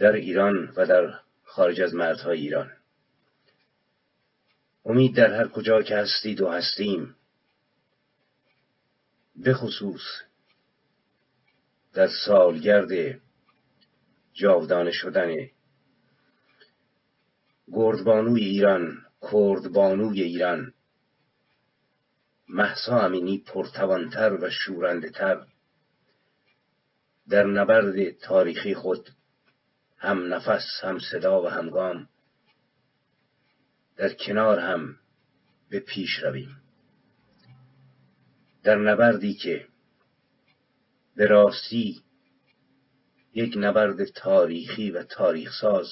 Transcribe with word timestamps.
در 0.00 0.12
ایران 0.12 0.72
و 0.76 0.86
در 0.86 1.20
خارج 1.44 1.80
از 1.80 1.94
مردهای 1.94 2.38
ایران. 2.38 2.72
امید 4.84 5.16
در 5.16 5.34
هر 5.34 5.48
کجا 5.48 5.82
که 5.82 5.96
هستید 5.96 6.40
و 6.40 6.48
هستیم. 6.48 7.16
به 9.36 9.54
خصوص 9.54 10.00
در 11.92 12.08
سالگرد 12.26 13.20
جاودانه 14.32 14.90
شدن 14.90 15.36
گردبانوی 17.72 18.44
ایران 18.44 19.06
کردبانوی 19.32 20.22
ایران. 20.22 20.72
محسا 22.48 23.00
امینی 23.00 23.38
پرتوانتر 23.38 24.32
و 24.32 24.50
شورنده 24.50 25.10
تر 25.10 25.46
در 27.28 27.44
نبرد 27.44 28.10
تاریخی 28.10 28.74
خود 28.74 29.10
هم 30.00 30.34
نفس 30.34 30.66
هم 30.82 30.98
صدا 30.98 31.42
و 31.42 31.48
همگام 31.48 32.08
در 33.96 34.14
کنار 34.14 34.58
هم 34.58 34.96
به 35.70 35.80
پیش 35.80 36.18
رویم. 36.22 36.62
در 38.62 38.76
نبردی 38.76 39.34
که 39.34 39.66
به 41.16 41.26
راستی 41.26 42.02
یک 43.34 43.54
نبرد 43.56 44.04
تاریخی 44.04 44.90
و 44.90 45.02
تاریخ 45.02 45.52
ساز 45.60 45.88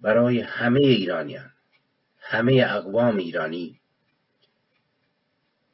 برای 0.00 0.40
همه 0.40 0.80
ایرانیان 0.80 1.50
همه 2.20 2.66
اقوام 2.68 3.16
ایرانی 3.16 3.80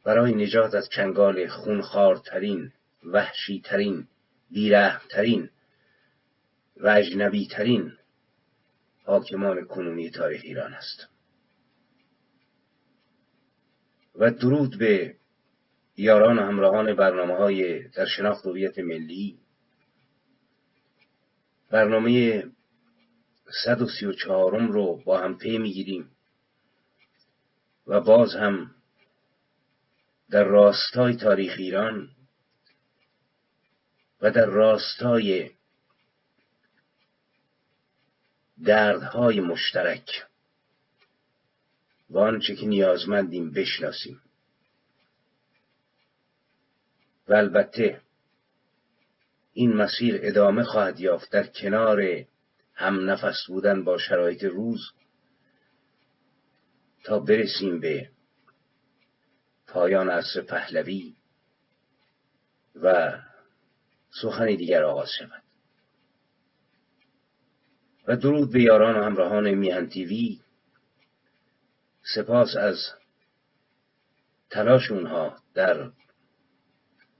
برای 0.04 0.34
نجات 0.34 0.74
از 0.74 0.88
چنگال 0.88 1.48
خونخوارترین 1.48 2.72
وحشیترین 3.04 4.08
بیرحمترین 4.50 5.50
و 6.76 6.88
اجنبی 6.88 7.46
ترین 7.46 7.92
حاکمان 9.04 9.64
کنونی 9.64 10.10
تاریخ 10.10 10.40
ایران 10.44 10.74
است. 10.74 11.08
و 14.14 14.30
درود 14.30 14.78
به 14.78 15.16
یاران 15.96 16.38
و 16.38 16.42
همراهان 16.42 16.94
برنامه 16.94 17.36
های 17.36 17.88
در 17.88 18.06
شناخت 18.06 18.46
هویت 18.46 18.78
ملی. 18.78 19.38
برنامه 21.70 22.44
134 23.64 24.66
رو 24.66 25.02
با 25.04 25.20
هم 25.20 25.38
پی 25.38 25.58
می‌گیریم 25.58 26.10
و 27.86 28.00
باز 28.00 28.34
هم 28.34 28.74
در 30.30 30.44
راستای 30.44 31.16
تاریخ 31.16 31.54
ایران 31.58 32.08
و 34.20 34.30
در 34.30 34.46
راستای 34.46 35.50
دردهای 38.64 39.40
مشترک. 39.40 40.26
و 42.10 42.18
آنچه 42.18 42.54
که 42.54 42.66
نیازمندیم 42.66 43.50
بشناسیم. 43.50 44.20
و 47.28 47.34
البته 47.34 48.00
این 49.52 49.72
مسیر 49.72 50.20
ادامه 50.22 50.64
خواهد 50.64 51.00
یافت 51.00 51.32
در 51.32 51.46
کنار 51.46 52.24
هم 52.74 53.10
نفس 53.10 53.46
بودن 53.46 53.84
با 53.84 53.98
شرایط 53.98 54.44
روز 54.44 54.80
تا 57.04 57.18
برسیم 57.18 57.80
به 57.80 58.10
پایان 59.66 60.10
عصر 60.10 60.40
پهلوی 60.40 61.14
و 62.82 63.18
سخنی 64.22 64.56
دیگر 64.56 64.82
آغاز 64.82 65.08
شود. 65.18 65.41
درود 68.16 68.52
به 68.52 68.62
یاران 68.62 68.96
و 68.96 69.02
همراهان 69.02 69.50
میهن 69.50 69.88
تیوی 69.88 70.40
سپاس 72.14 72.56
از 72.56 72.76
تلاش 74.50 74.90
اونها 74.90 75.36
در 75.54 75.90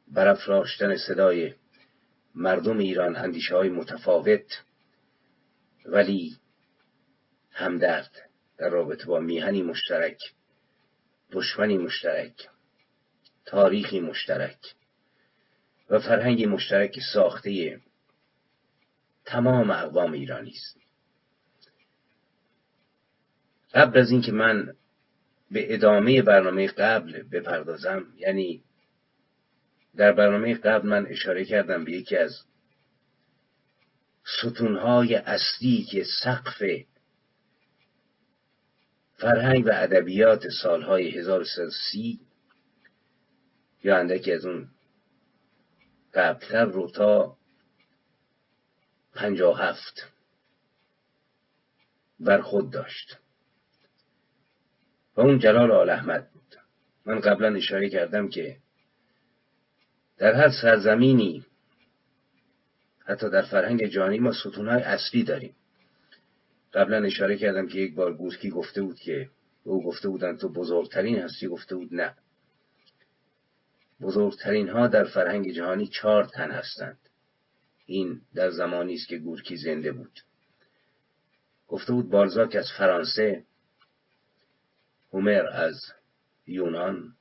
برافراشتن 0.09 0.97
صدای 0.97 1.55
مردم 2.35 2.79
ایران 2.79 3.17
اندیشه 3.17 3.57
های 3.57 3.69
متفاوت 3.69 4.63
ولی 5.87 6.37
همدرد 7.51 8.31
در 8.59 8.69
رابطه 8.69 9.07
با 9.07 9.21
میهنی 9.21 9.63
مشترک 9.63 10.19
دشمنی 11.33 11.79
مشترک 11.79 12.49
تاریخی 13.45 14.01
مشترک 14.01 14.75
و 15.91 15.99
فرهنگی 15.99 16.47
مشترک 16.47 17.01
ساخته 17.13 17.81
تمام 19.25 19.71
اقوام 19.71 20.13
ایرانی 20.13 20.51
است. 20.51 20.82
قبل 23.75 23.99
از 23.99 24.11
اینکه 24.11 24.33
من 24.33 24.75
به 25.51 25.75
ادامه 25.75 26.23
برنامه 26.23 26.67
قبل 26.67 27.23
بپردازم 27.23 28.07
یعنی 28.17 28.63
در 29.97 30.13
برنامه 30.13 30.55
قبل 30.55 30.89
من 30.89 31.07
اشاره 31.07 31.45
کردم 31.45 31.85
به 31.85 31.93
یکی 31.93 32.17
از 32.17 32.45
ستونهای 34.25 35.15
اصلی 35.15 35.87
که 35.91 36.05
سقف 36.25 36.63
فرهنگ 39.17 39.67
و 39.67 39.71
ادبیات 39.73 40.49
سالهای 40.63 41.19
1330 41.19 42.21
یا 43.85 43.99
اندکی 43.99 44.33
از 44.33 44.45
اون 44.47 44.69
قبلتر 46.15 46.65
رو 46.65 46.91
تا 46.91 47.37
پنجاه 49.15 49.61
هفت 49.61 50.13
بر 52.21 52.41
خود 52.41 52.71
داشت. 52.71 53.22
و 55.17 55.21
اون 55.21 55.39
جلال 55.39 55.71
آل 55.71 55.91
احمد 55.91 56.31
بود. 56.31 56.57
من 57.07 57.21
قبلا 57.21 57.57
اشاره 57.57 57.89
کردم 57.89 58.29
که 58.29 58.57
در 60.19 60.35
هر 60.35 60.51
سرزمینی 60.63 61.47
حتی 63.05 63.31
در 63.31 63.43
فرهنگ 63.43 63.87
جهانی 63.87 64.19
ما 64.19 64.33
ستونهای 64.33 64.83
اصلی 64.83 65.25
داریم. 65.25 65.55
قبلا 66.75 67.05
اشاره 67.05 67.37
کردم 67.37 67.69
که 67.69 67.79
یک 67.79 67.95
بار 67.95 68.15
گورکی 68.15 68.51
گفته 68.51 68.83
بود 68.83 68.97
که 68.97 69.29
او 69.65 69.85
گفته 69.85 70.09
بودن 70.09 70.37
تو 70.37 70.49
بزرگترین 70.49 71.19
هستی 71.19 71.49
گفته 71.49 71.77
بود 71.77 71.95
نه. 71.95 72.15
بزرگترین 74.01 74.69
ها 74.69 74.87
در 74.87 75.05
فرهنگ 75.05 75.53
جهانی 75.53 75.87
چهار 75.87 76.25
تن 76.25 76.51
هستند. 76.51 76.99
این 77.87 78.21
در 78.35 78.51
زمانی 78.51 78.95
است 78.95 79.09
که 79.09 79.19
گورکی 79.19 79.57
زنده 79.57 79.93
بود. 79.93 80.21
گفته 81.69 81.93
بود 81.93 82.11
بالزاک 82.11 82.57
از 82.57 82.67
فرانسه 82.79 83.45
هومر 85.13 85.47
از 85.47 85.93
یونان 86.47 87.17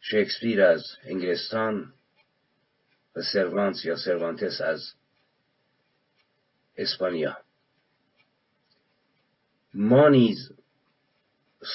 شکسپیر 0.00 0.62
از 0.62 0.84
انگلستان 1.02 1.94
و 3.16 3.22
سروانس 3.22 3.84
یا 3.84 3.96
سروانتس 3.96 4.60
از 4.60 4.92
اسپانیا. 6.76 7.38
ما 9.74 10.08
نیز 10.08 10.52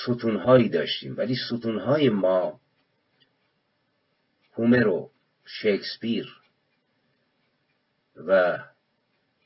ستونهایی 0.03 0.69
داشتیم 0.69 1.17
ولی 1.17 1.35
ستونهای 1.35 2.09
ما 2.09 2.59
هومر 4.53 4.87
و 4.87 5.11
شکسپیر 5.45 6.41
و 8.15 8.59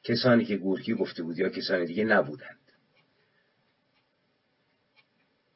کسانی 0.03 0.45
که 0.45 0.57
گورکی 0.57 0.93
گفته 0.93 1.23
بود 1.23 1.39
یا 1.39 1.49
کسانی 1.49 1.85
دیگه 1.85 2.03
نبودند 2.03 2.58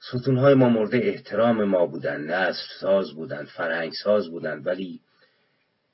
ستونهای 0.09 0.53
ما 0.53 0.69
مورد 0.69 0.95
احترام 0.95 1.63
ما 1.63 1.85
بودند 1.85 2.31
نسل 2.31 2.67
ساز 2.79 3.13
بودند 3.13 3.47
فرهنگ 3.47 3.93
ساز 4.03 4.29
بودند 4.29 4.67
ولی 4.67 5.01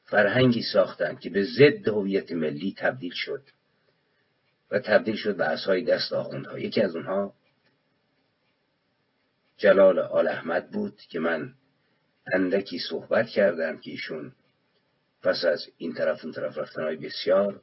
فرهنگی 0.04 0.62
ساختند 0.74 1.20
که 1.20 1.30
به 1.30 1.44
ضد 1.44 1.88
هویت 1.88 2.32
ملی 2.32 2.76
تبدیل 2.78 3.12
شد 3.14 3.42
و 4.72 4.80
تبدیل 4.80 5.16
شد 5.16 5.36
به 5.38 5.46
اسای 5.46 5.84
دست 5.84 6.14
آخوندها. 6.14 6.60
یکی 6.60 6.82
از 6.82 6.96
اونها 6.96 7.34
جلال 9.58 10.00
آل 10.00 10.28
احمد 10.28 10.72
بود 10.72 11.02
که 11.10 11.20
من 11.20 11.54
اندکی 12.34 12.80
صحبت 12.80 13.28
کردم 13.28 13.78
که 13.78 13.92
ایشون 13.92 14.32
پس 15.22 15.46
از 15.46 15.68
این 15.78 15.94
طرف 15.94 16.24
اون 16.24 16.34
طرف 16.34 16.58
رفتن 16.58 16.84
های 16.84 16.96
بسیار 16.96 17.62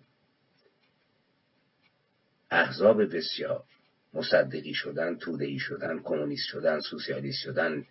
احزاب 2.51 3.17
بسیار 3.17 3.65
مصدقی 4.15 4.75
شدن 4.75 5.17
تودهی 5.17 5.59
شدن 5.59 5.99
کمونیست 6.03 6.49
شدن 6.49 6.81
سوسیالیست 6.81 7.39
شدن 7.43 7.85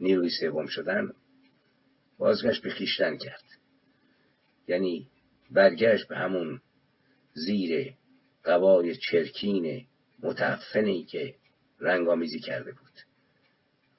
نیروی 0.00 0.30
سوم 0.40 0.66
شدن 0.66 1.12
بازگشت 2.18 2.62
به 2.62 2.70
خیشتن 2.70 3.16
کرد. 3.16 3.44
یعنی 4.68 5.08
برگشت 5.50 6.08
به 6.08 6.16
همون 6.16 6.60
زیر 7.34 7.94
قوای 8.44 8.96
چرکین 8.96 9.86
متعفنی 10.22 11.04
که 11.04 11.34
رنگامیزی 11.80 12.40
کرده 12.40 12.72
بود. 12.72 12.92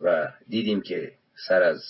و 0.02 0.34
دیدیم 0.48 0.82
که 0.82 1.14
سر 1.48 1.64
از 1.64 1.82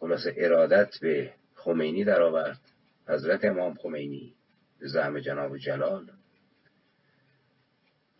خلاص 0.00 0.26
ارادت 0.36 0.98
به 1.00 1.34
خمینی 1.54 2.04
درآورد. 2.04 2.60
حضرت 3.08 3.44
امام 3.44 3.74
خمینی 3.74 4.34
به 4.78 4.88
زعم 4.88 5.20
جناب 5.20 5.58
جلال 5.58 6.10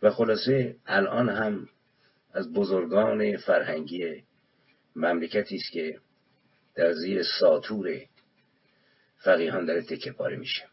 و 0.01 0.09
خلاصه 0.09 0.75
الان 0.85 1.29
هم 1.29 1.69
از 2.33 2.53
بزرگان 2.53 3.37
فرهنگی 3.37 4.23
مملکتی 4.95 5.55
است 5.55 5.71
که 5.71 5.99
در 6.75 6.93
زیر 6.93 7.23
ساتور 7.39 8.05
فقیهان 9.17 9.65
داره 9.65 9.81
تکه 9.81 10.11
پاره 10.11 10.37
میشه. 10.37 10.67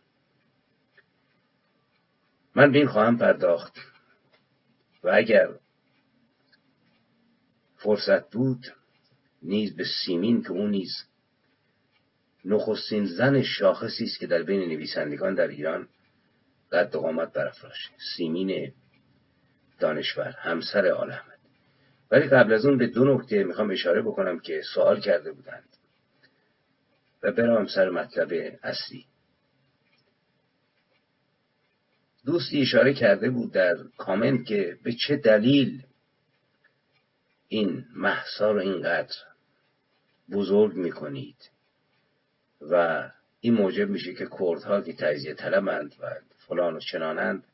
من 2.54 2.72
به 2.72 2.78
این 2.78 2.88
خواهم 2.88 3.18
پرداخت 3.18 3.78
و 5.02 5.10
اگر 5.14 5.48
فرصت 7.76 8.30
بود 8.30 8.66
نیز 9.42 9.76
به 9.76 9.84
سیمین 10.04 10.42
که 10.42 10.50
اون 10.50 10.70
نیز 10.70 10.92
نخستین 12.44 13.04
زن 13.04 13.42
شاخصی 13.42 14.04
است 14.04 14.18
که 14.18 14.26
در 14.26 14.42
بین 14.42 14.60
نویسندگان 14.60 15.34
در 15.34 15.48
ایران 15.48 15.88
قد 16.72 16.96
قامت 16.96 17.32
برافراشت. 17.32 17.90
سیمین 18.16 18.72
دانشور 19.78 20.34
همسر 20.38 20.86
احمد. 21.10 21.38
ولی 22.10 22.28
قبل 22.28 22.52
از 22.52 22.66
اون 22.66 22.78
به 22.78 22.86
دو 22.86 23.14
نکته 23.14 23.44
می‌خوام 23.44 23.70
اشاره 23.70 24.02
بکنم 24.02 24.38
که 24.38 24.62
سوال 24.74 25.00
کرده 25.00 25.32
بودند. 25.32 25.68
و 27.22 27.32
برام 27.32 27.66
سر 27.66 27.90
مطلب 27.90 28.58
اصلی. 28.62 29.06
دوستی 32.26 32.62
اشاره 32.62 32.94
کرده 32.94 33.30
بود 33.30 33.52
در 33.52 33.76
کامنت 33.98 34.46
که 34.46 34.78
به 34.82 34.92
چه 34.92 35.16
دلیل 35.16 35.82
این 37.48 37.84
محسا 37.94 38.52
رو 38.52 38.60
اینقدر 38.60 39.14
بزرگ 40.32 40.74
می‌کنید. 40.74 41.50
و 42.60 43.04
این 43.40 43.54
موجب 43.54 43.88
میشه 43.88 44.14
که 44.14 44.28
کردها 44.40 44.80
که 44.80 44.92
تجزیه 44.92 45.34
طلبند 45.34 45.94
و 46.00 46.14
فلان 46.46 46.76
و 46.76 46.80
چنانند 46.80 47.44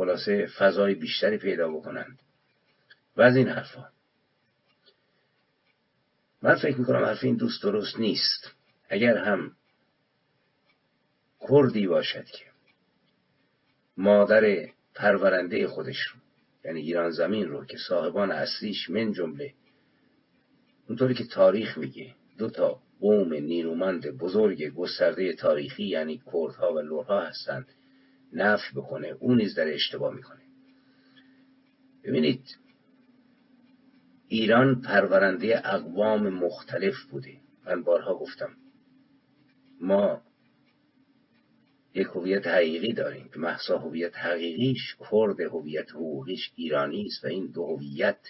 خلاصه 0.00 0.46
فضای 0.58 0.94
بیشتری 0.94 1.38
پیدا 1.38 1.68
بکنند. 1.68 2.18
و 3.16 3.22
از 3.22 3.36
این 3.36 3.48
حرفا. 3.48 3.88
من 6.42 6.54
فکر 6.54 6.76
می‌کنم 6.76 7.04
حرف 7.04 7.24
این 7.24 7.36
دوست 7.36 7.62
درست 7.62 7.98
نیست. 7.98 8.54
اگر 8.88 9.16
هم 9.16 9.56
کردی 11.48 11.86
باشد 11.86 12.24
که. 12.24 12.44
مادر 13.96 14.68
پرورنده 14.94 15.66
خودش 15.68 15.98
رو. 16.00 16.20
یعنی 16.64 16.80
ایران 16.80 17.10
زمین 17.10 17.48
رو 17.48 17.64
که 17.64 17.78
صاحبان 17.88 18.30
اصلیش 18.30 18.90
من 18.90 19.12
جمله. 19.12 19.54
اونطوری 20.88 21.14
که 21.14 21.24
تاریخ 21.24 21.78
میگه. 21.78 22.14
دو 22.38 22.50
تا 22.50 22.80
قوم 23.00 23.34
نیرومند 23.34 24.06
بزرگ 24.06 24.68
گسترده 24.74 25.32
تاریخی 25.32 25.84
یعنی 25.84 26.22
کردها 26.32 26.74
و 26.74 26.78
لورها 26.78 27.20
هستند. 27.20 27.68
نفی 28.32 28.74
بکنه 28.74 29.08
اون 29.08 29.36
نیز 29.36 29.54
در 29.54 29.74
اشتباه 29.74 30.14
می‌کنه. 30.14 30.40
ببینید 32.04 32.56
ایران 34.28 34.80
پرورنده 34.80 35.74
اقوام 35.74 36.28
مختلف 36.28 36.94
بوده. 37.10 37.36
من 37.66 37.82
بارها 37.82 38.14
گفتم 38.14 38.56
ما 39.80 40.22
یک 41.94 42.06
هویت 42.06 42.46
حقیقی 42.46 42.92
داریم 42.92 43.28
که 43.28 43.38
محسا 43.38 43.78
هویت 43.78 44.16
حقیقیش 44.16 44.96
کرد 45.10 45.40
هویت 45.40 45.90
حقوقیش 45.90 46.52
ایرانی 46.56 47.06
است 47.06 47.24
و 47.24 47.26
این 47.26 47.46
دو 47.46 47.66
هویت 47.66 48.20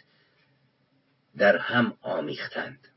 در 1.36 1.56
هم 1.56 1.96
آمیختند. 2.00 2.88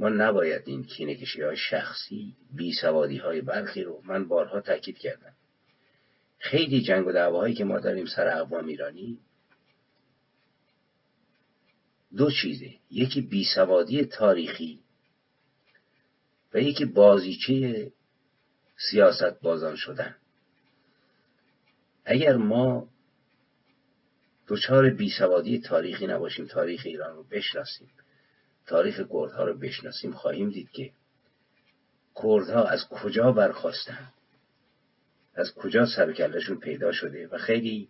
ما 0.00 0.08
نباید 0.08 0.62
این 0.66 0.84
کینکشی 0.84 1.42
های 1.42 1.56
شخصی 1.56 2.36
بی 2.52 2.72
سوادی 2.72 3.16
های 3.16 3.40
برخی 3.40 3.82
رو 3.82 4.02
من 4.04 4.28
بارها 4.28 4.60
تاکید 4.60 4.98
کردم. 4.98 5.32
خیلی 6.38 6.82
جنگ 6.82 7.06
و 7.06 7.12
دعواهایی 7.12 7.54
که 7.54 7.64
ما 7.64 7.78
داریم 7.78 8.06
سر 8.06 8.28
اقوام 8.28 8.66
ایرانی 8.66 9.18
دو 12.16 12.30
چیزه. 12.30 12.74
یکی 12.90 13.20
بیسوادی 13.20 14.04
تاریخی 14.04 14.80
و 16.54 16.60
یکی 16.60 16.84
بازیچه 16.84 17.92
سیاست 18.90 19.40
بازان 19.40 19.76
شدن. 19.76 20.16
اگر 22.04 22.36
ما 22.36 22.88
دچار 24.48 24.90
بیسوادی 24.90 25.58
تاریخی 25.58 26.06
نباشیم 26.06 26.46
تاریخ 26.46 26.82
ایران 26.84 27.16
رو 27.16 27.22
بشناسیم 27.22 27.90
تاریخ 28.70 28.96
کردها 28.96 29.44
رو 29.44 29.58
بشناسیم 29.58 30.12
خواهیم 30.12 30.50
دید 30.50 30.70
که 30.70 30.92
کردها 32.22 32.64
از 32.64 32.88
کجا 32.88 33.32
برخواستند 33.32 34.12
از 35.34 35.54
کجا 35.54 35.86
سرکلشون 35.96 36.58
پیدا 36.58 36.92
شده؟ 36.92 37.28
و 37.28 37.38
خیلی 37.38 37.88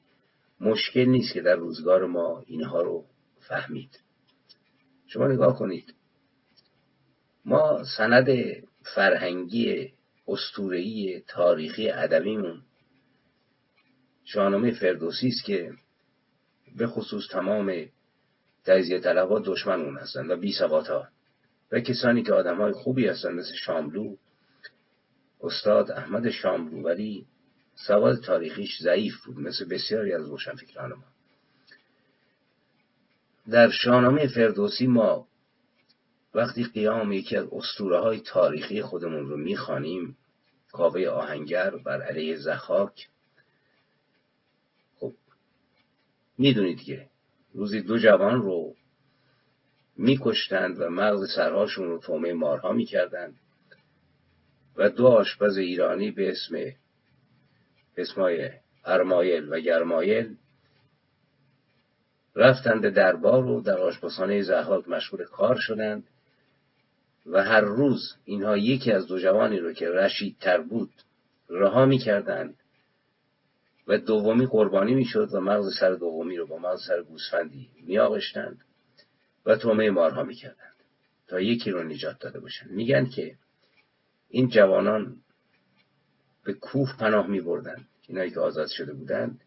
مشکل 0.60 1.04
نیست 1.04 1.34
که 1.34 1.40
در 1.40 1.54
روزگار 1.54 2.06
ما 2.06 2.44
اینها 2.46 2.82
رو 2.82 3.04
فهمید. 3.40 4.00
شما 5.06 5.26
نگاه 5.26 5.58
کنید. 5.58 5.94
ما 7.44 7.84
سند 7.96 8.26
فرهنگی 8.94 9.92
استورهی 10.28 11.24
تاریخی 11.26 11.90
ادبیمون 11.90 12.62
شاهنامه 14.24 14.70
فردوسی 14.70 15.28
است 15.28 15.44
که 15.44 15.72
به 16.76 16.86
خصوص 16.86 17.28
تمام 17.30 17.86
تجزیه 18.64 19.00
طلبها 19.00 19.38
دشمن 19.38 19.80
اون 19.80 19.98
هستند 19.98 20.30
و 20.30 20.36
بی 20.36 20.52
ها 20.52 21.08
و 21.72 21.80
کسانی 21.80 22.22
که 22.22 22.32
آدم 22.32 22.56
های 22.56 22.72
خوبی 22.72 23.06
هستند 23.06 23.38
مثل 23.38 23.54
شاملو 23.54 24.16
استاد 25.40 25.90
احمد 25.90 26.30
شاملو 26.30 26.82
ولی 26.82 27.26
سواد 27.74 28.20
تاریخیش 28.20 28.82
ضعیف 28.82 29.24
بود 29.24 29.38
مثل 29.38 29.68
بسیاری 29.68 30.12
از 30.12 30.28
روشنفکران 30.28 30.92
ما. 30.92 31.04
در 33.50 33.70
شاهنامه 33.70 34.28
فردوسی 34.28 34.86
ما 34.86 35.28
وقتی 36.34 36.64
قیام 36.64 37.12
یکی 37.12 37.36
از 37.36 37.46
اسطوره 37.52 38.00
های 38.00 38.20
تاریخی 38.20 38.82
خودمون 38.82 39.28
رو 39.28 39.36
می‌خوانیم 39.36 40.16
کاوه 40.72 41.08
آهنگر 41.08 41.70
بر 41.70 42.02
علیه 42.02 42.36
زخاک 42.36 43.08
خب 44.98 45.14
می‌دونید 46.38 46.82
که 46.82 47.09
روزی 47.54 47.82
دو 47.82 47.98
جوان 47.98 48.42
رو 48.42 48.74
میکشتند 49.96 50.80
و 50.80 50.90
مغز 50.90 51.34
سرهاشون 51.36 51.88
رو 51.88 51.98
تومه 51.98 52.32
مارها 52.32 52.72
می‌کردند 52.72 53.34
و 54.76 54.88
دو 54.88 55.06
آشپز 55.06 55.56
ایرانی 55.56 56.10
به 56.10 56.30
اسم 56.30 56.72
اسمای 57.96 58.50
ارمایل 58.84 59.52
و 59.52 59.60
گرمایل 59.60 60.36
رفتند 62.36 62.88
دربار 62.88 63.44
و 63.44 63.60
در 63.60 63.78
آشپزخانه 63.78 64.42
زحاک 64.42 64.88
مشغول 64.88 65.24
کار 65.24 65.56
شدند 65.60 66.04
و 67.26 67.44
هر 67.44 67.60
روز 67.60 68.16
اینها 68.24 68.56
یکی 68.56 68.92
از 68.92 69.06
دو 69.06 69.18
جوانی 69.18 69.58
رو 69.58 69.72
که 69.72 69.90
رشید 69.90 70.36
تر 70.40 70.60
بود 70.60 70.90
رها 71.50 71.86
می‌کردند. 71.86 72.54
و 73.90 73.98
دومی 73.98 74.46
قربانی 74.46 74.94
می‌شد 74.94 75.28
و 75.32 75.40
مغز 75.40 75.78
سر 75.80 75.90
دومی 75.90 76.36
رو 76.36 76.46
با 76.46 76.58
مغز 76.58 76.86
سر 76.86 77.02
گوسفندی 77.02 77.70
میآغشتند 77.82 78.64
و 79.46 79.56
تومه 79.56 79.90
مارها 79.90 80.22
می‌کردند 80.22 80.74
تا 81.26 81.40
یکی 81.40 81.70
رو 81.70 81.82
نجات 81.82 82.18
داده 82.18 82.40
باشند. 82.40 82.70
میگن 82.70 83.06
که 83.06 83.36
این 84.28 84.48
جوانان 84.48 85.16
به 86.44 86.52
کوه 86.52 86.96
پناه 86.98 87.26
می 87.26 87.40
بردند 87.40 87.88
اینایی 88.08 88.30
که 88.30 88.40
آزاد 88.40 88.68
شده 88.68 88.92
بودند 88.92 89.40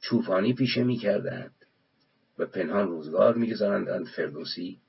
چوپانی 0.00 0.54
پیشه 0.54 0.84
می‌کردند 0.84 1.54
و 2.38 2.46
پنهان 2.46 2.88
روزگار 2.88 3.34
می‌گذارند 3.34 4.06
فردوسی 4.08 4.80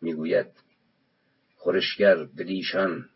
می‌گوید 0.00 0.46
خورشگر 1.56 2.24
بدیشان 2.24 3.08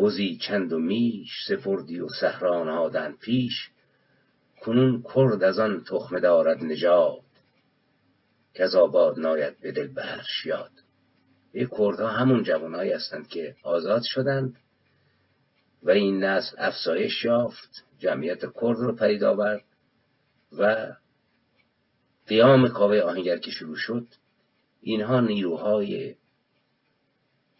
بزی 0.00 0.36
چند 0.36 0.72
و 0.72 0.78
میش 0.78 1.30
سفردی 1.48 2.00
و 2.00 2.08
هادن 2.42 3.12
پیش 3.12 3.70
کنون 4.60 5.04
کرد 5.14 5.42
از 5.42 5.58
آن 5.58 5.84
تخمه 5.84 6.20
دارد 6.20 6.64
نژاد 6.64 7.22
که 8.54 8.64
از 8.64 8.74
آباد 8.74 9.18
ناید 9.18 9.60
به 9.60 9.72
دل 9.72 9.86
بهرش 9.86 10.46
یاد. 10.46 10.70
این 11.52 11.68
کردها 11.78 12.08
همون 12.08 12.42
جوانهایی 12.42 12.92
هستند 12.92 13.28
که 13.28 13.56
آزاد 13.62 14.02
شدند 14.04 14.56
و 15.82 15.90
این 15.90 16.24
نسل 16.24 16.56
افزایش 16.58 17.24
یافت 17.24 17.84
جمعیت 17.98 18.40
کرد 18.40 18.78
رو 18.78 18.96
پدید 18.96 19.24
آورد 19.24 19.64
و 20.58 20.92
قیام 22.26 22.68
کاوه 22.68 23.00
آهنگر 23.00 23.38
که 23.38 23.50
شروع 23.50 23.76
شد 23.76 24.06
اینها 24.80 25.20
نیروهای 25.20 26.14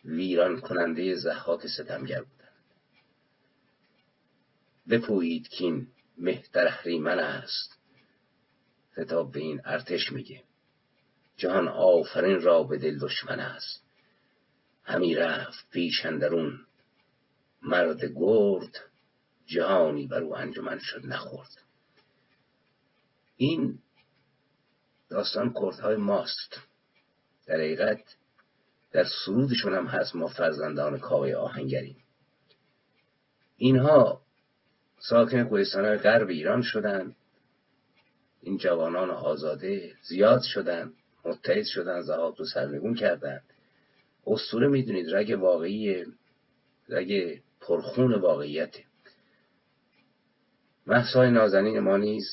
ویران 0.05 0.61
کننده 0.61 1.15
زحاک 1.15 1.67
ستمگر 1.67 2.23
بودند. 2.23 2.41
بپویید 4.91 5.49
که 5.49 5.65
این 5.65 5.87
مهتر 6.19 6.67
اهریمن 6.67 7.19
است. 7.19 7.79
خطاب 8.93 9.33
به 9.33 9.41
این 9.41 9.61
ارتش 9.65 10.13
میگه. 10.13 10.43
جهان 11.37 11.69
آفرین 11.69 12.41
را 12.41 12.63
به 12.63 12.79
دل 12.79 12.99
دشمن 12.99 13.41
است. 13.41 13.85
همی 14.85 15.15
رفت 15.15 15.71
پیش 15.71 16.07
اندرون. 16.07 16.67
مرد 17.63 18.05
گرد 18.05 18.91
جهانی 19.47 20.07
بر 20.07 20.23
او 20.23 20.37
انجمن 20.37 20.79
شد 20.79 21.07
نخورد. 21.07 21.63
این 23.37 23.79
داستان 25.09 25.55
کردهای 25.55 25.97
ماست. 25.97 26.61
در 27.47 27.55
حقیقت 27.55 28.17
در 28.93 29.05
سرودشون 29.25 29.75
هم 29.75 29.87
هست 29.87 30.17
ما 30.17 30.27
فرزندان 30.27 30.99
کاوه 30.99 31.33
آهنگریم. 31.33 31.97
اینها 33.57 34.21
ساکن 34.99 35.45
کوهستان 35.45 35.97
غرب 35.97 36.29
ایران 36.29 36.63
شدند 36.63 37.17
این 38.43 38.59
جوانان 38.59 39.11
آزاده 39.11 39.95
زیاد 40.03 40.43
شدند 40.43 40.95
متحد 41.25 41.65
شدن 41.65 42.01
زهاد 42.03 42.39
رو 42.39 42.45
سرنگون 42.45 42.95
کردند 42.95 43.43
اسطوره 44.27 44.69
می‌دونید 44.69 45.15
رگ 45.15 45.39
واقعی 45.41 46.05
رگ 46.89 47.41
پرخون 47.61 48.15
واقعیت. 48.15 48.75
محسای 50.87 51.31
نازنین 51.31 51.79
ما 51.79 51.97
نیز 51.97 52.27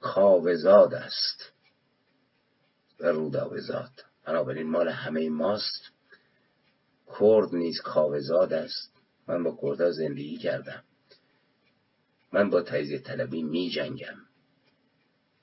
کاوزاد 0.00 0.94
است 0.94 1.52
و 3.00 3.06
رودابزاد 3.06 4.07
بنابراین 4.28 4.70
مال 4.70 4.88
همه 4.88 5.30
ماست. 5.30 5.92
کرد 7.20 7.54
نیز 7.54 7.80
کاوزاد 7.80 8.52
است. 8.52 8.92
من 9.28 9.42
با 9.42 9.58
کردها 9.62 9.90
زندگی 9.90 10.36
کردم. 10.36 10.84
من 12.32 12.50
با 12.50 12.62
تجزیه 12.62 12.98
طلبی 12.98 13.42
می 13.42 13.70
جنگم. 13.70 14.16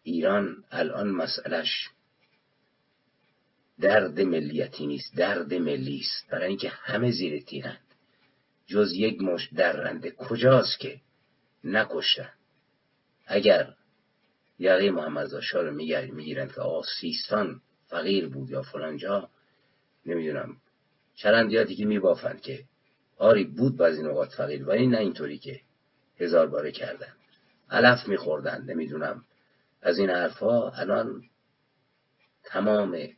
ایران 0.03 0.63
الان 0.71 1.09
مسئلش 1.09 1.89
درد 3.79 4.21
ملیتی 4.21 4.87
نیست 4.87 5.15
درد 5.15 5.53
ملی 5.53 5.99
است. 5.99 6.31
برای 6.31 6.47
اینکه 6.47 6.69
همه 6.69 7.11
زیر 7.11 7.43
تیرند. 7.43 7.85
جز 8.65 8.93
یک 8.93 9.21
مش 9.21 9.53
درنده 9.53 10.11
کجاست 10.11 10.79
که 10.79 11.01
نکشتن؟ 11.63 12.33
اگر 13.27 13.73
یقه 14.59 14.91
محمد 14.91 15.27
رو 15.53 15.71
می‌گیرند 16.11 16.53
که 16.53 16.61
آقا 16.61 16.81
سیستان 17.01 17.61
فقیر 17.87 18.27
بود 18.27 18.49
یا 18.49 18.61
فلانجا 18.61 19.29
نمی‌دونم. 20.05 20.57
چرندیاتی 21.15 21.75
که 21.75 21.85
میبافند 21.85 22.41
که 22.41 22.63
آری 23.17 23.43
بود 23.43 23.77
بعضی 23.77 24.03
نقاط 24.03 24.33
فقیر 24.33 24.67
ولی 24.67 24.87
نه 24.87 24.97
اینطوری 24.97 25.37
که 25.37 25.61
هزار 26.19 26.47
باره 26.47 26.71
کردن 26.71 27.13
علف 27.69 28.07
میخوردن 28.07 28.65
نمی‌دونم. 28.65 29.25
از 29.81 29.97
این 29.97 30.09
حرفها 30.09 30.69
الان 30.69 31.23
تمام 32.43 33.09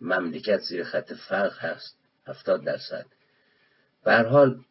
مملکت 0.00 0.58
زیر 0.58 0.84
خط 0.84 1.12
فرق 1.12 1.58
هست 1.58 1.98
هفتاد 2.26 2.64
درصد. 2.64 3.06
به 4.04 4.16
حال 4.16 4.64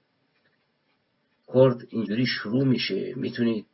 کرد 1.54 1.78
اینجوری 1.90 2.26
شروع 2.26 2.64
میشه. 2.64 3.14
می‌تونید 3.16 3.66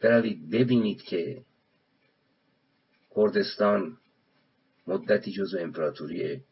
بروید 0.00 0.50
ببینید 0.50 1.02
که 1.02 1.44
کردستان 3.16 3.98
مدتی 4.86 5.32
جزو 5.32 5.58
امپراتوری 5.58 6.42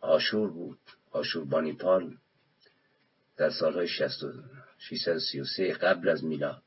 آشور 0.00 0.50
بود 0.50 0.78
آشور 1.10 1.44
بانیپال 1.44 2.16
در 3.36 3.50
سالهای 3.50 3.88
633 3.88 5.72
قبل 5.72 6.08
از 6.08 6.24
میلاد. 6.24 6.62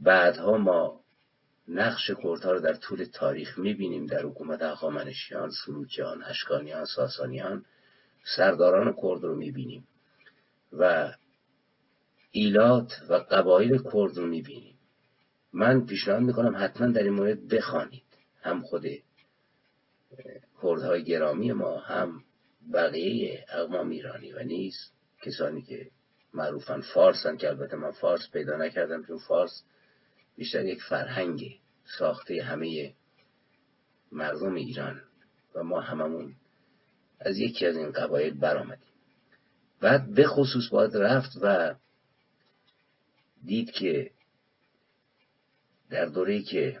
بعدها 0.00 0.58
ما 0.58 1.00
نقش 1.68 2.10
کردها 2.10 2.52
رو 2.52 2.60
در 2.60 2.74
طول 2.74 3.04
تاریخ 3.04 3.58
می‌بینیم 3.58 4.06
در 4.06 4.22
حکومت 4.22 4.62
هخامنشیان 4.62 5.50
سلوکیان 5.66 6.22
اشکانیان 6.22 6.84
ساسانیان 6.84 7.64
سرداران 8.36 8.92
کرد 9.02 9.22
رو 9.22 9.36
می‌بینیم 9.36 9.88
و 10.72 11.12
ایلات 12.30 12.92
و 13.08 13.14
قبایل 13.14 13.82
کرد 13.82 14.16
رو 14.16 14.26
می‌بینیم. 14.26 14.78
من 15.52 15.86
پیشنهاد 15.86 16.22
می‌کنم 16.22 16.56
حتما 16.56 16.86
در 16.86 17.02
این 17.02 17.12
مورد 17.12 17.48
بخوانید 17.48 18.02
هم 18.42 18.62
خود 18.62 18.84
کردهای 20.62 21.04
گرامی 21.04 21.52
ما 21.52 21.78
هم 21.78 22.24
بقیه 22.72 23.44
اقوام 23.48 23.90
ایرانی 23.90 24.32
و 24.32 24.42
نیز 24.42 24.74
کسانی 25.22 25.62
که 25.62 25.90
معروفن 26.34 26.80
فارسن 26.80 27.36
که 27.36 27.48
البته 27.48 27.76
من 27.76 27.90
فارس 27.90 28.30
پیدا 28.32 28.56
نکردم 28.56 29.04
چون 29.04 29.18
فارس 29.18 29.62
بیشتر 30.36 30.64
یک 30.64 30.82
فرهنگ 30.82 31.60
ساخته 31.98 32.42
همه 32.42 32.94
مردم 34.12 34.54
ایران 34.54 35.02
و 35.54 35.62
ما 35.62 35.80
هممون 35.80 36.34
از 37.20 37.38
یکی 37.38 37.66
از 37.66 37.76
این 37.76 37.90
قبایل 37.90 38.34
برآمدیم. 38.34 38.92
بعد 39.80 40.14
به 40.14 40.26
خصوص 40.26 40.68
باید 40.70 40.96
رفت 40.96 41.30
و 41.42 41.74
دید 43.44 43.70
که 43.70 44.10
در 45.90 46.06
دوره 46.06 46.42
که 46.42 46.80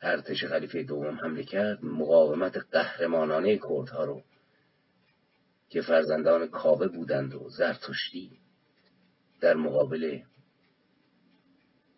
ارتش 0.00 0.44
خلیفه 0.44 0.82
دوم 0.82 1.14
حمله 1.14 1.42
کرد 1.42 1.84
مقاومت 1.84 2.56
قهرمانانه 2.56 3.58
کردها 3.58 4.04
رو 4.04 4.22
که 5.68 5.82
فرزندان 5.82 6.48
کاوه 6.48 6.88
بودند 6.88 7.34
و 7.34 7.48
زرتشتی 7.48 8.38
در 9.40 9.54
مقابل 9.54 10.20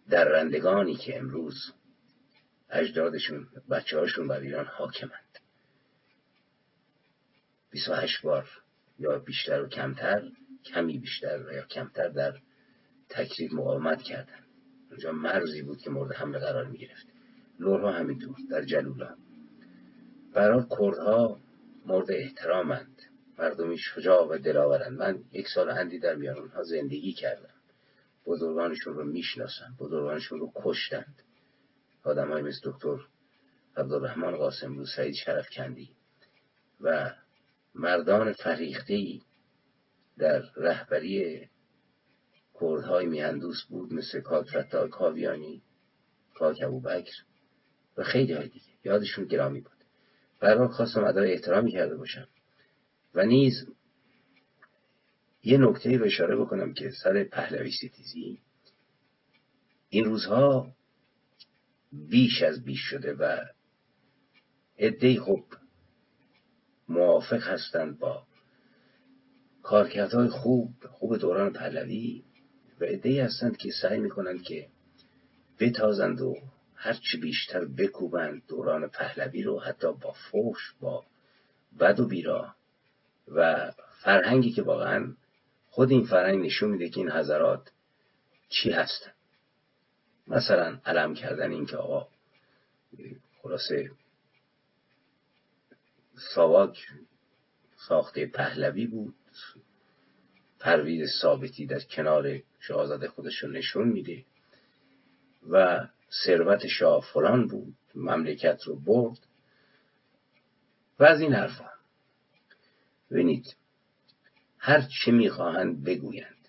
درندگانی 0.09 0.97
که 0.97 1.19
امروز 1.19 1.73
اجدادشون 2.71 3.49
بچه 3.71 3.99
هاشون 3.99 4.29
بر 4.29 4.41
ایران 4.41 4.67
حاکمند. 4.67 5.39
28 7.71 8.23
بار 8.23 8.51
یا 8.99 9.19
بیشتر 9.19 9.63
و 9.63 9.69
کمتر 9.69 10.29
کمی 10.65 10.99
بیشتر 10.99 11.53
یا 11.53 11.63
کمتر 11.63 12.09
در 12.09 12.39
تکریب 13.09 13.55
مقاومت 13.55 14.03
کردند. 14.03 14.47
اونجا 14.91 15.13
مرزی 15.13 15.63
بود 15.63 15.81
که 15.81 15.91
مورد 15.91 16.13
حمله 16.13 16.39
قرار 16.39 16.65
می 16.65 16.79
گرفت 16.79 17.18
لورها 17.59 17.93
همینطور 17.93 18.37
در 18.51 18.65
جلولا. 18.65 19.17
برای 20.33 20.65
کردها 20.79 21.41
مورد 21.87 22.11
احترامند. 22.11 23.03
مردمی 23.39 23.79
شجاع 23.79 24.27
و 24.27 24.39
دلاورند. 24.39 24.99
من 24.99 25.25
یک 25.33 25.49
سال 25.49 25.71
اندی 25.71 25.99
در 25.99 26.15
میان 26.15 26.39
اونها 26.39 26.63
زندگی 26.63 27.13
کردم. 27.13 27.55
بزرگانشون 28.27 28.95
رو 28.95 29.05
می‌شناسن 29.05 29.77
بزرگانشون 29.79 30.41
رو 30.41 30.53
کشتند. 30.57 31.23
آدم 32.05 32.33
های 32.33 32.43
مثل 32.43 32.61
دکتر 32.65 32.99
عبدالرحمن 33.77 34.37
قاسم 34.37 34.79
رو 34.79 34.87
سعید 34.87 35.15
شرف 35.15 35.51
کندی 35.51 35.91
و 36.81 37.15
مردان 37.75 38.33
فریخته 38.33 39.21
در 40.19 40.43
رهبری 40.57 41.49
کردهای 42.61 43.07
میهندوس 43.07 43.65
بود. 43.69 43.93
مثل 43.93 44.21
کاک 44.21 44.47
فتا 44.47 44.89
کاویانی 44.89 45.63
کاک 46.35 46.57
ابوبکر. 46.63 47.28
و 47.99 48.03
خیلی 48.03 48.33
های 48.33 48.49
دیگه. 48.49 48.67
یادشون 48.85 49.25
گرامی 49.25 49.61
بود. 49.61 49.73
برای 50.41 50.69
خواستم 50.69 51.05
ادای 51.05 51.33
احترامی 51.33 51.73
کرده 51.73 51.97
باشم. 51.97 52.29
و 53.15 53.27
نیز 53.27 53.67
یه 55.43 55.59
نکته 55.59 55.97
رو 55.97 56.05
اشاره 56.05 56.37
بکنم 56.37 56.75
که 56.75 56.91
سر 56.91 57.25
پهلوی 57.25 57.73
ستیزی. 57.73 58.41
این 59.89 60.05
روزها 60.05 60.75
بیش 61.93 62.43
از 62.43 62.65
بیش 62.65 62.81
شده 62.81 63.15
و 63.15 63.45
عدهای 64.79 65.19
خوب 65.19 65.45
موافق 66.89 67.43
هستند 67.43 67.99
با 67.99 68.27
کارکردهای 69.63 70.29
خوب 70.29 70.71
خوب 70.91 71.17
دوران 71.17 71.53
پهلوی 71.53 72.25
و 72.81 72.85
عدهای 72.85 73.21
هستند 73.21 73.57
که 73.57 73.71
سعی 73.83 73.99
می‌کنند 73.99 74.43
که 74.43 74.69
بتازند 75.61 76.21
و 76.21 76.37
هرچی 76.81 77.19
بیشتر 77.19 77.65
بکوبند 77.65 78.43
دوران 78.49 78.89
پهلوی 78.89 79.43
رو 79.43 79.61
حتی 79.61 79.93
با 79.93 80.13
فوش 80.13 80.75
با 80.81 81.05
بد 81.81 82.01
و 82.01 82.09
بیرا 82.09 82.55
و 83.29 83.71
فرهنگی 84.03 84.53
که 84.53 84.63
واقعا 84.63 85.15
خود 85.71 85.91
این 85.91 86.07
فرهنگ 86.07 86.47
نشون 86.47 86.71
میده 86.71 86.89
که 86.89 87.01
این 87.01 87.11
حضرات 87.11 87.71
چی 88.49 88.71
هستن. 88.71 89.11
مثلا 90.27 90.81
علم 90.87 91.15
کردن 91.15 91.51
این 91.51 91.67
که 91.67 91.77
آقا 91.77 92.09
خلاصه 93.43 93.91
ساواک 96.35 96.79
ساخته 97.89 98.27
پهلوی 98.27 98.87
بود 98.87 99.15
پرویز 100.61 101.11
ثابتی 101.23 101.67
در 101.67 101.81
کنار 101.81 102.41
شاهزاده 102.61 103.09
خودش 103.09 103.39
رو 103.39 103.51
نشون 103.51 103.89
میده 103.89 104.25
و 105.51 105.87
ثروت 106.25 106.67
شاه 106.67 107.05
فلان 107.13 107.47
بود 107.47 107.75
مملکت 107.95 108.63
رو 108.63 108.77
برد 108.77 109.19
و 110.99 111.05
از 111.05 111.21
این 111.21 111.35
حرفا. 111.35 111.71
ببینید 113.11 113.57
هر 114.59 114.89
چه 115.05 115.13
می‌خواهند 115.13 115.85
بگویند. 115.85 116.49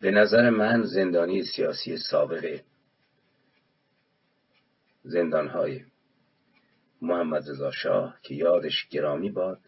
به 0.00 0.10
نظر 0.10 0.50
من 0.50 0.82
زندانی 0.82 1.44
سیاسی 1.44 1.96
سابق 1.96 2.60
زندانهای 5.02 5.84
محمد 7.02 7.50
رضا 7.50 7.70
شاه 7.70 8.18
که 8.22 8.34
یادش 8.34 8.88
گرامی 8.88 9.30
باد 9.30 9.60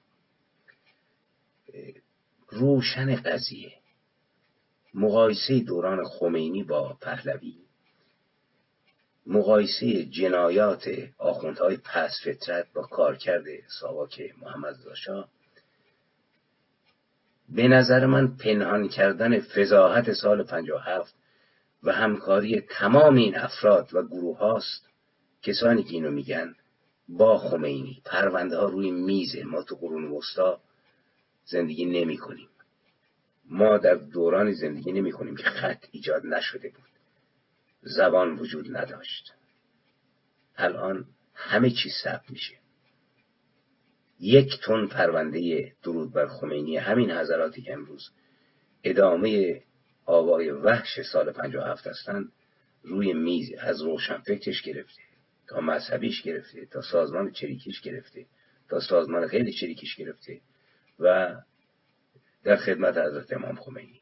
روشن 2.48 3.16
قضیه 3.16 3.72
مقایسه 4.94 5.60
دوران 5.60 6.04
خمینی 6.04 6.62
با 6.62 6.98
پهلوی. 7.00 7.69
مقایسه 9.26 10.04
جنایات 10.04 10.88
آخوندهای 11.18 11.76
پس 11.76 12.20
فطرت 12.24 12.66
با 12.74 12.82
کارکرد 12.82 13.44
ساواک 13.80 14.34
محمد 14.42 14.76
شاه 14.94 15.28
به 17.48 17.68
نظر 17.68 18.06
من 18.06 18.36
پنهان 18.36 18.88
کردن 18.88 19.40
فضاحت 19.40 20.12
سال 20.12 20.42
57 20.42 21.14
و 21.82 21.92
همکاری 21.92 22.60
تمام 22.60 23.14
این 23.14 23.36
افراد 23.36 23.94
و 23.94 24.02
گروه 24.02 24.38
هاست 24.38 24.88
کسانی 25.42 25.82
که 25.82 25.90
اینو 25.90 26.10
میگن 26.10 26.54
با 27.08 27.38
خمینی 27.38 28.02
پرونده 28.04 28.56
ها 28.56 28.64
روی 28.64 28.90
میزه 28.90 29.44
ما 29.44 29.62
تو 29.62 29.76
قرون 29.76 30.04
وسطا 30.04 30.60
زندگی 31.44 31.84
نمی 31.84 32.16
کنیم 32.16 32.48
ما 33.44 33.78
در 33.78 33.94
دورانی 33.94 34.52
زندگی 34.52 34.92
نمی 34.92 35.12
کنیم 35.12 35.36
که 35.36 35.42
خط 35.44 35.84
ایجاد 35.90 36.26
نشده 36.26 36.68
بود. 36.68 36.99
زبان 37.82 38.38
وجود 38.38 38.76
نداشت. 38.76 39.32
الان 40.56 41.06
همه 41.34 41.70
چیز 41.70 41.92
ثبت 42.04 42.30
میشه. 42.30 42.54
یک 44.20 44.60
تن 44.64 44.86
پرونده 44.86 45.72
درود 45.82 46.12
بر 46.12 46.26
خمینی 46.26 46.76
همین 46.76 47.10
حضراتی 47.10 47.62
که 47.62 47.72
امروز 47.72 48.10
ادامه 48.84 49.62
آوای 50.06 50.50
وحش 50.50 51.00
سال 51.12 51.32
57 51.32 51.86
هستند 51.86 52.32
روی 52.82 53.12
میز 53.12 53.52
از 53.58 53.82
روشن 53.82 54.18
فکرش 54.18 54.62
گرفته 54.62 55.02
تا 55.46 55.60
مذهبیش 55.60 56.22
گرفته 56.22 56.66
تا 56.66 56.82
سازمان 56.82 57.30
چریکیش 57.32 57.80
گرفته 57.80 58.26
تا 58.68 58.80
سازمان 58.80 59.26
خیلی 59.26 59.52
چریکیش 59.52 59.96
گرفته 59.96 60.40
و 60.98 61.36
در 62.44 62.56
خدمت 62.56 62.98
حضرت 62.98 63.32
امام 63.32 63.56
خمینی. 63.56 64.00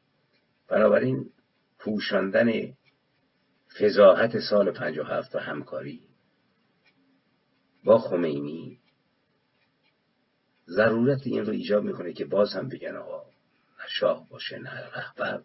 بنابراین 0.67 1.29
پوشاندن 1.79 2.73
فضاحت 3.77 4.39
سال 4.39 4.71
57 4.71 5.35
و 5.35 5.39
همکاری 5.39 6.01
با 7.83 7.97
خمینی. 7.97 8.79
ضرورت 10.67 11.21
این 11.25 11.45
رو 11.45 11.51
ایجاب 11.51 11.83
می‌کنه 11.83 12.13
که 12.13 12.25
باز 12.25 12.53
هم 12.53 12.69
بگن 12.69 12.95
آقا 12.95 13.23
نه 13.79 13.85
شاه 13.87 14.29
باشه 14.29 14.59
نه 14.59 14.89
رهبر 14.95 15.41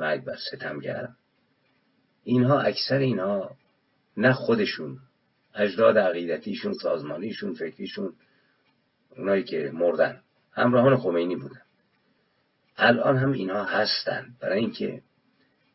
مرگ 0.00 0.24
بر 0.24 0.36
ستمگر. 0.36 1.08
اینها 2.24 2.60
اکثر 2.60 2.98
اینها 2.98 3.56
نه 4.16 4.32
خودشون 4.32 4.98
اجداد 5.54 5.98
عقیدتیشون 5.98 6.72
سازمانیشون 6.72 7.54
فکریشون 7.54 8.12
اونایی 9.16 9.44
که 9.44 9.70
مردن 9.74 10.22
همراهان 10.52 10.96
خمینی 10.96 11.36
بودن. 11.36 11.62
الان 12.76 13.16
هم 13.16 13.32
اینها 13.32 13.64
هستن. 13.64 14.36
برای 14.40 14.58
اینکه 14.58 15.02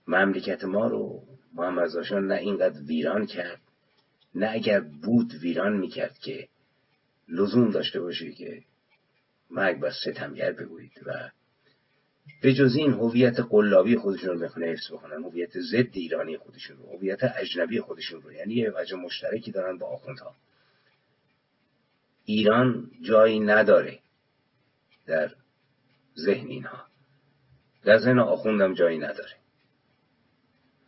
مملکت 0.07 0.63
ما 0.63 0.87
رو 0.87 1.23
محمد 1.55 2.13
نه 2.13 2.35
اینقدر 2.35 2.81
ویران 2.81 3.25
کرد 3.25 3.61
نه 4.35 4.49
اگر 4.51 4.79
بود 4.79 5.33
ویران 5.33 5.77
می‌کرد 5.77 6.17
که 6.17 6.47
لزوم 7.27 7.71
داشته 7.71 7.99
باشه 7.99 8.31
که 8.31 8.63
مرگ 9.49 9.79
بر 9.79 9.91
ستمگر 9.91 10.51
بگویید 10.51 11.01
و 11.05 11.29
به 12.41 12.53
جز 12.53 12.75
این 12.75 12.93
هویت 12.93 13.39
قلابی 13.39 13.95
خودشون 13.95 14.29
رو 14.29 14.39
می‌خونه 14.39 14.65
حفظ 14.65 14.91
بکنن 14.91 15.23
هویت 15.23 15.59
ضد 15.59 15.89
ایرانی 15.93 16.37
خودشون 16.37 16.77
رو 16.77 16.97
هویت 16.97 17.19
اجنبی 17.23 17.81
خودشون 17.81 18.21
رو 18.21 18.31
یعنی 18.31 18.53
یه 18.53 18.71
وجه 18.75 18.95
مشترکی 18.95 19.51
دارن 19.51 19.77
با 19.77 19.87
آخوندها. 19.87 20.35
ایران 22.25 22.91
جایی 23.01 23.39
نداره 23.39 23.99
در 25.05 25.31
ذهن 26.17 26.47
اینها. 26.47 26.85
در 27.83 27.97
ذهن 27.97 28.19
آخوندم 28.19 28.73
جایی 28.73 28.97
نداره. 28.97 29.44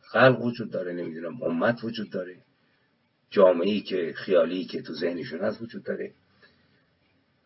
خلق 0.08 0.42
وجود 0.42 0.72
داره 0.72 0.94
نمی‌دونم 0.94 1.44
امت 1.44 1.84
وجود 1.84 2.10
داره. 2.10 2.38
جامعه 3.30 3.80
که 3.80 4.14
خیالی 4.18 4.66
که 4.66 4.82
تو 4.82 4.94
ذهنشون 4.94 5.40
هست 5.40 5.62
وجود 5.62 5.84
داره. 5.84 6.14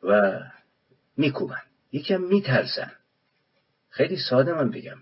و 0.03 0.39
میکوبن 1.17 1.61
یکم 1.91 2.21
میترسن. 2.21 2.91
خیلی 3.89 4.17
ساده 4.29 4.53
من 4.53 4.71
بگم. 4.71 4.97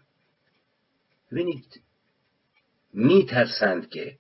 ببینید 1.32 1.82
میترسند 2.94 3.90
که 3.90 4.18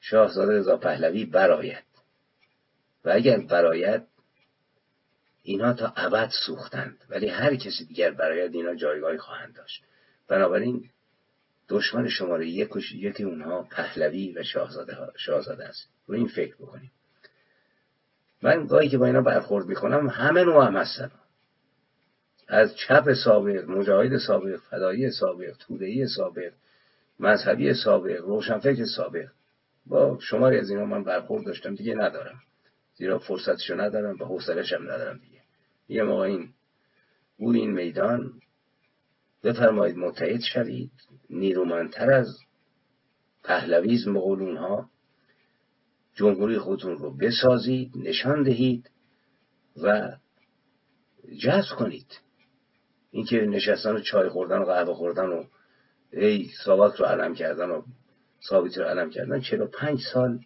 شاهزاده 0.00 0.52
رضا 0.52 0.76
پهلوی 0.76 1.24
براید 1.24 1.84
و 3.04 3.10
اگر 3.10 3.38
براید 3.38 4.02
اینها 5.42 5.72
تا 5.72 5.92
ابد 5.96 6.30
سوختند. 6.46 7.04
ولی 7.08 7.28
هر 7.28 7.56
کسی 7.56 7.84
دیگر 7.84 8.10
براید 8.10 8.54
اینا 8.54 8.74
جایگاهی 8.74 9.18
خواهند 9.18 9.54
داشت. 9.54 9.84
بنابراین 10.28 10.90
دشمن 11.68 12.08
شماره 12.08 12.48
یک 12.48 12.76
و 12.76 12.80
یکی 12.94 13.22
اونها 13.22 13.62
پهلوی 13.62 14.32
و 14.32 14.42
شاهزاده, 14.42 14.96
شاهزاده 15.16 15.64
است. 15.64 15.88
رو 16.06 16.14
این 16.14 16.28
فکر 16.28 16.54
بکنیم. 16.54 16.90
من 18.42 18.66
گاهی 18.66 18.88
که 18.88 18.98
با 18.98 19.06
اینا 19.06 19.22
برخورد 19.22 19.66
می‌کنم 19.66 20.08
همه 20.08 20.44
نوع 20.44 20.66
هم 20.66 20.76
هستن. 20.76 21.10
از 22.48 22.76
چپ 22.76 23.12
سابق 23.12 23.64
مجاهد 23.64 24.18
سابق 24.18 24.56
فدایی 24.56 25.10
سابق 25.10 25.56
تودهی 25.58 26.06
سابق 26.06 26.52
مذهبی 27.20 27.74
سابق 27.74 28.20
روشنفکر 28.20 28.84
سابق. 28.84 29.28
با 29.86 30.18
شماری 30.20 30.58
از 30.58 30.70
اینا 30.70 30.84
من 30.84 31.04
برخورد 31.04 31.46
داشتم 31.46 31.74
دیگه 31.74 31.94
ندارم. 31.94 32.40
زیرا 32.94 33.18
فرصتشو 33.18 33.80
ندارم 33.80 34.16
و 34.20 34.24
حوصلش 34.24 34.72
هم 34.72 34.82
ندارم 34.82 35.18
دیگه. 35.18 35.40
یه 35.88 36.02
موقع 36.02 36.22
این 36.22 36.48
بود 37.38 37.56
این 37.56 37.70
میدان 37.70 38.32
بفرمایید 39.44 39.96
متحد 39.96 40.40
شوید. 40.40 40.90
نیرومندتر 41.34 42.10
از 42.10 42.38
پهلویزم 43.44 44.14
بقول 44.14 44.42
اونها 44.42 44.90
جمهوری 46.14 46.58
خودتون 46.58 46.96
رو 46.96 47.16
بسازید 47.16 47.92
نشان 47.96 48.42
دهید 48.42 48.90
و 49.82 50.12
جذب 51.38 51.76
کنید. 51.78 52.20
اینکه 53.10 53.36
نشستن 53.36 53.92
و 53.92 54.00
چای 54.00 54.28
خوردن 54.28 54.58
و 54.58 54.64
قهوه 54.64 54.94
خوردن 54.94 55.26
و 55.26 55.44
ای 56.12 56.50
ساواک 56.64 56.94
رو 56.94 57.06
علم 57.06 57.34
کردن 57.34 57.70
و 57.70 57.82
ثابتی 58.48 58.80
رو 58.80 58.86
علم 58.86 59.10
کردن 59.10 59.40
چرا 59.40 59.66
پنج 59.66 60.00
سال 60.12 60.40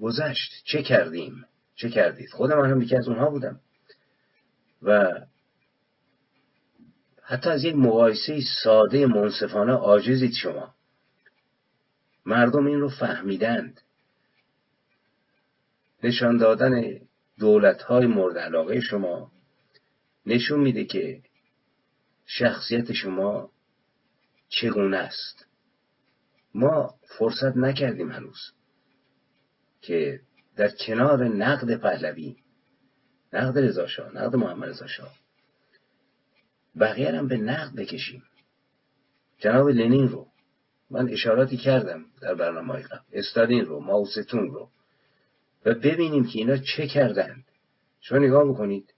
گذشت. 0.00 0.52
چه 0.64 0.82
کردیم؟ 0.82 1.44
چه 1.74 1.90
کردید؟ 1.90 2.30
خود 2.30 2.52
من 2.52 2.70
هم 2.70 2.82
یکی 2.82 2.96
از 2.96 3.08
اونها 3.08 3.30
بودم. 3.30 3.60
و 4.82 5.20
حتی 7.30 7.50
از 7.50 7.64
یک 7.64 7.74
مقایسه 7.74 8.40
ساده 8.64 9.06
منصفانه 9.06 9.72
عاجزید 9.72 10.32
شما. 10.32 10.74
مردم 12.26 12.66
این 12.66 12.80
رو 12.80 12.88
فهمیدند. 12.88 13.80
نشان 16.02 16.36
دادن 16.36 17.00
دولت 17.38 17.82
های 17.82 18.06
مورد 18.06 18.38
علاقه 18.38 18.80
شما 18.80 19.32
نشون 20.26 20.60
میده 20.60 20.84
که 20.84 21.22
شخصیت 22.26 22.92
شما 22.92 23.50
چگونه 24.48 24.96
است. 24.96 25.46
ما 26.54 26.94
فرصت 27.18 27.56
نکردیم 27.56 28.10
هنوز 28.10 28.52
که 29.80 30.20
در 30.56 30.68
کنار 30.68 31.24
نقد 31.24 31.76
پهلوی 31.76 32.36
نقد 33.32 33.58
رضا 33.58 33.86
نقد 34.14 34.36
محمد 34.36 34.68
رضا 34.68 34.86
شاه 34.86 35.19
بقیه 36.78 37.12
هم 37.12 37.28
به 37.28 37.36
نقد 37.36 37.74
بکشیم. 37.74 38.22
جناب 39.38 39.68
لنین 39.68 40.08
رو. 40.08 40.26
من 40.90 41.08
اشاراتی 41.08 41.56
کردم 41.56 42.04
در 42.22 42.34
برنامه 42.34 42.72
های 42.72 42.82
قبل. 42.82 43.04
استالین 43.12 43.64
رو 43.64 43.80
ماوستون 43.80 44.50
رو. 44.50 44.68
و 45.64 45.74
ببینیم 45.74 46.24
که 46.24 46.38
اینا 46.38 46.56
چه 46.56 46.86
کردند. 46.86 47.44
شما 48.00 48.18
نگاه 48.18 48.48
بکنید. 48.48 48.94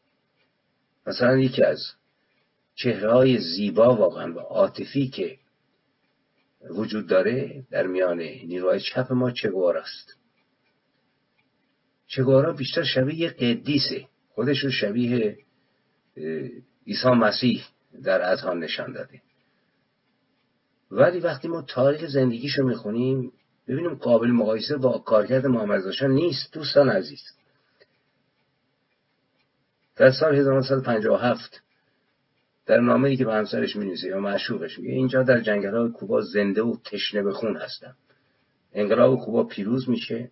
مثلا 1.07 1.39
یکی 1.39 1.63
از 1.63 1.79
چهره 2.75 3.13
های 3.13 3.39
زیبا 3.39 3.97
واقعا 3.97 4.35
و 4.35 4.39
عاطفی 4.39 5.09
که 5.09 5.39
وجود 6.71 7.07
داره 7.07 7.65
در 7.71 7.87
میان 7.87 8.19
نیروهای 8.21 8.81
چپ 8.81 9.13
ما 9.13 9.31
چگوار 9.31 9.77
است؟ 9.77 10.17
چگوارا 12.07 12.53
بیشتر 12.53 12.83
شبیه 12.83 13.21
یه 13.21 13.29
قدیسه. 13.29 14.09
خودش 14.35 14.65
رو 14.65 14.71
شبیه 14.71 15.39
عیسی 16.87 17.09
مسیح 17.09 17.65
در 18.05 18.33
اذهان 18.33 18.59
نشان 18.59 18.93
داده. 18.93 19.23
ولی 20.91 21.21
وقتی 21.21 21.49
ما 21.49 21.63
تاریخ 21.63 22.07
زندگیشو 22.07 22.63
می‌خونیم 22.63 23.33
ببینیم 23.69 23.95
قابل 23.95 24.31
مقایسه 24.31 24.77
با 24.77 24.99
کارکرد 24.99 25.47
محمد 25.47 25.83
نیست 26.03 26.53
دوستان 26.53 26.89
عزیز. 26.89 27.23
در 29.97 30.11
سال 30.11 30.35
1957 30.35 31.63
در 32.67 32.81
نامه 32.81 33.09
ای 33.09 33.17
که 33.17 33.25
به 33.25 33.35
همسرش 33.35 33.77
می 33.77 33.95
یا 34.05 34.21
معشوقش 34.21 34.79
میگه 34.79 34.93
اینجا 34.93 35.23
در 35.23 35.41
جنگل 35.41 35.77
های 35.77 35.91
کوبا 35.91 36.21
زنده 36.21 36.63
و 36.63 36.77
تشنه 36.85 37.23
به 37.23 37.33
خون 37.33 37.57
هستم. 37.57 37.97
انقلاب 38.73 39.19
کوبا 39.19 39.45
پیروز 39.45 39.89
میشه. 39.89 40.31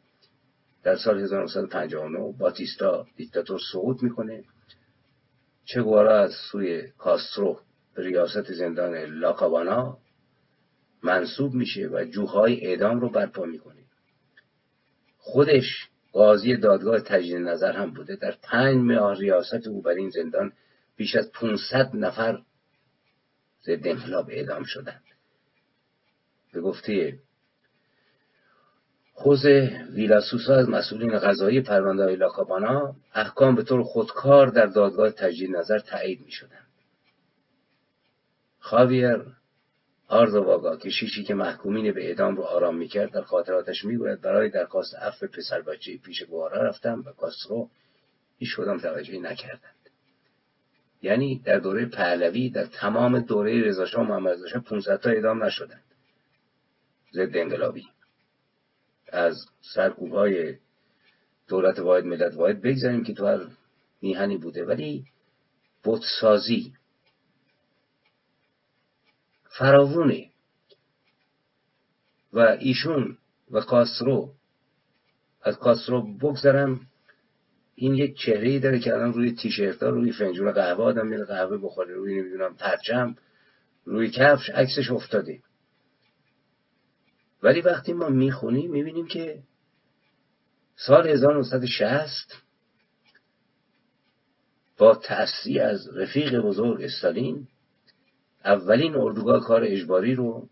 در 0.83 0.97
سال 0.97 1.21
1959 1.21 2.33
باتیستا 2.39 3.07
دیکتاتور 3.17 3.61
سقوط 3.73 4.03
می‌کنه. 4.03 4.45
چگوارا 5.75 6.19
از 6.21 6.33
سوی 6.51 6.89
کاسترو 6.99 7.61
به 7.95 8.03
ریاست 8.03 8.53
زندان 8.53 8.95
لاکابانا 8.95 9.99
منصوب 11.03 11.55
میشه 11.55 11.89
و 11.89 12.05
جوهای 12.05 12.67
اعدام 12.67 13.01
رو 13.01 13.09
برپا 13.09 13.45
می‌کنه. 13.45 13.81
خودش 15.19 15.89
قاضی 16.13 16.57
دادگاه 16.57 17.01
تجدید 17.01 17.37
نظر 17.37 17.73
هم 17.73 17.91
بوده. 17.91 18.17
در 18.17 18.37
پنج 18.43 18.77
ماه 18.77 19.19
ریاست 19.19 19.67
او 19.67 19.83
بر 19.83 19.91
این 19.91 20.11
زندان 20.11 20.53
بیش 20.97 21.17
از 21.17 21.33
500 21.33 21.97
نفر 21.97 22.43
ضد 23.63 23.87
انقلاب 23.87 24.31
اعدام 24.31 24.65
شدند. 24.65 25.05
به 26.53 26.61
گفته 26.61 27.19
خوز 29.23 29.47
ویلاسوسا 29.93 30.55
از 30.55 30.69
مسئولین 30.69 31.19
غذایی 31.19 31.61
پرونده 31.61 32.05
های 32.05 32.17
لاکابانا 32.17 32.95
احکام 33.15 33.55
به 33.55 33.63
طور 33.63 33.83
خودکار 33.83 34.47
در 34.47 34.67
دادگاه 34.67 35.11
تجدید 35.11 35.57
نظر 35.57 35.79
تایید 35.79 36.21
می 36.21 36.31
شدند. 36.31 36.67
خاویر 38.59 39.27
آردواگا 40.09 40.77
کشیشی 40.77 41.25
که 41.25 41.35
محکومین 41.35 41.93
به 41.93 42.09
اعدام 42.09 42.37
رو 42.37 42.43
آرام 42.43 42.77
می‌کرد 42.77 43.13
در 43.13 43.23
خاطراتش 43.23 43.85
می‌گوید 43.85 44.21
برای 44.21 44.51
درخواست 44.51 44.95
عفو 44.95 45.27
پسر 45.27 45.63
بچه 45.63 45.97
پیش 45.97 46.23
گوارا 46.23 46.63
رفتم 46.63 47.05
و 47.07 47.13
کاسترو 47.13 47.69
هیچ 48.39 48.57
کدام 48.57 48.79
توجهی 48.79 49.21
نکردند. 49.21 49.91
یعنی 51.03 51.43
در 51.45 51.59
دوره 51.59 51.87
پهلوی 51.87 52.51
در 52.51 52.67
تمام 52.67 53.19
دوره 53.19 53.63
رضاشاه 53.63 54.05
و 54.05 54.09
محمد 54.09 54.33
رضا 54.33 54.61
500 54.61 55.01
تا 55.01 55.11
اعدام 55.11 55.45
نشدند. 55.45 55.85
ضد 57.15 57.37
انقلابی. 57.37 57.85
از 59.13 59.47
سرکوب 59.75 60.13
های 60.13 60.55
دولت 61.49 61.79
واحد 61.79 62.05
ملت 62.05 62.35
واحد 62.35 62.63
بگذاریم 62.63 63.05
که 63.05 63.15
تو 63.15 63.27
هر 63.27 63.47
میهنی 64.03 64.37
بوده. 64.37 64.65
ولی 64.65 65.05
بودسازی 65.83 66.73
فراوونه. 69.59 70.31
و 72.33 72.39
ایشون 72.39 73.19
و 73.51 73.61
کاسرو 73.61 74.33
از 75.43 75.57
کاسرو 75.57 76.17
بگذارم 76.19 76.81
این 77.75 77.95
یک 77.95 78.17
چهره 78.19 78.59
داره 78.59 78.79
که 78.79 78.95
الان 78.95 79.13
روی 79.13 79.33
تیشرت 79.33 79.83
روی 79.83 80.13
فنجون 80.13 80.53
قهوه 80.53 80.85
آدم 80.85 81.07
میره 81.07 81.25
قهوه 81.25 81.57
بخوره 81.57 81.95
روی 81.95 82.21
نمی‌دونم 82.21 82.55
پرچم 82.55 83.17
روی 83.85 84.11
کفش 84.11 84.51
عکسش 84.51 84.91
افتاده. 84.91 85.41
ولی 87.43 87.61
وقتی 87.61 87.93
ما 87.93 88.09
می‌خونیم 88.09 88.71
می‌بینیم 88.71 89.07
که 89.07 89.43
سال 90.77 91.09
1960 91.09 92.43
با 94.79 94.95
تأسی 94.95 95.59
از 95.59 95.97
رفیق 95.97 96.41
بزرگ 96.41 96.83
استالین 96.83 97.49
اولین 98.45 98.95
اردوگاه 98.95 99.41
کار 99.41 99.65
اجباری 99.65 100.15
رو 100.15 100.49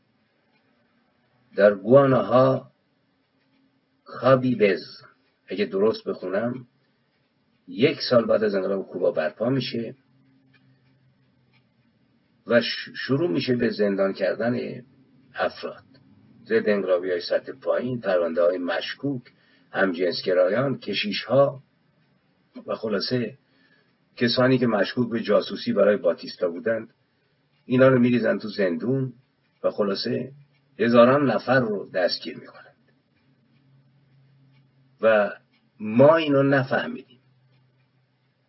در 1.56 1.74
گواناها 1.74 2.70
خابیبز 4.04 4.80
اگه 5.46 5.64
درست 5.64 6.08
بخونم 6.08 6.66
یک 7.68 7.98
سال 8.10 8.26
بعد 8.26 8.44
از 8.44 8.54
انقلاب 8.54 8.86
کوبا 8.86 9.10
برپا 9.10 9.48
میشه 9.48 9.94
و 12.46 12.60
شروع 12.94 13.30
میشه 13.30 13.56
به 13.56 13.70
زندان 13.70 14.12
کردن 14.12 14.84
افراد. 15.34 15.87
ضد 16.48 16.68
انقلابی 16.68 17.10
های 17.10 17.20
سطح 17.20 17.52
پایین 17.52 18.00
پرونده 18.00 18.42
های 18.42 18.58
مشکوک 18.58 19.22
همجنسگرایان 19.72 20.78
کشیش 20.78 21.24
ها 21.24 21.62
و 22.66 22.74
خلاصه 22.74 23.38
کسانی 24.16 24.58
که 24.58 24.66
مشکوک 24.66 25.10
به 25.10 25.20
جاسوسی 25.20 25.72
برای 25.72 25.96
باتیستا 25.96 26.48
بودند 26.48 26.94
اینا 27.66 27.88
رو 27.88 27.98
میریزن 27.98 28.38
تو 28.38 28.48
زندون 28.48 29.12
و 29.64 29.70
خلاصه 29.70 30.32
هزاران 30.78 31.30
نفر 31.30 31.60
رو 31.60 31.90
دستگیر 31.90 32.38
می‌کنند. 32.38 32.76
و 35.00 35.30
ما 35.80 36.16
اینو 36.16 36.42
نفهمیدیم. 36.42 37.20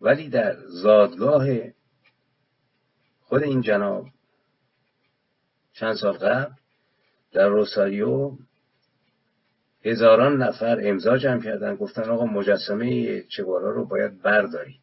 ولی 0.02 0.30
در 0.30 0.56
زادگاه 0.68 1.48
خود 3.22 3.44
این 3.44 3.62
جناب 3.62 4.08
چند 5.74 5.96
سال 5.96 6.18
قبل 6.18 6.59
در 7.32 7.48
روساریو 7.48 8.32
هزاران 9.86 10.42
نفر 10.42 10.80
امضا 10.84 11.18
جمع 11.18 11.44
کردن. 11.44 11.76
گفتن 11.76 12.10
آقا 12.10 12.26
مجسمه 12.26 13.22
چگوارا 13.22 13.72
رو 13.72 13.86
باید 13.86 14.22
بردارید. 14.22 14.80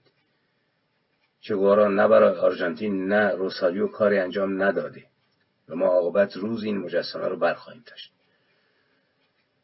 چگوارا 1.40 1.88
نه 1.88 2.08
برای 2.08 2.36
آرژانتین 2.38 3.06
نه 3.06 3.30
روساریو 3.30 3.86
کاری 3.86 4.18
انجام 4.18 4.62
نداده. 4.62 5.04
و 5.68 5.76
ما 5.76 5.86
عاقبت 5.86 6.36
روز 6.36 6.64
این 6.64 6.78
مجسمه 6.78 7.28
رو 7.28 7.36
برخواهیم 7.36 7.84
داشت. 7.86 8.12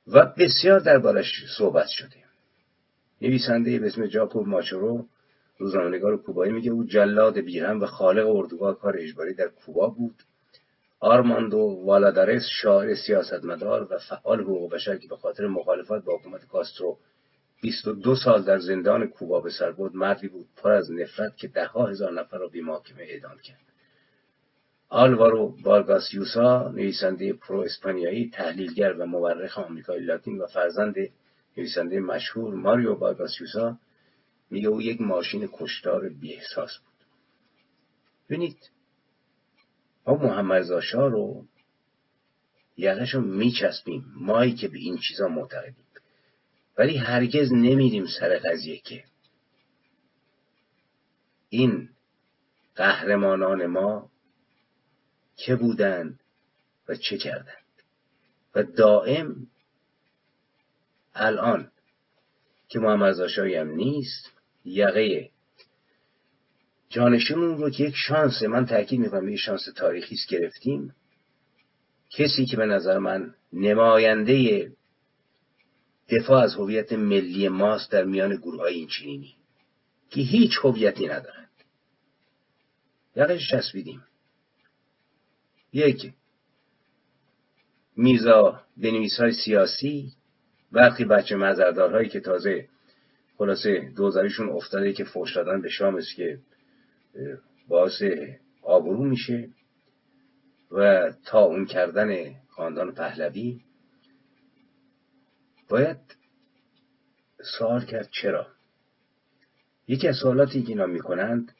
و 0.07 0.27
بسیار 0.27 0.81
دربارش 0.81 1.45
صحبت 1.59 1.87
شده. 1.87 2.17
نویسنده 3.23 3.79
به 3.79 3.87
اسم 3.87 4.07
جاکوب 4.07 4.49
ماچورو 4.49 5.07
روزنامه‌نگار 5.59 6.17
کوبایی 6.17 6.53
میگه 6.53 6.71
او 6.71 6.85
جلاد 6.85 7.39
بی‌رحم 7.39 7.81
و 7.81 7.87
خالق 7.87 8.37
اردوگاه 8.37 8.79
کار 8.79 8.97
اجباری 8.99 9.35
در 9.35 9.49
کوبا 9.49 9.89
بود. 9.89 10.15
آرماندو 11.03 11.59
والادارس 11.59 12.43
شاعر 12.63 12.95
سیاستمدار 12.95 13.87
و 13.91 13.99
فعال 13.99 14.41
حقوق 14.41 14.75
بشر 14.75 14.97
که 14.97 15.09
به 15.09 15.17
خاطر 15.17 15.47
مخالفت 15.47 16.05
با 16.05 16.17
حکومت 16.17 16.45
کاسترو 16.45 16.99
22 17.63 18.17
سال 18.17 18.43
در 18.43 18.59
زندان 18.59 19.07
کوبا 19.07 19.41
به 19.41 19.51
سر 19.51 19.73
بود 19.73 19.97
مردی 19.97 20.29
بود 20.29 20.47
پر 20.57 20.71
از 20.71 20.93
نفرت 20.93 21.37
که 21.37 21.49
دهها 21.49 21.87
هزار 21.87 22.13
نفر 22.13 22.39
را 22.39 22.49
بی 22.49 22.61
محاکمه 22.61 23.03
اعدام 23.03 23.39
کرد. 23.39 23.61
آلوارو 24.89 25.57
بارگاسیوسا 25.63 26.69
نویسنده 26.69 27.33
پرو 27.33 27.61
اسپانیایی 27.61 28.31
تحلیلگر 28.31 28.93
و 28.93 29.07
مورخ 29.07 29.59
آمریکای 29.59 30.01
لاتین 30.01 30.39
و 30.39 30.47
فرزند 30.47 30.95
نویسنده 31.57 32.01
مشهور 32.01 32.55
ماریو 32.55 32.95
بارگاسیوسا 32.95 33.79
میگه 34.51 34.69
او 34.69 34.83
یک 34.83 35.01
ماشین 35.01 35.49
کشتار 35.53 36.09
بی 36.09 36.35
احساس 36.35 36.79
بود. 36.79 37.07
ببینید 38.29 38.57
ما 40.07 40.15
محمد 40.15 40.63
زاشا 40.63 41.07
رو 41.07 41.45
یقش 42.77 43.15
رو 43.15 43.21
میچسبیم. 43.21 44.05
مایی 44.17 44.55
که 44.55 44.69
به 44.69 44.79
این 44.79 44.99
چیزا 44.99 45.29
معتقدیم. 45.29 45.87
ولی 46.79 46.97
هرگز 46.97 47.53
نمیریم 47.53 48.07
سر 48.07 48.39
قضیه 48.39 48.79
که 48.79 49.05
این 51.49 51.89
قهرمانان 52.75 53.67
ما 53.67 54.11
که 55.37 55.57
بودند 55.57 56.21
و 56.89 56.95
چه 56.95 57.19
کردند 57.19 57.57
و 58.55 58.63
دائم 58.63 59.47
الان 61.15 61.71
که 62.69 62.79
محمد 62.79 63.21
هم 63.39 63.69
نیست 63.69 64.31
یقه 64.65 65.31
جانشون 66.93 67.59
رو 67.59 67.71
که 67.71 67.85
یک 67.85 67.95
شانس 67.97 68.43
من 68.43 68.67
تاکید 68.67 69.01
می‌کنم 69.01 69.29
یک 69.29 69.39
شانس 69.39 69.65
تاریخی 69.77 70.15
است 70.15 70.29
گرفتیم. 70.29 70.95
کسی 72.11 72.47
که 72.47 72.57
به 72.57 72.67
نظر 72.67 72.99
من 72.99 73.35
نماینده 73.53 74.73
دفاع 76.09 76.43
از 76.43 76.55
هویت 76.55 76.93
ملی 76.93 77.49
ماست 77.49 77.91
در 77.91 78.05
میان 78.05 78.37
گروه 78.37 78.61
های 78.61 78.75
این 78.75 78.89
چینی 78.89 79.35
که 80.11 80.21
هیچ 80.21 80.53
هویتی 80.63 81.07
ندارند. 81.07 81.51
یقش 83.17 83.51
چسبیدیم. 83.51 84.05
یک 85.73 86.13
میزا 87.97 88.61
بنویس 88.77 89.21
های 89.21 89.33
سیاسی 89.33 90.13
برخی 90.73 91.05
بچه 91.05 91.37
مزردارهایی 91.37 92.09
که 92.09 92.21
تازه 92.21 92.69
خلاصه 93.39 93.93
دوزاریشون 93.97 94.49
افتاده 94.49 94.93
که 94.93 95.05
فوش 95.05 95.37
دادن 95.37 95.63
به 95.63 95.69
شام 95.69 95.97
است 95.97 96.15
که 96.15 96.39
باعث 97.69 98.03
آبرو 98.63 99.05
میشه 99.05 99.51
و 100.71 101.13
تا 101.25 101.41
اون 101.41 101.67
کردن 101.67 102.35
خاندان 102.49 102.95
پهلوی 102.95 103.61
باید 105.69 105.99
سوال 107.59 107.85
کرد 107.85 108.09
چرا؟ 108.11 108.47
یکی 109.89 110.09
از 110.09 110.17
سوالاتی 110.17 110.63
که 110.63 110.69
اینا 110.69 110.87
می‌کنند 110.87 111.55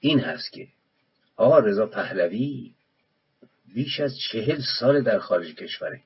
این 0.00 0.20
هست 0.20 0.52
که 0.52 0.68
آقا 1.36 1.58
رضا 1.58 1.86
پهلوی 1.86 2.74
بیش 3.74 4.00
از 4.00 4.16
چهل 4.32 4.60
سال 4.80 5.02
در 5.02 5.18
خارج 5.18 5.54
کشوره. 5.54 6.02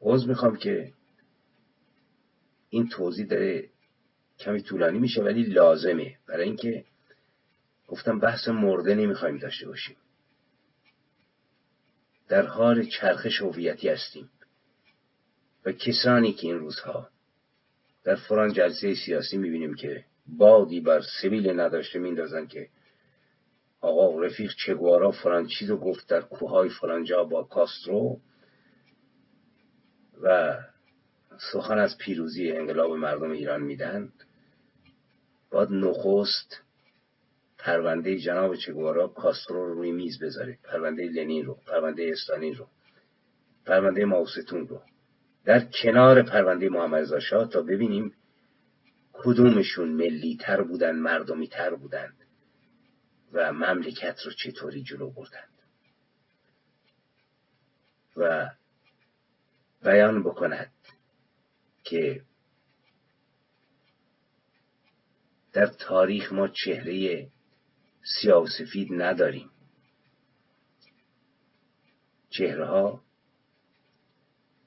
عوض 0.00 0.26
می‌خوام 0.26 0.56
که 0.56 0.92
این 2.70 2.88
توضیح 2.88 3.26
داره 3.26 3.68
کمی 4.40 4.62
طولانی 4.62 4.98
میشه 4.98 5.22
ولی 5.22 5.42
لازمه. 5.42 6.16
برای 6.26 6.44
اینکه 6.44 6.84
گفتم 7.88 8.18
بحث 8.18 8.48
مرده 8.48 8.94
نمی‌خوایم 8.94 9.38
داشته 9.38 9.66
باشیم. 9.66 9.96
در 12.28 12.46
حال 12.46 12.86
چرخش 12.86 13.42
هویتی 13.42 13.88
هستیم. 13.88 14.30
و 15.64 15.72
کسانی 15.72 16.32
که 16.32 16.46
این 16.46 16.58
روزها 16.58 17.08
در 18.04 18.14
فران 18.16 18.52
جلسه 18.52 18.94
سیاسی 18.94 19.36
می‌بینیم 19.36 19.74
که 19.74 20.04
بادی 20.26 20.80
بر 20.80 21.02
سبیل 21.22 21.60
نداشته 21.60 21.98
میندازن 21.98 22.46
که 22.46 22.68
آقا 23.80 24.20
رفیق 24.20 24.52
چگوارا 24.66 25.10
فلان 25.10 25.46
چیز 25.46 25.70
گفت 25.70 26.08
در 26.08 26.20
کوههای 26.20 26.68
فلانجا 26.68 27.24
با 27.24 27.42
کاسترو 27.42 28.20
و 30.22 30.58
سخن 31.52 31.78
از 31.78 31.98
پیروزی 31.98 32.52
انقلاب 32.52 32.92
مردم 32.92 33.30
ایران 33.30 33.62
میدن 33.62 34.12
باید 35.50 35.72
نخست 35.72 36.60
پرونده 37.58 38.18
جناب 38.18 38.56
چگوارا 38.56 39.08
کاسترو 39.08 39.66
رو 39.66 39.74
روی 39.74 39.92
میز 39.92 40.18
بذاره 40.18 40.58
پرونده 40.64 41.04
لنین 41.04 41.44
رو 41.44 41.58
پرونده 41.66 42.10
استالین 42.12 42.54
رو 42.54 42.68
پرونده 43.66 44.04
ماوستون 44.04 44.68
رو. 44.68 44.82
در 45.44 45.60
کنار 45.64 46.22
پرونده 46.22 46.68
محمد 46.68 47.18
شاه 47.18 47.48
تا 47.48 47.62
ببینیم 47.62 48.14
کدومشون 49.12 49.88
ملی 49.88 50.38
تر 50.40 50.62
بودن 50.62 50.96
مردمی 50.96 51.48
تر 51.48 51.74
بودند 51.74 52.16
و 53.32 53.52
مملکت 53.52 54.20
رو 54.24 54.32
چطوری 54.32 54.82
جلو 54.82 55.10
بردند. 55.10 55.50
و 58.16 58.50
بیان 59.82 60.22
بکند 60.22 60.72
که 61.84 62.22
در 65.52 65.66
تاریخ 65.66 66.32
ما 66.32 66.48
چهره 66.48 67.28
سیاه 68.02 68.42
و 68.42 68.46
نداریم. 68.92 69.50
چهره 72.30 72.66
ها 72.66 73.02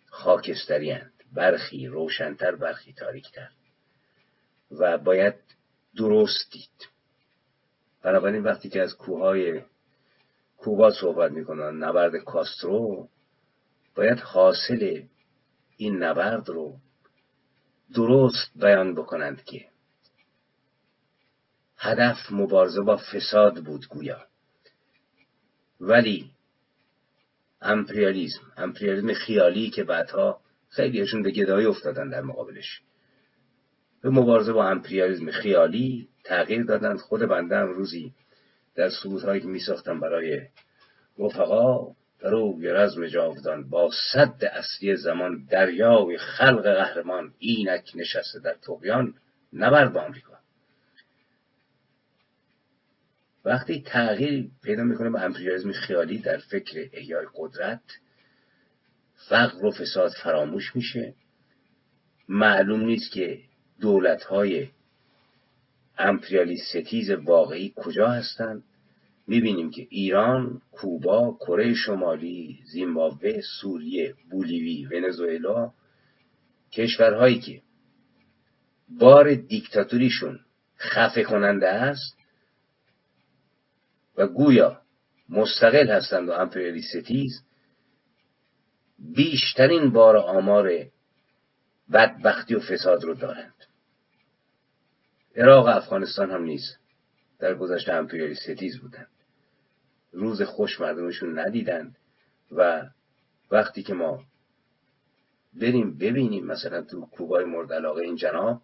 خاکستری 0.05 0.95
برخی 1.33 1.87
روشنتر 1.87 2.55
برخی 2.55 2.93
تاریکتر. 2.93 3.49
و 4.71 4.97
باید 4.97 5.35
درست 5.97 6.51
دید. 6.51 6.89
بنابراین 8.01 8.43
وقتی 8.43 8.69
که 8.69 8.81
از 8.81 8.97
کوههای 8.97 9.61
کوبا 10.57 10.91
صحبت 10.91 11.31
می‌کنن 11.31 11.83
نبرد 11.83 12.15
کاسترو 12.15 13.09
باید 13.95 14.19
حاصل 14.19 15.03
این 15.77 16.03
نبرد 16.03 16.49
رو 16.49 16.77
درست 17.95 18.51
بیان 18.55 18.95
بکنند 18.95 19.43
که 19.43 19.72
هدف 21.83 22.31
مبارزه 22.31 22.81
با 22.81 22.97
فساد 22.97 23.63
بود 23.63 23.87
گویا. 23.87 24.27
ولی 25.79 26.31
امپریالیزم 27.61 28.41
امپریالیزم 28.57 29.13
خیالی 29.13 29.69
که 29.69 29.83
بعدها 29.83 30.41
خیلیشون 30.69 31.23
به 31.23 31.31
گدایی 31.31 31.65
افتادن 31.65 32.09
در 32.09 32.21
مقابلش. 32.21 32.81
به 34.01 34.09
مبارزه 34.09 34.53
با 34.53 34.67
امپریالیزم 34.69 35.31
خیالی 35.31 36.09
تغییر 36.23 36.63
دادند 36.63 36.97
خود 36.97 37.21
بنده 37.21 37.57
هم 37.57 37.67
روزی 37.67 38.13
در 38.75 38.89
سرودهایی 38.89 39.41
که 39.41 39.47
میساختم 39.47 39.99
برای 39.99 40.41
رفقا 41.19 41.95
روی 42.21 42.67
رزم 42.67 43.07
جاودان 43.07 43.69
با 43.69 43.91
صد 44.13 44.43
اصلی 44.51 44.95
زمان 44.95 45.45
دریای 45.49 46.17
خلق 46.17 46.63
قهرمان 46.63 47.33
اینک 47.39 47.91
نشسته 47.95 48.39
در 48.39 48.53
تقیان 48.53 49.13
نبرد 49.53 49.93
با 49.93 50.01
آمریکا. 50.01 50.32
وقتی 53.45 53.81
تغییر 53.85 54.49
پیدا 54.63 54.83
می‌کنه 54.83 55.09
به 55.09 55.21
امپریالیزم 55.21 55.71
خیالی 55.71 56.17
در 56.17 56.37
فکر 56.37 56.89
احیای 56.93 57.25
قدرت 57.35 57.81
فقر 59.29 59.65
و 59.65 59.71
فساد 59.71 60.11
فراموش 60.23 60.75
میشه. 60.75 61.13
معلوم 62.29 62.85
نیست 62.85 63.11
که 63.11 63.39
دولت 63.81 64.23
های 64.23 64.67
امپریالی 65.97 66.57
ستیز 66.57 67.09
واقعی 67.09 67.73
کجا 67.75 68.09
هستند. 68.09 68.63
می‌بینیم 69.27 69.71
که 69.71 69.87
ایران، 69.89 70.61
کوبا، 70.71 71.37
کره 71.39 71.73
شمالی، 71.73 72.59
زیمبابوه، 72.71 73.41
سوریه، 73.61 74.15
بولیوی، 74.29 74.85
ونزوئلا 74.85 75.71
کشورهایی 76.71 77.39
که 77.39 77.61
بار 78.89 79.33
دیکتاتوریشون 79.33 80.39
خفه 80.77 81.23
کننده 81.23 81.69
است 81.69 82.22
و 84.17 84.27
گویا 84.27 84.81
مستقل 85.29 85.89
هستند 85.89 86.29
و 86.29 86.31
امپریالی 86.31 86.81
ستیز 86.81 87.43
بیشترین 88.99 89.91
بار 89.91 90.17
آمار 90.17 90.71
بدبختی 91.93 92.55
و 92.55 92.59
فساد 92.59 93.03
رو 93.03 93.13
دارند. 93.13 93.53
عراق 95.35 95.67
افغانستان 95.67 96.31
هم 96.31 96.43
نیست 96.43 96.79
در 97.39 97.55
گذشته 97.55 97.93
امپریالی 97.93 98.35
ستیز 98.35 98.79
بودند. 98.79 99.07
روز 100.11 100.41
خوش 100.41 100.81
مردمشون 100.81 101.39
ندیدند 101.39 101.97
و 102.51 102.89
وقتی 103.51 103.83
که 103.83 103.93
ما 103.93 104.23
بریم 105.53 105.97
ببینیم 105.97 106.45
مثلا 106.45 106.81
تو 106.81 107.05
کوبای 107.05 107.45
مورد 107.45 107.73
علاقه 107.73 108.01
این 108.01 108.15
جناب 108.15 108.61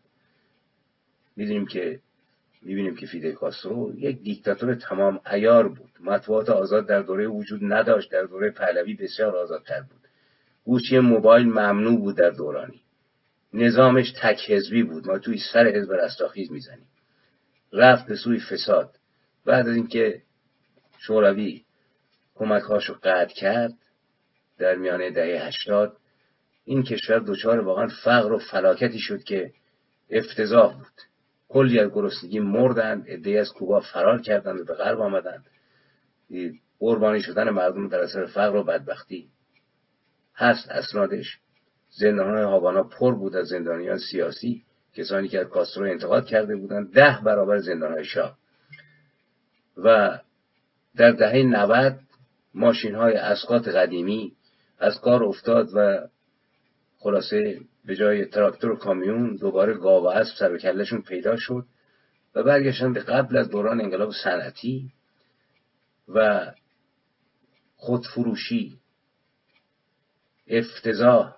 می‌دونیم 1.36 1.66
که 1.66 2.00
می‌بینیم 2.62 2.96
که 2.96 3.06
فیدل 3.06 3.32
کاسترو 3.32 3.94
یک 3.98 4.22
دیکتاتور 4.24 4.76
تمام 4.76 5.22
ایار 5.32 5.68
بود. 5.68 5.92
مطبوعات 6.00 6.50
آزاد 6.50 6.88
در 6.88 7.02
دوره 7.02 7.28
وجود 7.28 7.60
نداشت 7.64 8.12
در 8.12 8.24
دوره 8.24 8.52
پهلوی 8.52 8.94
بسیار 8.94 9.36
آزادتر 9.36 9.82
بود. 9.82 10.08
گوشی 10.64 11.00
موبایل 11.00 11.46
ممنوع 11.48 12.00
بود 12.00 12.18
در 12.18 12.30
دورانی. 12.30 12.82
نظامش 13.54 14.14
تک 14.22 14.52
حزبی 14.52 14.84
بود. 14.84 15.08
ما 15.08 15.20
توی 15.20 15.38
سر 15.54 15.68
حزب 15.68 15.94
رستاخیز 15.94 16.52
می‌زنیم. 16.52 16.88
رفت 17.74 18.08
به 18.08 18.16
سوی 18.16 18.40
فساد. 18.40 18.96
بعد 19.46 19.68
از 19.68 19.76
اینکه 19.76 20.22
شوروی 21.00 21.64
کمکهاشو 22.36 22.94
قطع 23.04 23.34
کرد 23.34 23.74
در 24.58 24.76
میانه 24.76 25.12
دهه 25.12 25.48
هشتاد 25.48 25.98
این 26.66 26.84
کشور 26.84 27.20
دچار 27.20 27.60
واقعا 27.60 27.88
فقر 28.04 28.32
و 28.32 28.40
فلاکتی 28.40 29.00
شد 29.00 29.24
که 29.24 29.52
افتضاح 30.10 30.74
بود. 30.74 31.09
کلی 31.50 31.80
از 31.80 31.90
گرسنگی 31.92 32.40
مردند 32.40 33.10
عدهای 33.10 33.38
از 33.38 33.54
کوبا 33.54 33.80
فرار 33.80 34.22
کردند 34.22 34.60
و 34.60 34.64
به 34.64 34.74
غرب 34.74 35.02
آمدند. 35.02 35.46
قربانی 36.80 37.22
شدن 37.22 37.50
مردم 37.50 37.88
در 37.88 38.00
اثر 38.00 38.26
فقر 38.26 38.56
و 38.56 38.64
بدبختی. 38.64 39.30
هست 40.36 40.70
اسنادش. 40.70 41.38
زندان 41.90 42.36
های 42.36 42.44
هاوانا 42.44 42.84
پر 42.84 43.16
بود 43.16 43.36
از 43.36 43.48
زندانیان 43.48 43.98
سیاسی 43.98 44.64
کسانی 44.94 45.28
که 45.28 45.40
از 45.40 45.48
کاسترو 45.48 45.86
انتقاد 45.86 46.26
کرده 46.26 46.56
بودند. 46.56 46.94
ده 46.94 47.20
برابر 47.26 47.58
زندان 47.58 47.92
های 47.92 48.06
شاه. 48.06 48.38
و 49.78 50.20
در 50.96 51.12
دهه 51.12 51.44
90 51.44 52.00
ماشین 52.54 52.96
های 52.96 53.14
اسقاط 53.14 53.68
قدیمی 53.68 54.34
از 54.80 55.02
کار 55.02 55.24
افتاد 55.24 55.70
و 55.74 56.08
خلاصه 56.98 57.60
به 57.90 57.96
جای 57.96 58.26
تراکتور 58.26 58.72
و 58.72 58.76
کامیون 58.76 59.36
دوباره 59.36 59.74
گاو 59.74 60.04
و 60.04 60.08
اسب 60.08 60.36
سر 60.40 60.54
و 60.54 60.58
کلشون 60.58 61.02
پیدا 61.02 61.36
شد 61.38 61.66
و 62.36 62.44
برگشتن 62.44 62.94
به 62.94 63.00
قبل 63.00 63.38
از 63.38 63.50
دوران 63.50 63.82
انقلاب 63.82 64.12
صنعتی 64.24 64.92
و 66.08 66.52
خودفروشی 67.76 68.80
افتضاح 70.48 71.36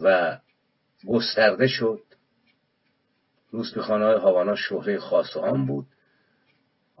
و 0.00 0.38
گسترده 1.06 1.66
شد. 1.66 2.02
روزبیخانه 3.50 4.04
های 4.04 4.16
هاوانا 4.16 4.56
شهره 4.56 4.98
خاص 4.98 5.36
آن 5.36 5.66
بود. 5.66 5.86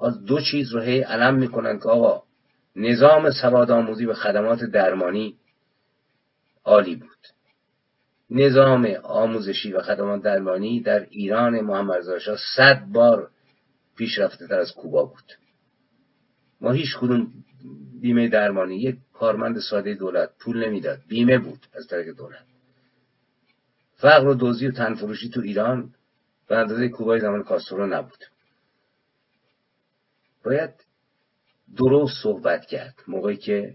از 0.02 0.24
دو 0.24 0.40
چیز 0.40 0.72
رو 0.72 0.80
هی 0.80 1.00
علم 1.00 1.34
می‌کنن 1.34 1.78
که 1.78 1.88
آقا 1.88 2.22
نظام 2.76 3.30
سواد 3.30 3.70
آموزی 3.70 4.06
و 4.06 4.14
خدمات 4.14 4.64
درمانی 4.64 5.38
عالی 6.64 6.96
بود. 6.96 7.41
نظام 8.34 8.96
آموزشی 9.02 9.72
و 9.72 9.80
خدمات 9.80 10.22
درمانی 10.22 10.80
در 10.80 11.06
ایران 11.10 11.60
محمد 11.60 12.10
رضا 12.10 12.36
صد 12.56 12.84
بار 12.92 13.30
پیشرفته 13.96 14.46
تر 14.46 14.58
از 14.58 14.72
کوبا 14.72 15.04
بود. 15.04 15.32
ما 16.60 16.72
هیچ 16.72 16.96
کدوم 17.00 17.32
بیمه 18.00 18.28
درمانی 18.28 18.76
یک 18.76 18.96
کارمند 19.12 19.60
ساده 19.60 19.94
دولت 19.94 20.30
پول 20.38 20.68
نمی‌داد. 20.68 20.98
بیمه 21.08 21.38
بود 21.38 21.66
از 21.74 21.86
طریق 21.86 22.16
دولت. 22.16 22.44
فقر 23.96 24.28
و 24.28 24.34
دوزی 24.34 24.66
و 24.66 24.70
تنفروشی 24.70 25.28
تو 25.28 25.40
ایران 25.40 25.94
به 26.48 26.56
اندازه 26.56 26.88
کوبای 26.88 27.20
زمان 27.20 27.42
کاسترو 27.42 27.86
نبود. 27.86 28.24
باید 30.44 30.70
درست 31.76 32.22
صحبت 32.22 32.66
کرد 32.66 32.94
موقعی 33.08 33.36
که 33.36 33.74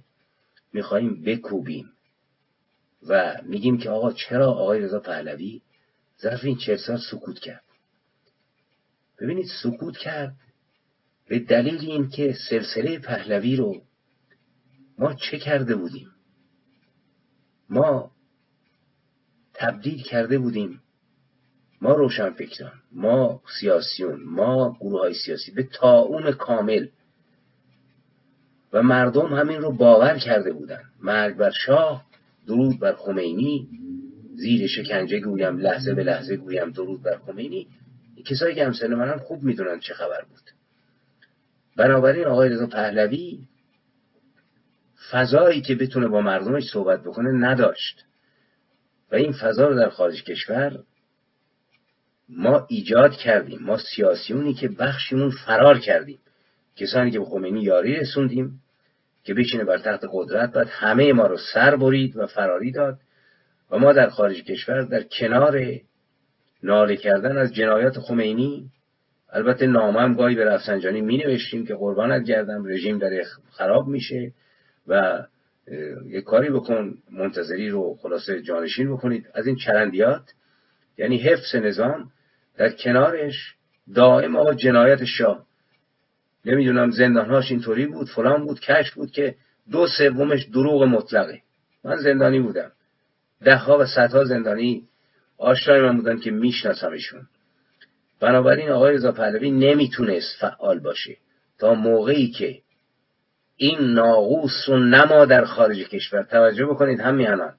میخواییم 0.74 1.24
بکوبیم. 1.26 1.92
و 3.08 3.36
میگیم 3.44 3.78
که 3.78 3.90
آقا 3.90 4.14
چرا 4.14 4.52
آقای 4.52 4.80
رضا 4.80 5.00
پهلوی 5.00 5.62
ظرف 6.22 6.44
این 6.44 6.58
چهل 6.58 6.78
سال 6.78 7.00
سکوت 7.12 7.40
کرد؟ 7.40 7.64
ببینید 9.20 9.48
سکوت 9.64 9.98
کرد 9.98 10.36
به 11.28 11.40
دلیل 11.40 11.80
اینکه 11.80 12.36
سلسله 12.50 13.00
پهلوی 13.00 13.56
رو 13.56 13.82
ما 14.98 15.14
چه 15.14 15.40
کرده 15.40 15.76
بودیم؟ 15.76 16.12
ما 17.70 18.12
تبدیل 19.54 20.04
کرده 20.04 20.38
بودیم. 20.38 20.82
ما 21.82 21.94
روشنفکران 21.94 22.82
ما 22.92 23.42
سیاسیون 23.60 24.24
ما 24.24 24.78
گروه 24.80 25.00
های 25.00 25.14
سیاسی 25.14 25.52
به 25.52 25.64
تاون 25.64 26.32
کامل. 26.32 26.88
و 28.74 28.84
مردم 28.84 29.34
همین 29.34 29.62
رو 29.62 29.72
باور 29.72 30.18
کرده 30.18 30.54
بودن. 30.54 30.84
مرگ 31.02 31.36
بر 31.36 31.52
شاه 31.52 32.06
درود 32.48 32.80
بر 32.80 32.94
خمینی. 32.94 33.68
زیر 34.36 34.68
شکنجه 34.68 35.20
گویم 35.20 35.58
لحظه 35.58 35.94
به 35.94 36.04
لحظه 36.04 36.38
گویم 36.38 36.72
درود 36.72 37.04
بر 37.04 37.18
خمینی. 37.18 37.68
کسایی 38.26 38.56
که 38.56 38.66
همسن 38.66 38.94
منم 38.94 39.18
خوب 39.18 39.44
می‌دونن 39.44 39.80
چه 39.80 39.94
خبر 39.94 40.22
بود. 40.30 40.52
بنابراین 41.78 42.26
آقای 42.26 42.50
رضا 42.50 42.68
پهلوی 42.68 43.40
فضایی 45.12 45.62
که 45.62 45.76
بتونه 45.76 46.08
با 46.08 46.22
مردمش 46.22 46.64
صحبت 46.74 47.04
بکنه 47.04 47.48
نداشت. 47.48 48.06
و 49.12 49.16
این 49.16 49.32
فضا 49.32 49.68
رو 49.68 49.76
در 49.76 49.90
خارج 49.90 50.24
کشور 50.24 50.84
ما 52.30 52.68
ایجاد 52.70 53.12
کردیم. 53.12 53.60
ما 53.62 53.78
سیاسیونی 53.78 54.54
که 54.54 54.68
بخشیمون 54.68 55.32
فرار 55.46 55.80
کردیم. 55.80 56.20
کسانی 56.76 57.12
که 57.12 57.20
به 57.20 57.26
خمینی 57.26 57.62
یاری 57.62 57.96
رسوندیم. 57.96 58.62
که 59.28 59.34
بشینه 59.34 59.64
بر 59.64 59.78
تخت 59.78 60.06
قدرت 60.12 60.52
بعد 60.52 60.68
همه 60.70 61.14
ما 61.14 61.28
رو 61.28 61.38
سر 61.54 61.76
برید 61.76 62.18
و 62.18 62.28
فراری 62.28 62.72
داد 62.72 63.00
و 63.72 63.80
ما 63.80 63.94
در 63.94 64.10
خارج 64.10 64.44
کشور 64.44 64.82
در 64.82 65.04
کنار 65.04 65.62
ناله 66.64 66.96
کردن 66.96 67.38
از 67.38 67.54
جنایات 67.54 68.00
خمینی 68.00 68.70
البته 69.30 69.68
نامه 69.68 70.02
هم 70.02 70.14
گاهی 70.14 70.36
به 70.36 70.46
رفسنجانی 70.46 71.02
می 71.02 71.18
نوشتیم 71.18 71.66
که 71.66 71.76
قربانت 71.76 72.24
گردم 72.24 72.66
رژیم 72.66 72.98
در 72.98 73.24
خراب 73.52 73.88
میشه 73.88 74.34
و 74.88 75.24
یک 76.06 76.24
کاری 76.24 76.50
بکن 76.50 76.98
منتظری 77.12 77.70
رو 77.70 77.98
خلاصه 78.02 78.42
جانشین 78.42 78.94
بکنید. 78.94 79.28
از 79.34 79.48
این 79.48 79.56
چرندیات 79.56 80.24
یعنی 80.98 81.18
حفظ 81.18 81.56
نظام 81.56 82.12
در 82.58 82.70
کنارش 82.70 83.56
دائم 83.96 84.36
آقا 84.36 84.54
جنایت 84.54 85.06
شاه. 85.06 85.47
نمی‌دونم 86.48 86.92
زندانهاش 86.92 87.52
اینطوری 87.52 87.86
بود 87.86 88.10
فلان 88.10 88.46
بود 88.46 88.60
کش 88.60 88.92
بود 88.92 89.12
که 89.12 89.36
دو 89.72 89.88
سومش 89.88 90.46
دروغ 90.46 90.84
مطلقه. 90.84 91.42
من 91.84 91.96
زندانی 91.96 92.40
بودم. 92.40 92.72
دهها 93.44 93.78
و 93.78 93.86
صدها 93.86 94.26
زندانی 94.26 94.84
آشنای 95.38 95.82
من 95.82 95.98
بودن 95.98 96.20
که 96.20 96.32
میشناسمشون. 96.32 97.22
بنابراین 98.20 98.70
آقای 98.70 98.94
رضا 98.94 99.12
پهلوی 99.12 99.52
نمی‌تونست 99.52 100.38
فعال 100.40 100.80
باشه 100.80 101.18
تا 101.60 101.74
موقعی 101.74 102.28
که 102.28 102.60
این 103.58 103.80
ناقوس 103.80 104.54
رو 104.68 104.80
نما 104.80 105.26
در 105.26 105.46
خارج 105.46 105.78
کشور. 105.78 106.24
توجه 106.24 106.66
بکنید 106.66 107.00
هم 107.00 107.16
میهنان 107.16 107.54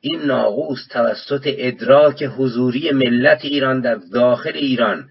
این 0.00 0.22
ناقوس 0.22 0.86
توسط 0.90 1.42
ادراک 1.44 2.22
حضوری 2.22 2.90
ملت 2.90 3.44
ایران 3.44 3.80
در 3.80 3.94
داخل 3.94 4.52
ایران 4.54 5.08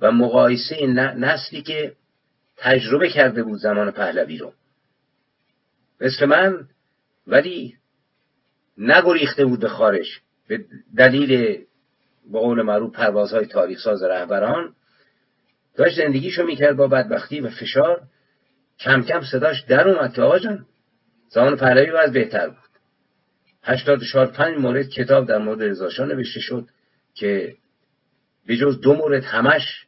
و 0.00 0.12
مقایسه 0.12 0.86
نسلی 1.16 1.62
که 1.62 1.92
تجربه 2.62 3.08
کرده 3.08 3.42
بود 3.42 3.58
زمان 3.58 3.90
پهلوی 3.90 4.38
رو. 4.38 4.52
مثل 6.00 6.26
من 6.26 6.68
ولی 7.26 7.76
نگریخته 8.78 9.44
بود 9.44 9.60
به 9.60 9.68
خارج 9.68 10.06
به 10.48 10.64
دلیل 10.96 11.58
به 12.32 12.38
قول 12.38 12.62
معروف 12.62 12.94
پروازهای 12.94 13.46
تاریخ 13.46 13.80
ساز 13.84 14.02
رهبران 14.02 14.74
داشت 15.76 15.96
زندگیشو 15.96 16.44
می‌کرد 16.44 16.76
با 16.76 16.88
بدبختی 16.88 17.40
و 17.40 17.50
فشار. 17.50 18.02
کم 18.78 19.02
کم 19.02 19.20
صداش 19.20 19.60
در 19.60 19.88
اومد 19.88 20.12
که 20.12 20.22
آقا 20.22 20.38
جان 20.38 20.66
زمان 21.28 21.56
پهلوی 21.56 21.90
باید 21.90 22.12
بهتر 22.12 22.48
بود. 22.48 22.58
هشتاد 23.62 24.00
چهار 24.12 24.26
پنج 24.26 24.58
مورد 24.58 24.88
کتاب 24.88 25.28
در 25.28 25.38
مورد 25.38 25.62
رضاشاه 25.62 26.06
نوشته 26.06 26.40
شد 26.40 26.68
که 27.14 27.56
به 28.46 28.56
جز 28.56 28.80
دو 28.80 28.94
مورد 28.94 29.24
همش 29.24 29.86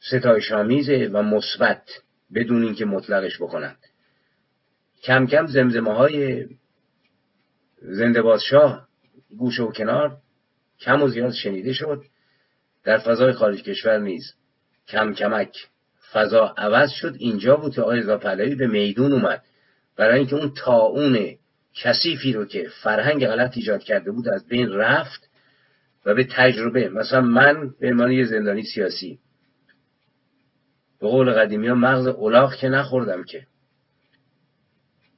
ستایش 0.00 0.52
آمیزه 0.52 1.10
و 1.12 1.22
مثبت. 1.22 1.82
بدون 2.34 2.62
اینکه 2.62 2.84
مطلقش 2.84 3.42
بکنند. 3.42 3.78
کم 5.02 5.26
کم 5.26 5.46
زمزمه 5.46 5.94
های 5.94 6.46
زنده 7.82 8.22
بادشاه 8.22 8.88
گوشه 9.38 9.62
و 9.62 9.72
کنار 9.72 10.16
کم 10.80 11.02
و 11.02 11.08
زیاد 11.08 11.32
شنیده 11.32 11.72
شد. 11.72 12.04
در 12.84 12.98
فضای 12.98 13.32
خارج 13.32 13.62
کشور 13.62 13.98
نیز 13.98 14.34
کم 14.88 15.14
کمک 15.14 15.56
فضا 16.12 16.54
عوض 16.56 16.90
شد. 16.90 17.14
اینجا 17.18 17.56
بود 17.56 17.74
که 17.74 17.80
آقای 17.80 18.16
پهلوی 18.16 18.54
به 18.54 18.66
میدون 18.66 19.12
اومد. 19.12 19.42
برای 19.96 20.18
اینکه 20.18 20.36
اون 20.36 20.52
تاون 20.56 21.36
کثیفی 21.74 22.32
رو 22.32 22.44
که 22.44 22.68
فرهنگ 22.82 23.26
غلط 23.26 23.56
ایجاد 23.56 23.82
کرده 23.82 24.10
بود 24.10 24.28
از 24.28 24.48
بین 24.48 24.68
رفت 24.68 25.28
و 26.06 26.14
به 26.14 26.24
تجربه 26.24 26.88
مثلا 26.88 27.20
من 27.20 27.70
به 27.80 27.88
عنوان 27.88 28.12
یه 28.12 28.24
زندانی 28.24 28.62
سیاسی 28.62 29.18
به 31.00 31.08
قول 31.08 31.32
قدیمی 31.32 31.68
ها 31.68 31.74
مغز 31.74 32.06
اولاغ 32.06 32.54
که 32.54 32.68
نخوردم 32.68 33.24
که. 33.24 33.46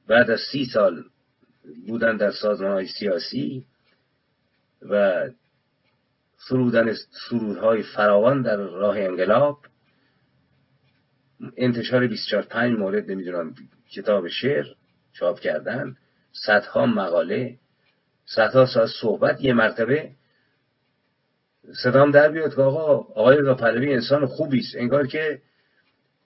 بعد 0.07 0.29
از 0.29 0.39
سی 0.51 0.65
سال 0.65 1.03
بودن 1.87 2.17
در 2.17 2.31
سازمان 2.31 2.71
های 2.71 2.87
سیاسی 2.87 3.65
و 4.81 5.23
سرودن 6.37 6.93
سرودهای 7.29 7.83
فراوان 7.83 8.41
در 8.41 8.55
راه 8.55 8.99
انقلاب 8.99 9.59
انتشار 11.57 12.07
24 12.07 12.43
5 12.43 12.79
مورد 12.79 13.11
نمی‌دونم 13.11 13.55
کتاب 13.91 14.27
شعر 14.27 14.65
چاپ 15.13 15.39
کردن 15.39 15.95
صدها 16.31 16.85
مقاله 16.85 17.57
صدها 18.25 18.65
ساعت 18.65 18.89
صحبت 19.01 19.41
یه 19.41 19.53
مرتبه 19.53 20.11
صدام 21.83 22.11
در 22.11 22.31
بیاد 22.31 22.55
که 22.55 22.61
آقا 22.61 22.93
آقای 22.93 23.37
رضا 23.37 23.55
پهلوی 23.55 23.93
انسان 23.93 24.25
خوبی 24.25 24.59
است 24.59 24.75
انگار 24.75 25.07
که 25.07 25.41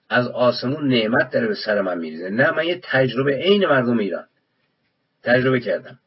از 0.08 0.28
آسمون 0.28 0.88
نعمت 0.88 1.30
داره 1.30 1.46
به 1.46 1.54
سر 1.54 1.80
من 1.80 1.98
میریزه. 1.98 2.30
نه 2.30 2.50
من 2.50 2.66
یه 2.66 2.80
تجربه 2.82 3.36
عین 3.36 3.66
مردم 3.66 3.98
ایران 3.98 4.26
تجربه 5.22 5.60
کردم. 5.60 5.98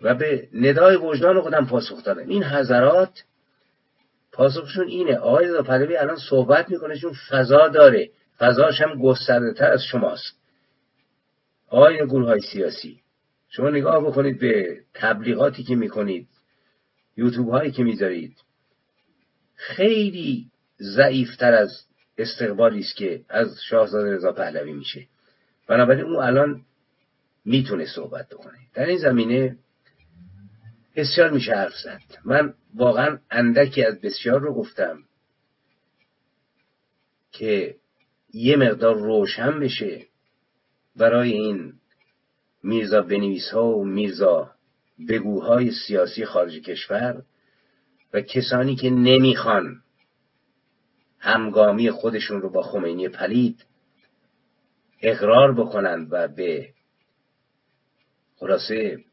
و 0.00 0.14
به 0.14 0.48
ندای 0.54 0.96
وجدان 0.96 1.40
خودم 1.40 1.66
پاسخ 1.66 2.04
دادم. 2.04 2.28
این 2.28 2.44
حضرات 2.44 3.24
پاسخشون 4.32 4.88
اینه. 4.88 5.16
آقای 5.16 5.46
رضا 5.46 5.62
پهلوی 5.62 5.96
الان 5.96 6.16
صحبت 6.30 6.70
می‌کنه 6.70 6.98
چون 6.98 7.14
فضا 7.30 7.68
داره. 7.68 8.10
فضاش 8.38 8.80
هم 8.80 9.02
گسترده 9.02 9.52
تر 9.52 9.70
از 9.70 9.84
شماست. 9.84 10.38
آقای 11.68 12.06
گروه 12.06 12.28
های 12.28 12.40
سیاسی 12.40 13.00
شما 13.48 13.70
نگاه 13.70 14.04
بکنید 14.04 14.40
به 14.40 14.80
تبلیغاتی 14.94 15.62
که 15.62 15.74
می‌کنید 15.74 16.28
یوتیوب 17.16 17.48
هایی 17.48 17.70
که 17.70 17.82
می‌ذارید 17.82 18.36
خیلی 19.54 20.50
ضعیفتر 20.80 21.52
از 21.52 21.70
استقبالی 22.18 22.80
است 22.80 22.96
که 22.96 23.20
از 23.28 23.58
شاهزاده 23.68 24.14
رضا 24.14 24.32
پهلوی 24.32 24.72
میشه. 24.72 25.06
بنابراین 25.68 26.04
اون 26.04 26.16
الان 26.16 26.62
می‌تونه 27.44 27.86
صحبت 27.86 28.28
بکنه. 28.28 28.58
در 28.74 28.86
این 28.86 28.98
زمینه 28.98 29.56
بسیار 30.96 31.30
میشه 31.30 31.54
حرف 31.54 31.74
زد. 31.84 32.00
من 32.24 32.54
واقعا 32.74 33.18
اندکی 33.30 33.84
از 33.84 34.00
بسیار 34.00 34.40
رو 34.40 34.54
گفتم 34.54 34.98
که 37.32 37.74
یه 38.32 38.56
مقدار 38.56 38.94
روشن 38.94 39.60
بشه 39.60 40.06
برای 40.96 41.32
این 41.32 41.72
میرزا 42.62 43.02
بنویس 43.02 43.50
ها 43.50 43.66
و 43.66 43.84
میرزا 43.84 44.50
بگوهای 45.08 45.70
سیاسی 45.70 46.24
خارج 46.24 46.52
کشور 46.62 47.22
و 48.12 48.20
کسانی 48.20 48.76
که 48.76 48.90
نمی‌خوان 48.90 49.83
همگامی 51.24 51.90
خودشون 51.90 52.42
رو 52.42 52.50
با 52.50 52.62
خمینی 52.62 53.08
پلید 53.08 53.64
اقرار 55.00 55.54
بکنند 55.54 56.08
و 56.10 56.28
به 56.28 56.68
خلاصه 58.36 59.04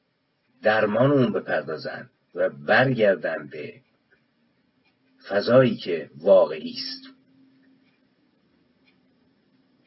درمان 0.62 1.12
اون 1.12 1.34
بپردازند 1.34 2.09
و 2.36 2.49
برگردن 2.49 3.47
به 3.47 3.74
فضایی 5.30 5.76
که 5.76 6.09
واقعی 6.18 6.76
است. 6.78 7.14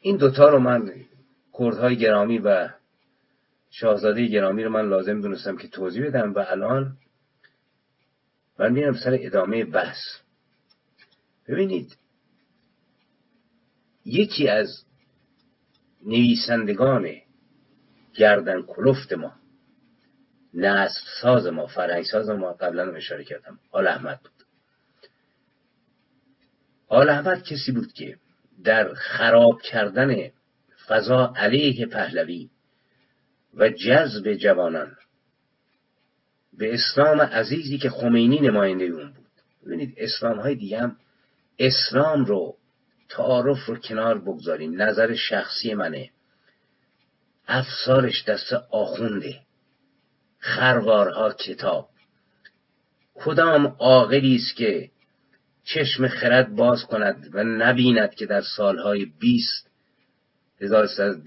این 0.01 0.17
دوتا 0.17 0.49
رو 0.49 0.59
من 0.59 0.93
کردهای 1.59 1.97
گرامی 1.97 2.37
و 2.37 2.69
شاهزاده 3.69 4.27
گرامی 4.27 4.63
رو 4.63 4.69
من 4.69 4.89
لازم 4.89 5.21
دونستم 5.21 5.57
که 5.57 5.67
توضیح 5.67 6.07
بدم 6.07 6.33
و 6.33 6.39
الان 6.39 6.97
من 8.59 8.71
میرم 8.71 8.93
سر 8.93 9.17
ادامه 9.21 9.65
بحث. 9.65 9.99
ببینید 11.47 12.04
یکی 14.05 14.47
از 14.47 14.85
نویسندگان 16.05 17.07
گردن 18.15 18.61
کلفت 18.61 19.13
ما 19.13 19.33
نصف 20.53 21.03
ساز 21.21 21.47
ما 21.47 21.67
فرهنگ 21.67 22.03
ساز 22.03 22.29
ما 22.29 22.53
قبلا 22.53 22.91
اشاره 22.91 23.23
کردم 23.23 23.59
آل 23.71 23.87
احمد 23.87 24.19
بود. 24.19 24.31
آل 26.87 27.09
احمد 27.09 27.43
کسی 27.43 27.71
بود 27.71 27.93
که 27.93 28.17
در 28.63 28.93
خراب 28.93 29.61
کردن 29.61 30.15
فضا 30.87 31.33
علیه 31.35 31.85
پهلوی 31.85 32.49
و 33.53 33.69
جذب 33.69 34.33
جوانان 34.33 34.95
به 36.53 36.73
اسلام 36.73 37.21
عزیزی 37.21 37.77
که 37.77 37.89
خمینی 37.89 38.39
نماینده 38.39 38.85
اون 38.85 39.11
بود. 39.11 39.25
ببینید 39.65 39.93
اسلام 39.97 40.39
های 40.39 40.55
دیگه 40.55 40.79
هم 40.79 40.97
اسلام 41.59 42.25
رو 42.25 42.57
تعارف 43.15 43.65
رو 43.65 43.75
کنار 43.75 44.17
بگذاریم. 44.19 44.81
نظر 44.81 45.15
شخصی 45.15 45.73
منه. 45.73 46.09
افسارش 47.47 48.23
دست 48.23 48.53
آخونده. 48.71 49.39
خروارها 50.39 51.33
کتاب. 51.33 51.89
کدام 53.15 53.75
عاقلی 53.79 54.35
است 54.35 54.55
که 54.55 54.89
چشم 55.63 56.07
خرد 56.07 56.55
باز 56.55 56.83
کند 56.83 57.29
و 57.33 57.43
نبیند 57.43 58.15
که 58.15 58.25
در 58.25 58.41
سالهای 58.41 59.05
بیست 59.05 59.69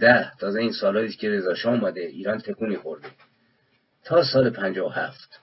ده 0.00 0.32
تازه 0.40 0.60
این 0.60 0.72
سالهایی 0.72 1.12
که 1.12 1.30
رضا 1.30 1.70
اومده 1.70 2.00
ایران 2.00 2.38
تکونی 2.38 2.76
خورده. 2.76 3.08
تا 4.04 4.24
سال 4.24 4.50
پنجاه 4.50 4.86
و 4.86 4.90
هفت. 4.90 5.40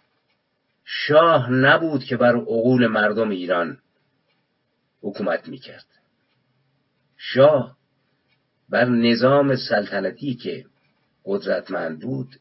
شاه 0.85 1.51
نبود 1.51 2.03
که 2.03 2.17
بر 2.17 2.35
عقول 2.35 2.87
مردم 2.87 3.29
ایران 3.29 3.77
حکومت 5.01 5.47
می‌کرد. 5.47 5.85
شاه 7.34 7.78
بر 8.69 8.86
نظام 8.86 9.55
سلطنتی 9.55 10.36
که 10.36 10.65
قدرتمند 11.26 12.01
بود 12.01 12.36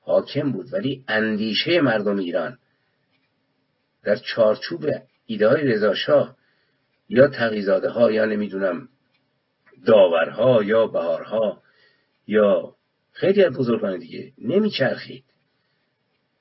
حاکم 0.00 0.52
بود. 0.52 0.72
ولی 0.72 1.04
اندیشه 1.08 1.80
مردم 1.80 2.16
ایران 2.16 2.58
در 4.04 4.16
چارچوب 4.16 4.86
ایده 5.26 5.48
رضا 5.48 5.94
شاه 5.94 6.36
یا 7.08 7.28
تقیزاده 7.28 7.88
ها 7.88 8.12
یا 8.12 8.24
نمی‌دونم 8.24 8.88
داورها 9.86 10.62
یا 10.62 10.86
بهارها 10.86 11.62
یا 12.26 12.74
خیلی 13.12 13.44
از 13.44 13.52
بزرگان 13.52 13.98
دیگه 13.98 14.32
نمیچرخید. 14.38 15.24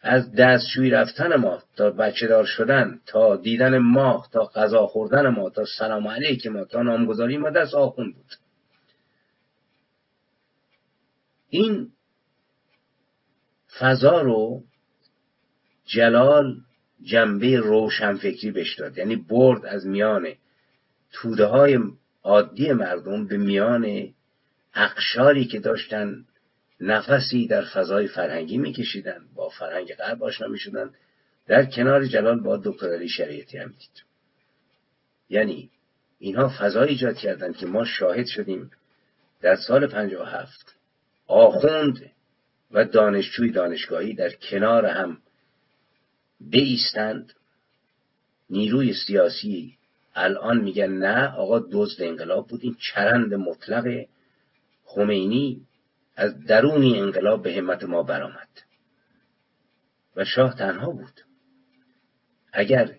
از 0.01 0.31
دستشوی 0.31 0.89
رفتن 0.89 1.35
ما 1.35 1.63
تا 1.75 1.91
بچه 1.91 2.27
دار 2.27 2.45
شدن 2.45 2.99
تا 3.05 3.35
دیدن 3.35 3.77
ماه 3.77 4.29
تا 4.33 4.45
غذا 4.45 4.87
خوردن 4.87 5.27
ما 5.27 5.49
تا 5.49 5.65
سلام 5.77 6.07
علیک 6.07 6.47
ما 6.47 6.65
تا 6.65 6.81
نامگذاری 6.81 7.37
ما 7.37 7.49
دست 7.49 7.75
آخون 7.75 8.11
بود. 8.11 8.33
این 11.49 11.89
فضا 13.79 14.21
رو 14.21 14.63
جلال 15.85 16.55
جنبه 17.03 17.57
روشنفکری 17.57 18.51
بهش 18.51 18.75
داد. 18.75 18.97
یعنی 18.97 19.15
برد 19.15 19.65
از 19.65 19.87
میان 19.87 20.27
توده 21.11 21.45
های 21.45 21.79
عادی 22.23 22.73
مردم 22.73 23.27
به 23.27 23.37
میان 23.37 24.13
اقشاری 24.75 25.45
که 25.45 25.59
داشتن 25.59 26.25
نفسی 26.82 27.47
در 27.47 27.65
فضای 27.65 28.07
فرهنگی 28.07 28.57
میکشیدن 28.57 29.21
با 29.36 29.49
فرهنگ 29.49 29.93
غرب 29.93 30.23
آشنا 30.23 30.47
می‌شدن 30.47 30.91
در 31.47 31.65
کنار 31.65 32.05
جلال 32.05 32.39
با 32.39 32.57
دکتر 32.57 32.93
علی 32.93 33.09
شریعتی 33.09 33.57
هم 33.57 33.67
دید. 33.67 34.03
یعنی 35.30 35.69
اینها 36.19 36.53
فضای 36.59 36.89
ایجاد 36.89 37.17
کردند 37.17 37.57
که 37.57 37.65
ما 37.65 37.86
شاهد 37.86 38.25
شدیم. 38.25 38.71
در 39.41 39.55
سال 39.55 39.88
57 39.88 40.75
آخوند 41.28 42.11
و 42.71 42.86
دانشجوی 42.86 43.51
دانشگاهی 43.51 44.13
در 44.13 44.30
کنار 44.30 44.86
هم 44.86 45.17
بیستند. 46.39 47.34
نیروی 48.49 48.93
سیاسی 48.93 49.78
الان 50.15 50.61
میگن 50.61 50.91
نه 50.91 51.28
آقا 51.28 51.59
دزد 51.59 52.01
انقلاب 52.01 52.47
بود 52.47 52.59
این 52.63 52.75
چرند 52.80 53.34
مطلق 53.34 54.05
خمینی 54.86 55.66
از 56.18 56.45
درونی 56.45 56.99
انقلاب 56.99 57.43
به 57.43 57.53
همت 57.53 57.84
ما 57.84 58.03
برآمد. 58.03 58.47
و 60.15 60.26
شاه 60.26 60.55
تنها 60.55 60.91
بود. 60.91 61.22
اگر 62.53 62.95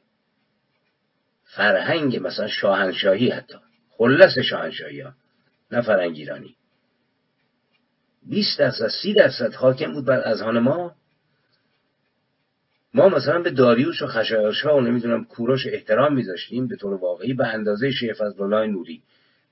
فرهنگ 1.44 2.26
مثلا 2.26 2.48
شاهنشاهی 2.48 3.30
حتی 3.30 3.58
خلص 3.90 4.38
شاهنشاهی 4.38 5.00
ها 5.00 5.12
نه 5.70 5.80
فرهنگ 5.80 6.16
ایرانی. 6.16 6.56
20 8.22 8.58
درصد 8.58 8.88
سی 9.02 9.14
درصد 9.14 9.54
حاکم 9.54 9.92
بود 9.92 10.04
بر 10.04 10.28
اذهان 10.28 10.58
ما. 10.58 10.94
ما 12.94 13.08
مثلا 13.08 13.42
به 13.42 13.50
داریوش 13.50 14.02
و 14.02 14.06
خشایارشا 14.06 14.76
و 14.76 14.80
نمی‌دونم 14.80 15.24
کوروش 15.24 15.66
احترام 15.66 16.14
میذاشتیم 16.14 16.66
به 16.66 16.76
طور 16.76 16.94
واقعی 16.94 17.34
به 17.34 17.46
اندازه 17.46 17.90
شیخ 17.90 18.16
فضلالله 18.16 18.66
نوری 18.66 19.02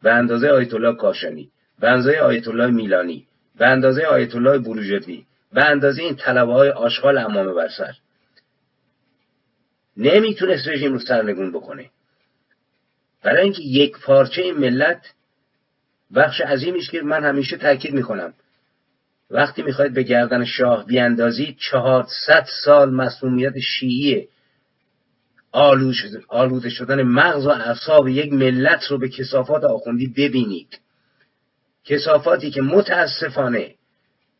به 0.03 0.12
اندازه 0.12 0.49
آیت 0.49 0.75
الله 0.75 0.97
کاشانی 0.97 1.51
به 1.81 1.89
اندازه 1.89 2.19
آیت 2.19 2.49
الله 2.49 2.67
میلانی. 2.67 3.27
به 3.59 3.67
اندازه 3.67 4.03
آیت 4.03 4.35
الله 4.35 4.59
بروجردی 4.59 5.27
به 5.53 5.65
اندازه 5.65 6.03
این 6.03 6.17
طلبه 6.17 6.53
های 6.53 6.71
آشغال 6.71 7.19
امامه 7.19 7.53
بر 7.53 7.69
سر. 7.69 7.95
نمی‌تونست 9.97 10.69
رژیم 10.69 10.93
رو 10.93 10.99
سرنگون 10.99 11.53
بکنه. 11.53 11.91
برای 13.23 13.43
اینکه 13.43 13.63
یک 13.63 13.99
پارچه 13.99 14.43
این 14.43 14.55
ملت 14.55 15.15
بخش 16.15 16.41
عظیمی 16.41 16.79
است 16.79 16.91
که 16.91 17.03
من 17.03 17.25
همیشه 17.25 17.57
تاکید 17.57 17.95
می‌کنم. 17.95 18.35
وقتی 19.31 19.63
می‌خواید 19.63 19.95
به 19.95 20.03
گردن 20.03 20.45
شاه 20.45 20.87
بیاندازید 20.87 21.57
چهارصد 21.71 22.47
سال 22.65 22.91
مسئولیت 22.91 23.59
شیعی 23.59 24.29
آلوده 26.29 26.71
شدن 26.71 27.03
مغز 27.03 27.47
و 27.47 27.51
اعصاب 27.51 28.09
یک 28.09 28.33
ملت 28.33 28.85
رو 28.91 28.99
به 28.99 29.09
کسافات 29.09 29.65
آخوندی 29.65 30.07
ببینید. 30.07 30.79
کسافاتی 31.87 32.51
که 32.51 32.62
متاسفانه 32.62 33.74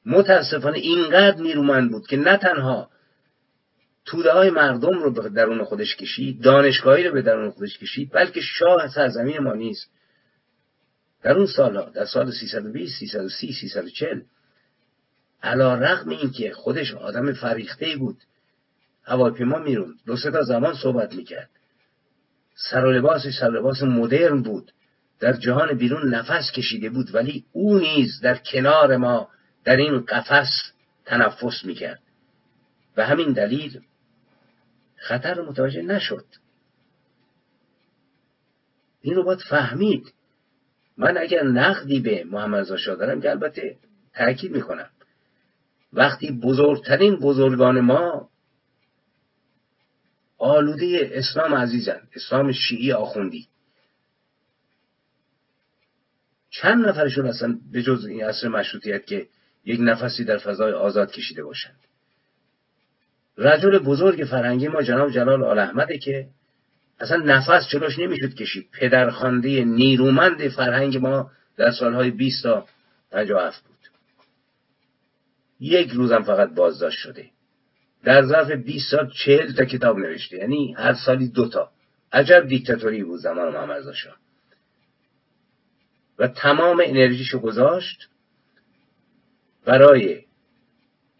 متاسفانه 0.07 0.78
اینقدر 0.78 1.40
نیرومند 1.40 1.90
بود 1.90 2.07
که 2.07 2.16
نه 2.16 2.36
تنها 2.36 2.90
توده 4.05 4.32
های 4.32 4.51
مردم 4.51 4.99
رو 4.99 5.12
به 5.12 5.28
درون 5.28 5.64
خودش 5.64 5.97
کشید 5.97 6.42
دانشگاهی 6.42 7.05
رو 7.05 7.12
به 7.12 7.22
درون 7.22 7.51
خودش 7.51 7.78
کشید 7.78 8.12
بلکه 8.12 8.40
شاه 8.40 8.88
سرزمین 8.88 9.38
ما 9.38 9.53
نیست 9.53 9.90
در 11.22 11.36
اون 11.36 11.47
سالها 11.47 11.90
در 11.90 12.05
سال 12.05 12.30
320 12.30 12.99
330 12.99 13.53
340 13.53 14.20
علا 15.42 15.74
رقم 15.74 16.11
این 16.11 16.30
که 16.30 16.53
خودش 16.53 16.94
آدم 16.94 17.32
فریخته 17.32 17.97
بود 17.97 18.16
هواپیما 19.05 19.59
میرون 19.59 19.94
دو 20.07 20.16
سه 20.16 20.30
تا 20.30 20.42
زمان 20.42 20.74
صحبت 20.74 21.14
می‌کرد. 21.14 21.51
سر 22.70 22.84
و 22.84 22.92
لباسش 22.92 23.38
سر 23.40 23.51
لباس 23.51 23.82
مدرن 23.82 24.42
بود. 24.42 24.72
در 25.21 25.33
جهان 25.33 25.75
بیرون 25.75 26.14
نفس 26.14 26.53
کشیده 26.53 26.91
بود 26.91 27.14
ولی 27.14 27.45
او 27.53 27.79
نیز 27.79 28.21
در 28.21 28.37
کنار 28.37 28.97
ما 28.97 29.29
در 29.64 29.77
این 29.77 30.01
قفس 30.01 30.73
تنفس 31.05 31.64
می‌کرد. 31.64 32.01
و 32.97 33.07
همین 33.07 33.33
دلیل 33.33 33.81
خطر 34.97 35.41
متوجه 35.41 35.83
نشد. 35.83 36.25
این 39.01 39.14
رو 39.14 39.25
باید 39.25 39.39
فهمید. 39.51 40.12
من 40.97 41.19
اگر 41.19 41.43
نقدی 41.43 42.01
به 42.01 42.25
محمد 42.25 42.61
رضا 42.61 42.77
شاه 42.77 42.97
دارم 42.97 43.21
که 43.21 43.31
البته 43.31 43.77
تاکید 44.14 44.53
می‌کنم. 44.53 44.91
وقتی 45.93 46.31
بزرگترین 46.33 47.17
بزرگان 47.17 47.81
ما 47.81 48.31
آلوده 50.39 51.11
اسلام 51.12 51.55
عزیزن 51.55 52.01
اسلام 52.14 52.53
شیعی 52.53 52.93
آخوندی 52.93 53.49
چند 56.62 56.86
نفرشون 56.86 57.26
اصلا 57.26 57.59
به 57.72 57.82
جز 57.82 58.04
این 58.04 58.24
عصر 58.24 58.48
مشروطیت 58.48 59.07
که 59.07 59.26
یک 59.64 59.80
نفسی 59.82 60.24
در 60.24 60.38
فضای 60.38 60.72
آزاد 60.72 61.11
کشیده 61.11 61.42
باشند. 61.42 61.78
رجل 63.38 63.78
بزرگ 63.78 64.24
فرهنگی 64.24 64.68
ما 64.68 64.82
جناب 64.82 65.11
جلال 65.11 65.44
آل 65.44 65.59
احمده 65.59 65.98
که 65.98 66.28
اصلا 67.00 67.16
نفس 67.16 67.68
جلوش 67.68 67.98
نمی‌شد 67.98 68.34
کشید. 68.34 68.68
پدرخوانده 68.72 69.64
نیرومند 69.64 70.48
فرهنگ 70.48 70.96
ما 70.96 71.30
در 71.57 71.70
سالهای 71.70 72.11
20 72.11 72.42
تا 72.42 72.66
57 73.11 73.62
بود. 73.64 73.76
یک 75.61 75.90
روزم 75.90 76.22
فقط 76.22 76.54
بازداشت 76.54 76.98
شده. 76.98 77.30
در 78.04 78.26
ظرف 78.26 78.50
20 78.50 78.90
سال 78.90 79.11
40 79.11 79.52
تا 79.52 79.64
کتاب 79.64 79.98
نوشته. 79.98 80.36
یعنی 80.36 80.74
هر 80.78 80.94
سالی 80.94 81.28
دوتا 81.28 81.70
عجب 82.12 82.46
دیکتاتوری 82.48 83.04
بود 83.04 83.20
زمان 83.20 83.52
محمد 83.52 83.92
شاه. 83.92 84.16
و 86.19 86.29
تمام 86.29 86.83
انرژیشو 86.85 87.39
گذاشت 87.39 88.09
برای 89.64 90.25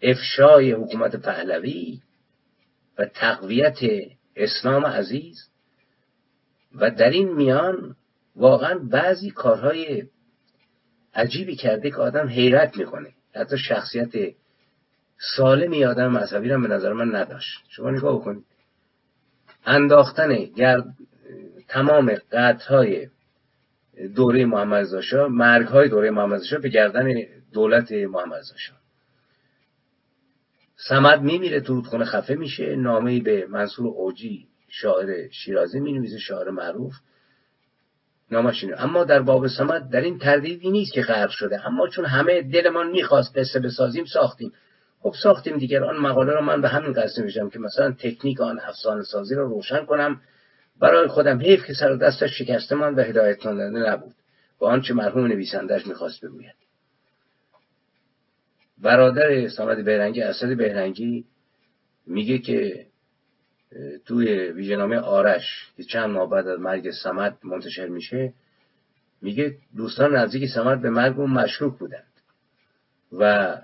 افشای 0.03 0.73
حکومت 0.73 1.17
پهلوی 1.17 2.01
و 2.99 3.07
تقویت 3.07 3.79
اسلام 4.37 4.87
عزیز. 4.87 5.49
و 6.75 6.91
در 6.91 7.11
این 7.11 7.33
میان 7.33 7.97
واقعا 8.37 8.79
بعضی 8.79 9.31
کارهای 9.31 10.07
عجیبی 11.15 11.57
کرده 11.57 11.91
که 11.91 11.97
آدم 11.97 12.29
حیرت 12.29 12.77
می‌کنه. 12.77 13.13
حتی 13.35 13.59
شخصیت 13.59 14.35
سالمی 15.37 15.85
آدم 15.85 16.13
مذهبی 16.13 16.49
به 16.49 16.57
نظر 16.57 16.93
من 16.93 17.15
نداشت. 17.15 17.65
شما 17.69 17.91
نگاه 17.91 18.21
بکنید. 18.21 18.45
انداختن 19.67 20.45
گرد 20.45 20.85
تمام 21.69 22.15
قطعهای 22.33 23.09
دوره 24.15 24.45
محمد 24.45 24.95
رضا 24.95 25.29
مرگ 25.29 25.67
های 25.67 25.89
دوره 25.89 26.11
محمد 26.11 26.41
رضا 26.41 26.59
به 26.59 26.69
گردن 26.69 27.15
دولت 27.53 27.93
محمد 27.93 28.39
رضا 28.39 28.77
سمد 30.77 31.23
میمیره 31.23 31.61
تو 31.61 31.75
رودخونه 31.75 32.05
خفه 32.05 32.35
میشه 32.35 32.77
نامه 32.77 33.21
به 33.21 33.47
منصور 33.47 33.87
اوجی 33.87 34.47
شاعر 34.69 35.29
شیرازی 35.29 35.81
می 35.81 36.21
شاعر 36.21 36.51
معروف. 36.51 36.95
نامش 38.31 38.65
اما 38.79 39.05
در 39.05 39.23
باب 39.23 39.47
سمد 39.47 39.91
در 39.91 40.01
این 40.01 40.19
تردیدی 40.19 40.71
نیست 40.71 40.93
که 40.93 41.03
غرق 41.03 41.31
شده. 41.31 41.67
اما 41.67 41.89
چون 41.89 42.05
همه 42.05 42.43
دلمان 42.43 42.91
می‌خواست 42.91 43.39
قصه 43.39 43.61
بسازیم 43.61 44.05
ساختیم. 44.05 44.53
خب 45.01 45.15
ساختیم 45.23 45.59
دیگر 45.59 45.85
آن 45.85 45.97
مقاله 45.97 46.33
رو 46.33 46.41
من 46.41 46.61
به 46.61 46.69
همین 46.69 46.93
قصد 46.93 47.23
نوشتم 47.23 47.51
که 47.51 47.59
مثلا 47.59 47.93
تکنیک 47.93 48.41
آن 48.41 48.61
افسانه 48.61 49.03
سازی 49.03 49.35
رو 49.35 49.49
روشن 49.49 49.85
کنم. 49.85 50.21
برای 50.81 51.09
خودم 51.09 51.39
حیف 51.39 51.67
که 51.67 51.75
سر 51.75 51.95
دستش 51.95 52.39
شکسته 52.39 52.75
من 52.75 52.95
و 52.95 53.03
هدایت 53.03 53.39
کننده 53.39 53.91
نبود. 53.91 54.15
با 54.59 54.71
آنچه 54.71 54.95
مرحوم 54.95 55.27
نویسندهش 55.27 55.87
می‌خواست 55.87 56.25
بگوید. 56.25 56.55
برادر 58.79 59.49
سامد 59.49 59.85
بهرنگی 59.85 60.23
اسد 60.23 60.57
بهرنگی 60.57 61.25
میگه 62.07 62.39
که 62.39 62.87
توی 64.07 64.29
ویژنامه 64.39 64.99
آرش 64.99 65.73
که 65.77 65.85
چند 65.85 66.11
ماه 66.11 66.31
بعد 66.31 66.49
از 66.49 66.61
مرگ 66.61 66.91
سمت 66.91 67.37
منتشر 67.45 67.87
میشه 67.87 68.33
میگه 69.23 69.59
دوستان 69.77 70.17
نزدیک 70.17 70.51
سمت 70.51 70.81
به 70.81 70.91
مرگ 70.91 71.21
اون 71.21 71.31
مشکوک 71.31 71.79
بودند. 71.79 72.13
و 73.13 73.57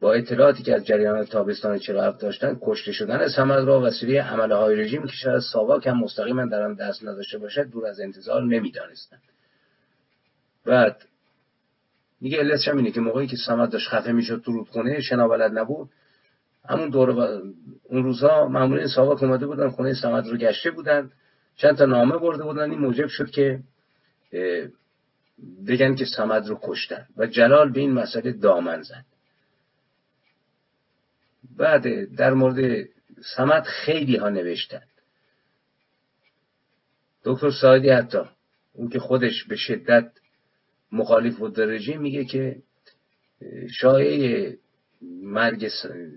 با 0.00 0.12
اطلاعاتی 0.12 0.62
که 0.62 0.74
از 0.74 0.86
جریان 0.86 1.24
تابستان 1.24 1.78
47 1.78 2.20
داشتن 2.20 2.58
کشته 2.62 2.92
شدن 2.92 3.28
سمد 3.28 3.64
را 3.64 3.80
وسیله 3.80 4.22
عمله 4.22 4.54
های 4.54 4.76
رژیم 4.76 5.06
که 5.06 5.12
شاید 5.12 5.38
ساواک 5.38 5.86
هم 5.86 5.98
مستقیما 5.98 6.46
در 6.46 6.62
آن 6.62 6.74
دست 6.74 7.04
نداشته 7.04 7.38
باشد 7.38 7.70
دور 7.70 7.86
از 7.86 8.00
انتظار 8.00 8.42
نمی‌دانستند. 8.42 9.22
بعد 10.66 11.02
میگه 12.20 12.38
علتش 12.38 12.68
هم 12.68 12.76
اینه 12.76 12.90
که 12.90 13.00
موقعی 13.00 13.26
که 13.26 13.36
سمد 13.46 13.70
داشت 13.70 13.88
خفه 13.88 14.12
می‌شد 14.12 14.42
تو 14.44 14.52
رودخونه 14.52 15.00
شنا 15.00 15.28
بلد 15.28 15.58
نبود. 15.58 15.90
همون 16.68 16.88
دور 16.88 17.10
اون 17.82 18.02
روزها 18.02 18.48
مامورین 18.48 18.86
ساواک 18.86 19.22
اومده 19.22 19.46
بودن 19.46 19.68
خونه 19.68 19.94
سمد 19.94 20.26
رو 20.26 20.36
گشته 20.36 20.70
بودن. 20.70 21.10
چند 21.56 21.76
تا 21.76 21.84
نامه 21.84 22.18
برده 22.18 22.42
بودن. 22.42 22.70
این 22.70 22.78
موجب 22.78 23.06
شد 23.06 23.30
که 23.30 23.60
بگن 25.68 25.94
که 25.94 26.04
سمد 26.04 26.48
رو 26.48 26.58
کشتن 26.62 27.06
و 27.16 27.26
جلال 27.26 27.72
به 27.72 27.80
این 27.80 27.92
مسئله 27.92 28.32
دامن 28.32 28.82
زد. 28.82 29.04
بعد 31.60 32.14
در 32.14 32.34
مورد 32.34 32.88
سمد 33.36 33.62
خیلی 33.62 34.16
ها 34.16 34.28
نوشتن. 34.28 34.82
دکتر 37.24 37.50
سایدی 37.50 37.90
حتی 37.90 38.18
اون 38.72 38.88
که 38.88 38.98
خودش 38.98 39.44
به 39.44 39.56
شدت 39.56 40.12
مخالف 40.92 41.36
بود 41.36 41.60
رژیم 41.60 42.00
میگه 42.00 42.24
که 42.24 42.62
شایعه 43.70 44.58
مرگ 45.22 45.70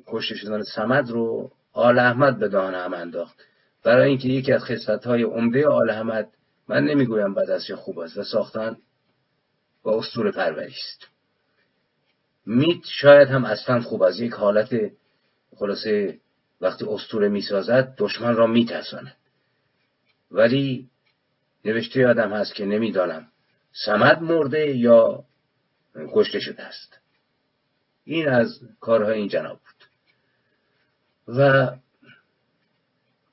کشته 0.07 0.35
شدن 0.35 0.61
سمد 0.75 1.09
رو 1.09 1.51
آل 1.73 1.99
احمد 1.99 2.39
به 2.39 2.47
دهان 2.47 2.75
هم 2.75 2.93
انداخت. 2.93 3.37
برای 3.83 4.09
اینکه 4.09 4.27
یکی 4.27 4.53
از 4.53 4.63
خصلت 4.63 5.05
های 5.07 5.23
عمده 5.23 5.67
آل 5.67 5.89
احمد 5.89 6.29
من 6.67 6.83
نمی‌گویم 6.83 7.33
بد 7.33 7.49
است 7.49 7.69
یا 7.69 7.75
خوب 7.75 7.99
است 7.99 8.17
و 8.17 8.23
ساختن 8.23 8.77
با 9.83 9.97
استور 9.97 10.31
پروری 10.31 10.73
است. 10.73 11.07
میت 12.45 12.85
شاید 12.85 13.27
هم 13.27 13.45
اصلا 13.45 13.81
خوب 13.81 14.03
از 14.03 14.19
یک 14.19 14.33
حالت 14.33 14.91
خلاصه 15.55 16.19
وقتی 16.61 16.85
استوره 16.85 17.29
می‌سازد 17.29 17.95
دشمن 17.97 18.35
را 18.35 18.47
میترساند. 18.47 19.15
ولی 20.31 20.89
نوشته 21.65 22.07
آدم 22.07 22.33
هست 22.33 22.55
که 22.55 22.65
نمی‌دانم 22.65 23.27
سمد 23.85 24.21
مرده 24.21 24.77
یا 24.77 25.23
کشته 26.13 26.39
شده 26.39 26.63
است. 26.63 26.99
این 28.03 28.29
از 28.29 28.59
کارهای 28.79 29.17
این 29.17 29.27
جناب 29.27 29.59
بود. 29.59 29.87
و 31.37 31.71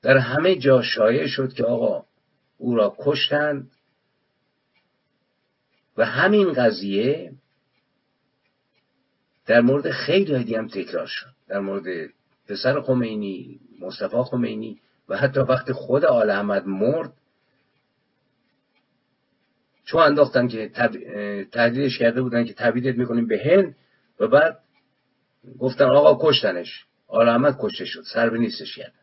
در 0.01 0.17
همه 0.17 0.55
جا 0.55 0.81
شایع 0.81 1.27
شد 1.27 1.53
که 1.53 1.63
آقا 1.63 2.05
او 2.57 2.75
را 2.75 2.95
کشتند 2.99 3.71
و 5.97 6.05
همین 6.05 6.53
قضیه 6.53 7.33
در 9.45 9.61
مورد 9.61 9.91
خیلی 9.91 10.37
دیگه 10.37 10.57
هم 10.57 10.67
تکرار 10.67 11.07
شد. 11.07 11.33
در 11.51 11.59
مورد 11.59 12.09
پسر 12.47 12.81
خمینی 12.81 13.59
مصطفی 13.79 14.23
خمینی 14.23 14.81
و 15.09 15.17
حتی 15.17 15.39
وقتی 15.39 15.73
خود 15.73 16.05
آل 16.05 16.29
احمد 16.29 16.67
مرد 16.67 17.13
چون 19.85 20.01
انداختن 20.01 20.47
که 20.47 20.69
تب... 20.69 20.91
تهدیدش 21.43 21.97
کرده 21.97 22.21
بودن 22.21 22.45
که 22.45 22.53
تبیدت 22.53 22.97
می‌کنیم 22.97 23.27
به 23.27 23.41
هند 23.45 23.75
و 24.19 24.27
بعد 24.27 24.59
گفتن 25.59 25.85
آقا 25.85 26.29
کشتنش. 26.29 26.85
آل 27.07 27.29
احمد 27.29 27.57
کشته 27.59 27.85
شد 27.85 28.03
سر 28.13 28.29
به 28.29 28.37
نیستش 28.37 28.75
کردن 28.75 28.93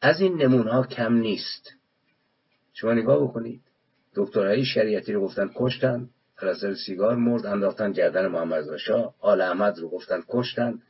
از 0.00 0.20
این 0.20 0.42
نمونه 0.42 0.72
ها 0.72 0.86
کم 0.86 1.14
نیست. 1.14 1.74
شما 2.72 2.92
نگاه 2.92 3.24
بکنید 3.24 3.60
دکترهای 4.14 4.64
شریعتی 4.64 5.12
رو 5.12 5.20
گفتن 5.20 5.50
کشتن. 5.54 6.10
در 6.40 6.74
سیگار 6.74 7.16
مرد 7.16 7.46
انداختن 7.46 7.92
گردن 7.92 8.26
محمد 8.26 8.70
رضا 8.70 9.14
آل 9.20 9.40
احمد 9.40 9.78
رو 9.78 9.88
گفتن 9.88 10.22
کشتن. 10.28 10.82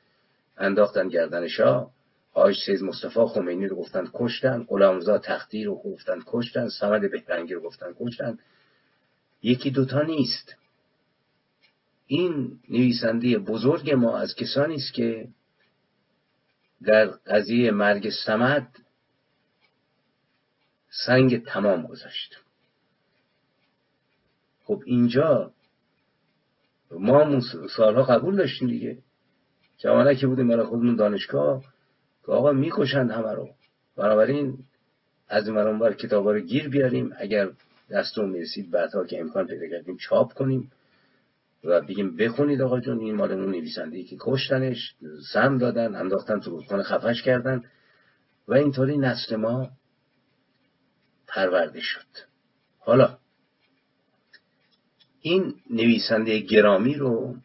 انداختن 0.59 1.09
گردن 1.09 1.49
شاه. 1.49 1.91
آج 2.33 2.57
سید 2.67 2.83
مصطفی 2.83 3.21
خمینی 3.35 3.67
رو 3.67 3.77
گفتن 3.77 4.11
کشتن. 4.15 4.65
غلامرضا 4.69 5.19
تختی 5.19 5.65
رو 5.65 5.75
گفتن 5.75 6.19
کشتن. 6.27 6.69
سمد 6.69 7.11
بهرنگی 7.11 7.55
رو 7.55 7.61
گفتن 7.61 7.95
کشتن. 8.01 8.39
یکی 9.43 9.71
دوتا 9.71 10.03
نیست. 10.03 10.55
این 12.07 12.61
نویسنده 12.69 13.39
بزرگ 13.39 13.91
ما 13.91 14.19
از 14.19 14.35
کسانی 14.35 14.75
است 14.75 14.95
که 14.95 15.29
در 16.83 17.07
قضیه 17.07 17.71
مرگ 17.71 18.11
سمد 18.27 18.69
سنگ 21.07 21.45
تمام 21.45 21.87
گذاشت 21.87 22.39
خب 24.69 24.83
اینجا 24.87 25.53
ما 26.91 27.41
سالها 27.77 28.03
قبول 28.03 28.37
داشتیم 28.37 28.69
دیگه. 28.69 28.99
که 30.15 30.27
بودیم 30.27 30.49
برای 30.49 30.67
خودمون 30.67 30.97
دانشگاه 30.97 31.63
که 32.27 32.33
آقا 32.33 32.53
می‌کشند 32.53 33.11
همه 33.11 33.33
رو. 33.33 33.49
بنابراین 33.97 34.59
از 35.29 35.49
این 35.49 35.79
بر 35.79 35.93
کتاب 35.93 36.29
رو 36.29 36.41
گیر 36.41 36.69
بیاریم. 36.69 37.13
اگر 37.17 37.51
دستون 37.91 38.31
می‌رسید 38.31 38.71
بعدها 38.71 39.05
که 39.05 39.21
امکان 39.21 39.47
پیدا 39.47 39.69
کردیم 39.69 39.97
چاپ 39.97 40.33
کنیم 40.33 40.71
و 41.65 41.81
بگیم 41.81 42.17
بخونید 42.17 42.63
آقا 42.63 42.81
جون 42.81 43.01
این 43.01 43.15
مال 43.15 43.33
اون 43.33 43.51
نویسنده 43.51 44.03
که 44.03 44.17
کشتنش 44.21 44.95
سم 45.33 45.59
دادن 45.59 45.95
انداختن 45.95 46.41
تو 46.41 46.51
رودخانه 46.51 46.83
خفش 46.83 47.23
کردن. 47.23 47.65
و 48.49 48.55
اینطوری 48.55 48.99
نسل 48.99 49.37
ما 49.37 49.71
پرورده 51.29 51.81
شد. 51.81 52.07
حالا 52.79 53.19
این 55.31 55.55
نویسنده 55.71 56.39
گرامی 56.39 56.95
رو 56.95 57.37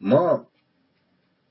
ما 0.00 0.46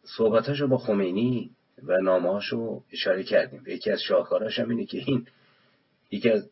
صحبتاشو 0.03 0.67
با 0.67 0.77
خمینی 0.77 1.51
و 1.83 1.97
نامهاشو 1.97 2.83
اشاره 2.91 3.23
کردیم. 3.23 3.63
یکی 3.67 3.91
از 3.91 4.01
شاهکاراش 4.01 4.59
هم 4.59 4.69
اینه 4.69 4.85
که 4.85 4.97
این 4.97 5.27
یکی 6.11 6.29
از 6.29 6.49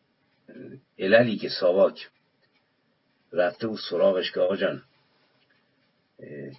عللی 0.98 1.36
که 1.36 1.48
ساواک 1.48 2.10
رفته 3.32 3.66
بود 3.66 3.78
سراغش 3.90 4.32
که 4.32 4.40
جان 4.60 4.82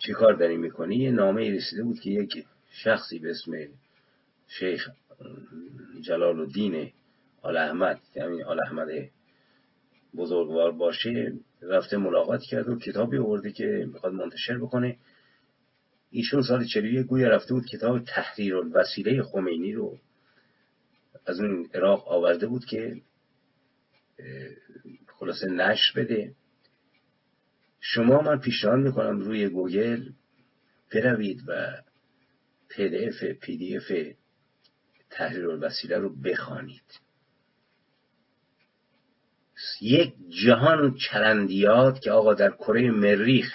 چی 0.06 0.14
کار 0.14 0.34
داری 0.34 0.58
می‌کنی؟ 0.58 0.96
یه 0.96 1.12
نامه 1.12 1.52
رسیده 1.52 1.84
بود 1.84 2.00
که 2.00 2.10
یک 2.10 2.46
شخصی 2.72 3.20
به 3.20 3.32
اسم 3.32 3.52
شیخ 4.48 4.90
جلال 6.02 6.40
الدین 6.40 6.92
آل 7.42 7.58
احمد 7.58 8.02
یعنی 8.16 8.44
آل 8.44 8.60
احمد 8.66 8.88
بزرگوار 10.18 10.72
باشه 10.72 11.34
رفته 11.62 11.98
ملاقات 11.98 12.42
کرد 12.42 12.70
و 12.70 12.80
کتابی 12.80 13.18
آورده 13.18 13.52
که 13.52 13.90
می‌خواد 13.94 14.14
منتشر 14.14 14.58
بکنه. 14.58 14.98
ایشون 16.10 16.42
سال 16.42 16.66
41 16.66 17.06
گویا 17.06 17.30
رفته 17.30 17.54
بود 17.54 17.66
کتاب 17.66 18.04
تحریرالوسیله 18.04 19.24
خمینی 19.24 19.74
رو. 19.74 19.98
از 21.26 21.40
اون 21.40 21.70
عراق 21.74 22.08
آورده 22.08 22.48
بود 22.48 22.66
که 22.66 23.02
خلاصه 25.08 25.48
نشر 25.48 25.94
بده. 25.96 26.34
شما 27.80 28.22
من 28.22 28.40
پیشنهاد 28.40 28.80
می‌کنم 28.80 29.20
روی 29.20 29.50
گوگل 29.50 30.10
بروید 30.94 31.44
و 31.48 31.82
PDF 33.42 33.92
تحریر 35.10 35.50
الوسیله 35.50 35.98
رو 35.98 36.16
بخوانید. 36.16 36.84
یک 39.82 40.14
جهان 40.46 40.96
چرندیات 40.96 42.00
که 42.00 42.12
آقا 42.12 42.34
در 42.34 42.52
کره 42.52 42.92
مریخ 42.92 43.54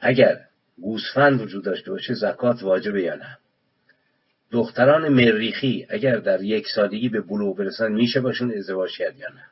اگر 0.00 0.40
گوسفند 0.80 1.40
وجود 1.40 1.64
داشته 1.64 1.90
باشه 1.90 2.14
زکات 2.14 2.62
واجبه 2.62 3.02
یا 3.02 3.14
نه؟ 3.14 3.38
دختران 4.50 5.08
مریخی 5.08 5.86
اگر 5.90 6.16
در 6.16 6.42
یک 6.42 6.66
سالگی 6.74 7.08
به 7.08 7.20
بلوغ 7.20 7.56
برسن 7.56 7.92
میشه 7.92 8.20
باشون 8.20 8.52
ازدواج 8.52 8.90
کرد 8.98 9.18
یا 9.18 9.28
نه؟ 9.28 9.44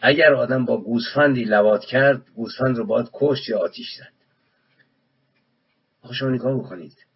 اگر 0.00 0.34
آدم 0.34 0.64
با 0.64 0.80
گوسفندی 0.80 1.44
لوات 1.44 1.84
کرد 1.84 2.22
گوسفند 2.34 2.76
رو 2.76 2.86
باید 2.86 3.10
کشت 3.12 3.48
یا 3.48 3.58
آتیش 3.58 3.86
زد؟ 3.98 4.12
آقا 6.02 6.14
شما 6.14 6.28
نگاه 6.28 6.58
بکنید. 6.58 7.06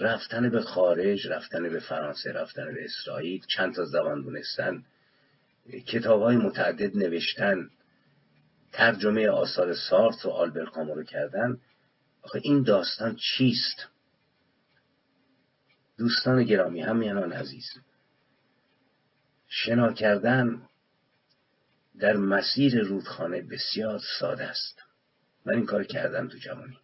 رفتن 0.00 0.50
به 0.50 0.60
خارج 0.60 1.26
رفتن 1.26 1.68
به 1.68 1.80
فرانسه 1.80 2.32
رفتن 2.32 2.74
به 2.74 2.84
اسرائیل 2.84 3.42
چند 3.46 3.74
تا 3.74 3.84
زبان 3.84 4.22
دونستن. 4.22 4.84
کتاب 5.86 6.22
های 6.22 6.36
متعدد 6.36 6.96
نوشتن 6.96 7.70
ترجمه 8.72 9.28
آثار 9.28 9.74
سارت 9.74 10.26
و 10.26 10.30
آلبر 10.30 10.64
کامو 10.64 10.94
رو 10.94 11.02
کردن. 11.02 11.60
آخه 12.22 12.40
این 12.42 12.62
داستان 12.62 13.16
چیست؟ 13.16 13.88
دوستان 15.98 16.44
گرامی 16.44 16.82
همیانان 16.82 17.32
عزیز. 17.32 17.70
شنا 19.48 19.92
کردن 19.92 20.62
در 21.98 22.16
مسیر 22.16 22.82
رودخانه 22.82 23.42
بسیار 23.42 24.00
ساده 24.20 24.44
است. 24.44 24.82
من 25.44 25.54
این 25.54 25.66
کار 25.66 25.84
کردم 25.84 26.28
تو 26.28 26.38
جوانی. 26.38 26.78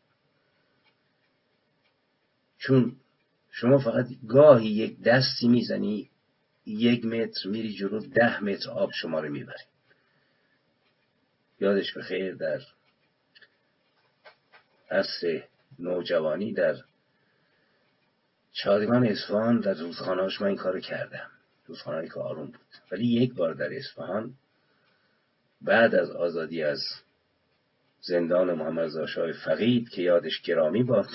چون 2.59 2.97
شما 3.51 3.79
فقط 3.79 4.07
گاهی 4.29 4.69
یک 4.69 5.03
دستی 5.03 5.49
می‌زنی 5.49 6.11
یک 6.67 7.05
متر 7.05 7.49
میری 7.49 7.75
جلو 7.75 8.01
ده 8.01 8.41
متر 8.41 8.71
آب 8.71 8.91
شما 8.93 9.21
رو 9.21 9.29
می‌بری 9.29 9.65
یادش 11.61 11.97
بخیر 11.97 12.35
در 12.35 12.61
عصر 14.91 15.45
نوجوانی 15.79 16.53
در 16.53 16.77
چادگان 18.53 19.07
اصفهان 19.07 19.61
در 19.61 19.75
روزخانهاش 19.75 20.41
من 20.41 20.49
این 20.49 20.57
کارو 20.57 20.81
کردم. 20.81 21.31
روزخانهایی 21.67 22.09
که 22.09 22.21
آروم 22.21 22.47
بود. 22.47 22.61
ولی 22.93 23.07
یک 23.07 23.35
بار 23.35 23.55
در 23.55 23.77
اصفهان 23.77 24.35
بعد 25.61 25.95
از 25.95 26.11
آزادی 26.11 26.63
از 26.63 26.81
زندان 28.01 28.55
محمد 28.55 28.89
زاشای 28.89 29.33
فقید 29.33 29.89
که 29.89 30.03
یادش 30.03 30.43
گرامی 30.43 30.83
باد 30.83 31.09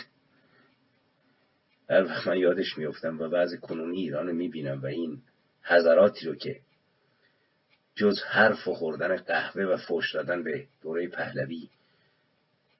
هر 1.89 2.03
وقت 2.03 2.27
من 2.27 2.37
یادش 2.37 2.77
میفتم 2.77 3.19
و 3.19 3.29
بعض 3.29 3.55
کنونی 3.61 3.99
ایران 3.99 4.31
می‌بینم 4.31 4.81
و 4.81 4.85
این 4.85 5.21
حضراتی 5.67 6.25
رو 6.25 6.35
که 6.35 6.59
جز 7.95 8.19
حرف 8.23 8.67
و 8.67 8.73
خوردن 8.73 9.15
قهوه 9.15 9.63
و 9.63 9.77
فوش 9.77 10.13
دادن 10.13 10.43
به 10.43 10.67
دوره 10.81 11.07
پهلوی 11.07 11.69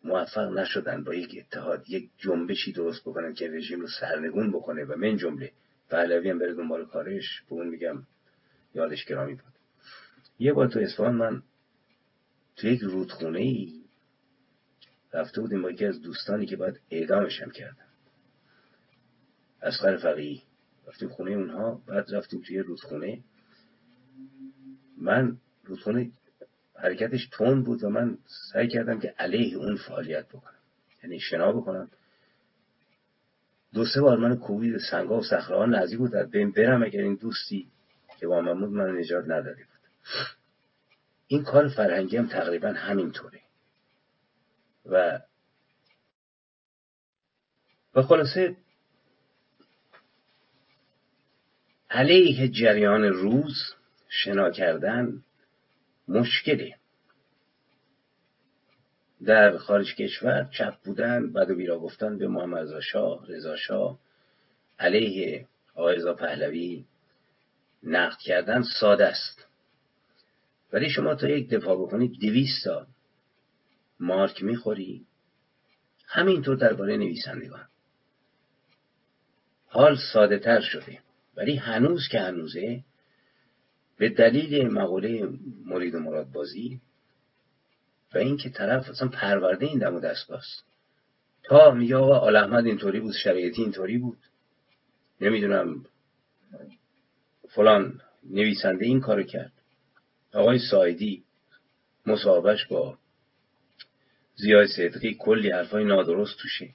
موفق 0.03 0.51
نشدن 0.51 1.03
با 1.03 1.13
یک 1.13 1.35
اتحاد 1.37 1.89
یک 1.89 2.09
جنبشی 2.17 2.71
درست 2.71 3.01
بکنن 3.01 3.33
که 3.33 3.51
رژیم 3.51 3.81
رو 3.81 3.87
سرنگون 3.99 4.51
بکنه 4.51 4.83
و 4.83 4.95
من 4.95 5.17
جمله 5.17 5.51
پهلوی 5.89 6.29
هم 6.29 6.39
بره 6.39 6.53
دنبال 6.53 6.85
کارش 6.85 7.43
به 7.49 7.55
اون 7.55 7.67
میگم 7.67 8.03
یادش 8.73 9.05
گرامی 9.05 9.33
بود 9.33 9.53
یه 10.39 10.53
بار 10.53 10.67
تو 10.67 10.79
اصفهان 10.79 11.15
من 11.15 11.43
تو 12.55 12.67
یک 12.67 12.81
رودخونه 12.81 13.39
ای 13.39 13.81
رفته 15.13 15.41
بودیم 15.41 15.61
با 15.61 15.71
یکی 15.71 15.85
از 15.85 16.01
دوستانی 16.01 16.45
که 16.45 16.55
باید 16.55 16.79
اعدامشم 16.91 17.49
کردن. 17.49 17.87
اسقر 19.61 19.97
فقیه. 19.97 20.41
رفتیم 20.87 21.09
خونه 21.09 21.31
اونها 21.31 21.81
بعد 21.87 22.15
رفتیم 22.15 22.41
توی 22.41 22.59
رودخونه. 22.59 23.19
من 24.97 25.37
رودخونه 25.65 26.11
حرکتش 26.75 27.27
تون 27.31 27.63
بود 27.63 27.83
و 27.83 27.89
من 27.89 28.17
سعی 28.53 28.67
کردم 28.67 28.99
که 28.99 29.13
علیه 29.19 29.57
اون 29.57 29.75
فعالیت 29.75 30.27
بکنم. 30.27 30.53
یعنی 31.03 31.19
شنا 31.19 31.51
بکنم. 31.51 31.89
دو 33.73 33.85
سه 33.85 34.01
بار 34.01 34.17
من 34.17 34.37
کوبید 34.37 34.77
سنگا 34.91 35.19
و 35.19 35.23
صخره 35.23 35.65
نزدیک 35.65 35.97
بود. 35.97 36.15
از 36.15 36.29
بین 36.29 36.51
برم 36.51 36.83
اگر 36.83 37.01
این 37.01 37.15
دوستی 37.15 37.67
که 38.19 38.27
با 38.27 38.41
من 38.41 38.59
بود 38.59 38.69
من 38.69 38.97
نجات 38.97 39.23
نداده 39.25 39.63
بود. 39.63 39.77
این 41.27 41.43
کار 41.43 41.67
فرهنگی 41.67 42.17
هم 42.17 42.27
تقریبا 42.27 42.67
همینطوره. 42.67 43.41
و 44.85 45.19
و 47.95 48.01
خلاصه 48.01 48.55
علیه 51.89 52.47
جریان 52.47 53.03
روز 53.03 53.55
شنا 54.09 54.51
کردن 54.51 55.23
مشکله 56.07 56.75
در 59.25 59.57
خارج 59.57 59.95
کشور 59.95 60.49
چپ 60.57 60.75
بودن 60.83 61.33
بد 61.33 61.49
و 61.49 61.55
بیرا 61.55 61.79
گفتن 61.79 62.17
به 62.17 62.27
محمد 62.27 62.63
رضا 62.63 62.81
شاه 62.81 63.25
رضا 63.27 63.55
شاه 63.55 63.99
علیه 64.79 65.47
آقای 65.75 66.13
پهلوی 66.13 66.85
نقد 67.83 68.17
کردن 68.17 68.63
ساده 68.79 69.05
است. 69.05 69.47
ولی 70.73 70.89
شما 70.89 71.15
تا 71.15 71.27
یک 71.27 71.49
دفاع 71.49 71.75
بکنید 71.81 72.19
دویست 72.21 72.63
تا 72.63 72.87
مارک 73.99 74.43
می‌خوری. 74.43 75.05
همینطور 76.07 76.55
درباره 76.55 76.97
نویسندگان. 76.97 77.67
حال 79.67 79.97
ساده 80.13 80.39
تر 80.39 80.61
شده. 80.61 80.99
ولی 81.37 81.55
هنوز 81.55 82.07
که 82.07 82.19
هنوزه 82.19 82.83
به 83.97 84.09
دلیل 84.09 84.67
مقوله 84.67 85.29
مرید 85.65 85.95
و 85.95 85.99
مراد 85.99 86.31
بازی 86.31 86.81
و 88.13 88.17
اینکه 88.17 88.49
طرف 88.49 88.89
اصلا 88.89 89.07
پرورده 89.07 89.65
این 89.65 89.79
دم 89.79 89.95
و 89.95 89.99
دست 89.99 90.27
باست. 90.27 90.63
تا 91.43 91.71
میگه 91.71 91.95
آقا 91.95 92.17
آل 92.17 92.35
احمد 92.35 92.65
اینطوری 92.65 92.99
بود 92.99 93.13
شرایطی 93.13 93.61
اینطوری 93.61 93.97
بود. 93.97 94.17
نمی‌دونم 95.21 95.85
فلان 97.49 98.01
نویسنده 98.29 98.85
این 98.85 98.99
کارو 98.99 99.23
کرد. 99.23 99.51
آقای 100.33 100.59
سایدی 100.59 101.23
مصاحبهش 102.05 102.65
با 102.65 102.97
زیای 104.35 104.67
صدقی 104.67 105.13
کلی 105.19 105.51
حرفای 105.51 105.85
نادرست 105.85 106.37
توشه. 106.39 106.69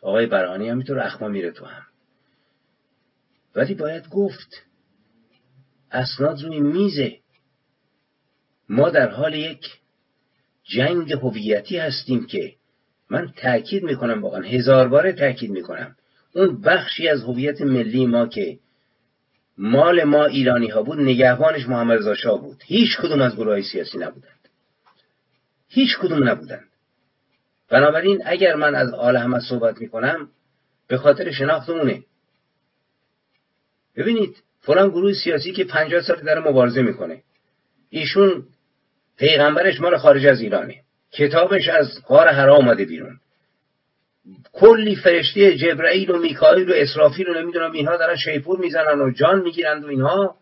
آقای 0.00 0.26
برهانی 0.26 0.68
هم 0.68 0.76
می‌تونه 0.76 1.06
اخما 1.06 1.28
میره 1.28 1.50
تو 1.50 1.64
هم. 1.64 1.86
ولی 3.54 3.74
باید 3.74 4.08
گفت 4.08 4.62
اسناد 5.90 6.42
روی 6.42 6.60
میزه. 6.60 7.16
ما 8.68 8.90
در 8.90 9.10
حال 9.10 9.34
یک 9.34 9.66
جنگ 10.64 11.12
هویتی 11.12 11.78
هستیم 11.78 12.26
که 12.26 12.54
من 13.10 13.32
تاکید 13.36 13.82
می‌کنم 13.82 14.22
واقعا 14.22 14.42
هزار 14.42 14.88
باره 14.88 15.12
تاکید 15.12 15.50
می‌کنم. 15.50 15.96
اون 16.32 16.60
بخشی 16.60 17.08
از 17.08 17.22
هویت 17.22 17.62
ملی 17.62 18.06
ما 18.06 18.26
که 18.26 18.58
مال 19.58 20.04
ما 20.04 20.24
ایرانی 20.24 20.68
ها 20.68 20.82
بود 20.82 21.00
نگهبانش 21.00 21.68
محمد 21.68 21.98
رضا 21.98 22.14
شاه 22.14 22.42
بود. 22.42 22.62
هیچ 22.66 22.96
کدوم 22.96 23.22
از 23.22 23.36
گروه 23.36 23.62
سیاسی 23.62 23.98
نبودند. 23.98 24.48
هیچ 25.68 25.98
کدوم 25.98 26.28
نبودند. 26.28 26.68
بنابراین 27.68 28.22
اگر 28.24 28.54
من 28.54 28.74
از 28.74 28.94
آل 28.94 29.16
احمد 29.16 29.40
صحبت 29.40 29.80
می‌کنم 29.80 30.28
به 30.88 30.96
خاطر 30.98 31.30
شناخت 31.30 31.70
اونه 31.70 32.02
ببینید 34.00 34.36
فلان 34.60 34.88
گروه 34.88 35.12
سیاسی 35.12 35.52
که 35.52 35.64
پنجاه 35.64 36.02
سال 36.02 36.20
داره 36.20 36.48
مبارزه 36.48 36.82
می‌کنه. 36.82 37.22
ایشون 37.90 38.42
پیغمبرش 39.18 39.80
مال 39.80 39.96
خارج 39.96 40.26
از 40.26 40.40
ایرانه. 40.40 40.74
کتابش 41.12 41.68
از 41.68 41.86
غار 42.06 42.28
حرا 42.28 42.56
آمده 42.56 42.84
بیرون. 42.84 43.20
کلی 44.52 44.96
فرشته 44.96 45.56
جبرئیل 45.56 46.10
و 46.10 46.18
میکائیل 46.18 46.70
و 46.70 46.74
اسرافیل 46.76 47.28
و 47.28 47.34
نمی‌دونم 47.34 47.72
اینها 47.72 47.96
دارن 47.96 48.16
شیپور 48.16 48.58
می‌زنن 48.58 49.00
و 49.00 49.10
جان 49.10 49.42
می‌گیرند 49.42 49.84
و 49.84 49.88
اینها. 49.88 50.36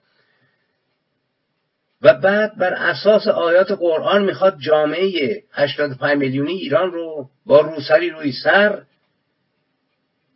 و 2.02 2.14
بعد 2.14 2.58
بر 2.58 2.74
اساس 2.74 3.26
آیات 3.26 3.72
قرآن 3.72 4.24
می‌خواد 4.24 4.58
جامعه 4.58 5.42
85 5.52 6.18
میلیونی 6.18 6.52
ایران 6.52 6.92
رو 6.92 7.30
با 7.46 7.60
روسری 7.60 8.10
روی 8.10 8.32
سر 8.32 8.82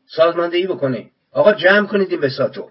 سازماندهی 0.07 0.67
بکنه. 0.67 1.11
آقا 1.33 1.53
جمع 1.53 1.87
کنید 1.87 2.11
این 2.11 2.21
بساتو 2.21 2.71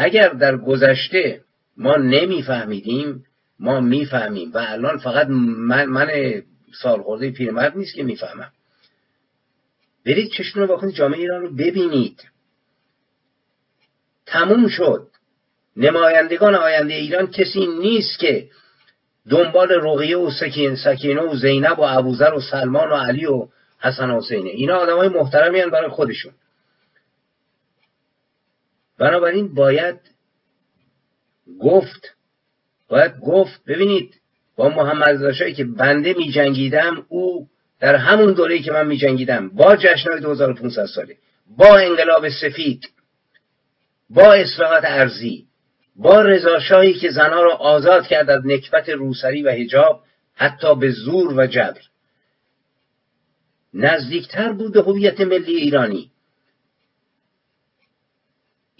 اگر 0.00 0.28
در 0.28 0.56
گذشته 0.56 1.40
ما 1.76 1.96
نمیفهمیدیم 1.96 3.24
ما 3.60 3.80
می‌فهمیم 3.80 4.52
و 4.52 4.58
الان 4.68 4.98
فقط 4.98 5.26
من, 5.28 5.84
من 5.84 6.08
سال 6.82 7.02
خورده 7.02 7.30
پیرمرد 7.30 7.76
نیست 7.76 7.94
که 7.94 8.02
می‌فهمم. 8.02 8.50
برید 10.06 10.30
چشتون 10.30 10.62
رو 10.62 10.76
بکنید 10.76 10.94
جامعه 10.94 11.18
ایران 11.18 11.40
رو 11.40 11.54
ببینید. 11.54 12.28
تموم 14.26 14.68
شد. 14.68 15.06
نمایندگان 15.76 16.54
آینده 16.54 16.94
ایران 16.94 17.26
کسی 17.26 17.66
نیست 17.66 18.18
که 18.18 18.48
دنبال 19.30 19.68
رقیه 19.70 20.18
و 20.18 20.30
سکین 20.30 20.76
سکینه 20.76 21.20
و 21.20 21.36
زینب 21.36 21.78
و 21.78 21.82
ابوذر 21.82 22.34
و 22.34 22.40
سلمان 22.40 22.90
و 22.90 22.94
علی 22.94 23.26
و 23.26 23.48
حسن 23.80 24.10
حسینه 24.10 24.50
اینا 24.50 24.76
آدم 24.76 24.96
های 24.96 25.08
محترمی 25.08 25.62
برای 25.62 25.90
خودشون. 25.90 26.32
بنابراین 28.98 29.54
باید 29.54 30.00
گفت 31.60 32.16
باید 32.88 33.20
گفت 33.20 33.64
ببینید 33.64 34.14
با 34.56 34.68
محمد 34.68 35.24
رضا 35.24 35.50
که 35.50 35.64
بنده 35.64 36.14
می 36.14 36.30
جنگیدم 36.32 37.06
او 37.08 37.48
در 37.80 37.96
همون 37.96 38.32
دوره 38.32 38.58
که 38.58 38.72
من 38.72 38.86
می 38.86 38.96
جنگیدم 38.96 39.48
با 39.48 39.76
جشنهای 39.76 40.20
2500 40.20 40.86
ساله 40.86 41.16
با 41.56 41.76
انقلاب 41.76 42.28
سفید 42.28 42.88
با 44.10 44.32
اصلاحات 44.32 44.84
ارزی 44.84 45.48
با 45.96 46.22
رضاشاهی 46.22 46.94
که 46.94 47.10
زنها 47.10 47.42
را 47.42 47.54
آزاد 47.54 48.06
کرد 48.06 48.30
از 48.30 48.46
نکبت 48.46 48.88
روسری 48.88 49.42
و 49.42 49.50
هجاب 49.50 50.02
حتی 50.34 50.74
به 50.74 50.90
زور 50.90 51.34
و 51.38 51.46
جبر. 51.46 51.80
نزدیکتر 53.74 54.52
بود 54.52 54.72
به 54.72 54.82
هویت 54.82 55.20
ملی 55.20 55.56
ایرانی. 55.56 56.10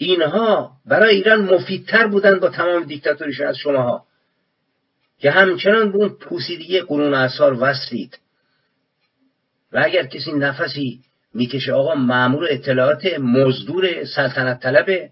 اینها 0.01 0.71
برای 0.85 1.15
ایران 1.15 1.41
مفیدتر 1.41 2.07
بودند 2.07 2.39
با 2.39 2.49
تمام 2.49 2.83
دیکتاتوریشون 2.83 3.47
از 3.47 3.57
شماها. 3.57 4.05
که 5.17 5.31
همچنان 5.31 5.91
به 5.91 5.97
اون 5.97 6.09
پوسیدگی 6.09 6.81
قرون 6.81 7.13
اثار 7.13 7.63
وصلید. 7.63 8.19
و 9.71 9.81
اگر 9.85 10.05
کسی 10.05 10.31
نفسی 10.31 11.01
می‌کشه 11.33 11.73
آقا 11.73 11.95
معمور 11.95 12.47
اطلاعات 12.49 13.05
مزدور 13.19 14.05
سلطنت 14.05 14.59
طلبه. 14.59 15.11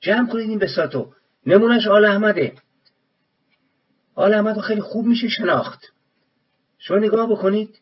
جمع 0.00 0.28
کنید 0.28 0.48
این 0.48 0.58
بساتو 0.58 1.12
نمونش 1.46 1.86
آل 1.86 2.04
احمده. 2.04 2.52
آل 4.14 4.34
احمد 4.34 4.60
خیلی 4.60 4.80
خوب 4.80 5.06
میشه 5.06 5.28
شناخت. 5.28 5.80
شما 6.78 6.96
نگاه 6.96 7.30
بکنید. 7.30 7.80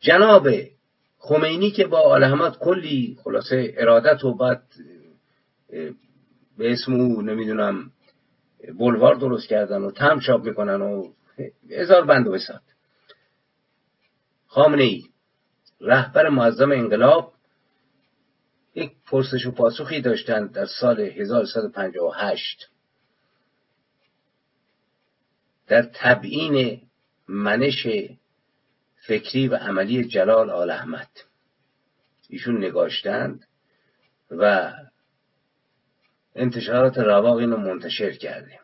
جناب 0.00 0.48
خمینی 1.22 1.70
که 1.70 1.86
با 1.86 2.00
آل 2.00 2.24
احمد 2.24 2.58
کلی 2.58 3.18
خلاصه 3.24 3.74
ارادت 3.76 4.24
و 4.24 4.34
بعد 4.34 4.62
به 6.58 6.72
اسم 6.72 6.92
او 6.92 7.22
نمی‌دونم 7.22 7.90
بلوار 8.78 9.14
درست 9.14 9.48
کردن 9.48 9.82
و 9.82 9.90
تم 9.90 10.20
چاپ 10.20 10.44
می‌کنن 10.44 10.82
و 10.82 11.12
هزار 11.70 12.04
بند 12.04 12.26
و 12.26 12.32
بسات 12.32 12.62
خامنه 14.46 14.82
ای 14.82 15.04
رهبر 15.80 16.28
معظم 16.28 16.72
انقلاب 16.72 17.32
یک 18.74 18.92
پرسش 19.06 19.46
و 19.46 19.50
پاسخی 19.50 20.00
داشتند 20.00 20.52
در 20.52 20.66
سال 20.66 21.00
1158 21.00 22.70
در 25.66 25.82
تبیین 25.94 26.80
منش 27.28 27.86
فکری 29.10 29.48
و 29.48 29.54
عملی 29.54 30.04
جلال 30.04 30.50
آل 30.50 30.70
احمد. 30.70 31.08
ایشون 32.28 32.64
نگاشتند 32.64 33.46
و 34.30 34.72
انتشارات 36.34 36.98
رواق 36.98 37.36
اینو 37.36 37.56
منتشر 37.56 38.10
کرده 38.10 38.60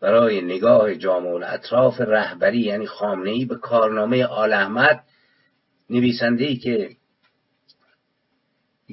برای 0.00 0.40
نگاه 0.40 0.94
جامع 0.94 1.46
اطراف 1.46 2.00
رهبری 2.00 2.58
یعنی 2.58 2.86
خامنه 2.86 3.30
ای 3.30 3.44
به 3.44 3.56
کارنامه 3.56 4.24
آل 4.24 4.52
احمد 4.52 5.04
نویسنده 5.90 6.44
ای 6.44 6.56
که 6.56 6.96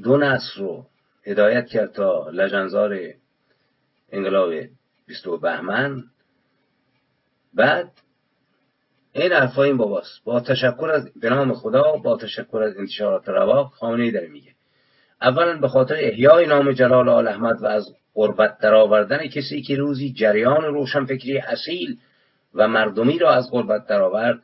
دو 0.04 0.18
نسل 0.18 0.60
رو 0.60 0.86
هدایت 1.26 1.68
کرد 1.68 1.91
تا 1.91 2.30
لجنزار 2.30 2.99
انقلاب 4.12 4.54
22 5.08 5.38
بهمن. 5.38 6.04
بعد 7.54 7.91
این 9.14 9.32
حرفا 9.32 9.64
این 9.64 9.78
باباست. 9.78 10.24
با 10.24 10.39
تشکر 10.39 10.89
از 10.93 11.11
به 11.16 11.30
نام 11.30 11.53
خدا 11.53 11.91
با 11.91 12.18
تشکر 12.18 12.64
از 12.64 12.78
انتشارات 12.78 13.30
رواق 13.30 13.72
خامنه 13.72 14.03
ای 14.03 14.11
داره 14.11 14.28
میگه. 14.28 14.51
اولا 15.22 15.57
به 15.57 15.68
خاطر 15.68 15.95
احیای 15.99 16.45
نام 16.45 16.72
جلال 16.72 17.09
آل 17.09 17.28
احمد 17.28 17.61
و 17.61 17.66
از 17.66 17.95
قربت 18.14 18.57
درآوردن 18.57 19.28
کسی 19.28 19.61
که 19.61 19.76
روزی 19.76 20.14
جریان 20.14 20.64
روشنفکری 20.64 21.38
اصیل 21.38 21.97
و 22.53 22.68
مردمی 22.68 23.20
را 23.20 23.32
از 23.32 23.51
قربت 23.51 23.88
درآورد. 23.88 24.39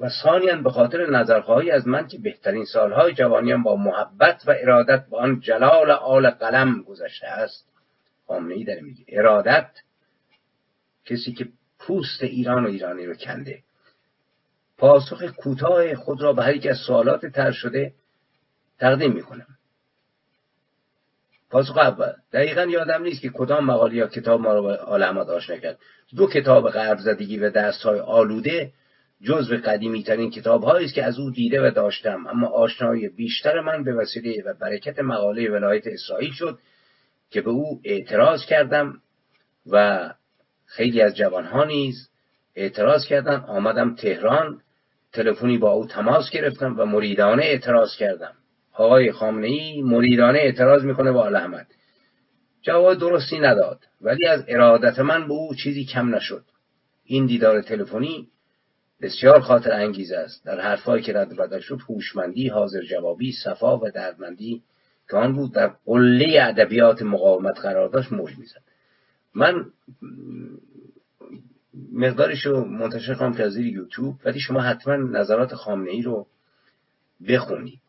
و 0.00 0.08
ثانیا 0.22 0.56
به 0.56 0.70
خاطر 0.70 1.10
نظرخواهی 1.10 1.70
از 1.70 1.88
من 1.88 2.06
که 2.06 2.18
بهترین 2.18 2.64
سالهای 2.64 3.12
جوانیم 3.12 3.62
با 3.62 3.76
محبت 3.76 4.42
و 4.46 4.54
ارادت 4.60 5.06
با 5.10 5.18
آن 5.18 5.40
جلال 5.40 5.90
آل 5.90 6.30
قلم 6.30 6.82
گذشته 6.82 7.26
است 7.26 7.66
خامنه 8.26 8.54
ای 8.54 8.64
داره 8.64 8.80
میگه. 8.80 9.04
ارادت 9.08 9.70
کسی 11.04 11.32
که 11.32 11.48
پوست 11.80 12.22
ایران 12.22 12.64
و 12.64 12.68
ایرانی 12.68 13.06
رو 13.06 13.14
کنده. 13.14 13.62
پاسخ 14.78 15.22
کوتاه 15.22 15.94
خود 15.94 16.22
را 16.22 16.32
به 16.32 16.42
هر 16.42 16.56
یک 16.56 16.66
از 16.66 16.78
سوالات 16.86 17.26
تر 17.26 17.52
شده 17.52 17.92
تقدیم 18.78 19.12
می‌کنم. 19.12 19.46
پاسخ 21.50 21.76
اول 21.76 22.12
دقیقا 22.32 22.62
یادم 22.62 23.02
نیست 23.02 23.20
که 23.20 23.30
کدام 23.30 23.64
مقاله 23.64 23.94
یا 23.94 24.06
کتاب 24.06 24.40
ما 24.40 24.54
را 24.54 24.62
به 24.62 24.76
آل 24.76 25.02
آشنا 25.02 25.56
کرد. 25.56 25.78
دو 26.16 26.26
کتاب 26.26 26.70
غرب 26.70 26.98
زدگی 26.98 27.38
و 27.38 27.50
دست 27.50 27.82
های 27.82 28.00
آلوده 28.00 28.72
جزو 29.22 29.56
قدیمی 29.56 30.02
ترین 30.02 30.30
کتاب 30.30 30.64
است 30.64 30.94
که 30.94 31.04
از 31.04 31.18
او 31.18 31.30
دیده 31.30 31.68
و 31.68 31.70
داشتم. 31.70 32.26
اما 32.26 32.46
آشنایی 32.46 33.08
بیشتر 33.08 33.60
من 33.60 33.84
به 33.84 33.94
وسیله 33.94 34.42
و 34.42 34.54
برکت 34.54 34.98
مقاله 34.98 35.50
ولایت 35.50 35.86
اسرائیل 35.86 36.32
شد 36.32 36.58
که 37.30 37.40
به 37.40 37.50
او 37.50 37.80
اعتراض 37.84 38.46
کردم 38.46 39.02
و 39.66 40.08
خیلی 40.70 41.02
از 41.02 41.16
جوانها 41.16 41.64
نیز 41.64 42.08
اعتراض 42.54 43.06
کردن. 43.06 43.44
آمدم 43.48 43.94
تهران 43.94 44.60
تلفنی 45.12 45.58
با 45.58 45.72
او 45.72 45.86
تماس 45.86 46.30
گرفتم 46.30 46.80
و 46.80 46.84
مریدانه 46.84 47.42
اعتراض 47.42 47.96
کردم. 47.96 48.32
آقای 48.72 49.12
خامنه 49.12 49.46
ای 49.46 49.82
مریدانه 49.82 50.38
اعتراض 50.38 50.84
می‌کنه 50.84 51.12
با 51.12 51.26
احمد. 51.26 51.66
جواب 52.62 52.98
درستی 52.98 53.38
نداد 53.38 53.78
ولی 54.00 54.26
از 54.26 54.44
ارادت 54.48 54.98
من 54.98 55.28
به 55.28 55.32
او 55.32 55.54
چیزی 55.54 55.84
کم 55.84 56.14
نشد. 56.14 56.44
این 57.04 57.26
دیدار 57.26 57.62
تلفنی 57.62 58.28
بسیار 59.02 59.40
خاطر 59.40 59.72
انگیز 59.72 60.12
است. 60.12 60.44
در 60.44 60.60
حرفهایی 60.60 61.02
که 61.02 61.12
رد 61.12 61.36
بدل 61.36 61.60
شد 61.60 61.80
هوشمندی 61.88 62.48
حاضر 62.48 62.82
جوابی 62.82 63.32
صفا 63.32 63.78
و 63.78 63.90
دردمندی 63.90 64.62
که 65.10 65.16
آن 65.16 65.32
بود 65.32 65.54
در 65.54 65.70
قله 65.86 66.38
ادبیات 66.42 67.02
مقاومت 67.02 67.60
قرار 67.60 67.88
داشت 67.88 68.12
موج 68.12 68.38
می‌زد. 68.38 68.69
من 69.34 69.66
مقدارش 71.92 72.46
رو 72.46 72.64
منتشر 72.64 73.14
کنم 73.14 73.34
که 73.34 73.42
از 73.42 73.56
یوتیوب 73.56 74.16
ولی 74.24 74.40
شما 74.40 74.60
حتما 74.60 74.96
نظرات 74.96 75.54
خامنه 75.54 75.90
ای 75.90 76.02
رو 76.02 76.26
بخونید 77.28 77.80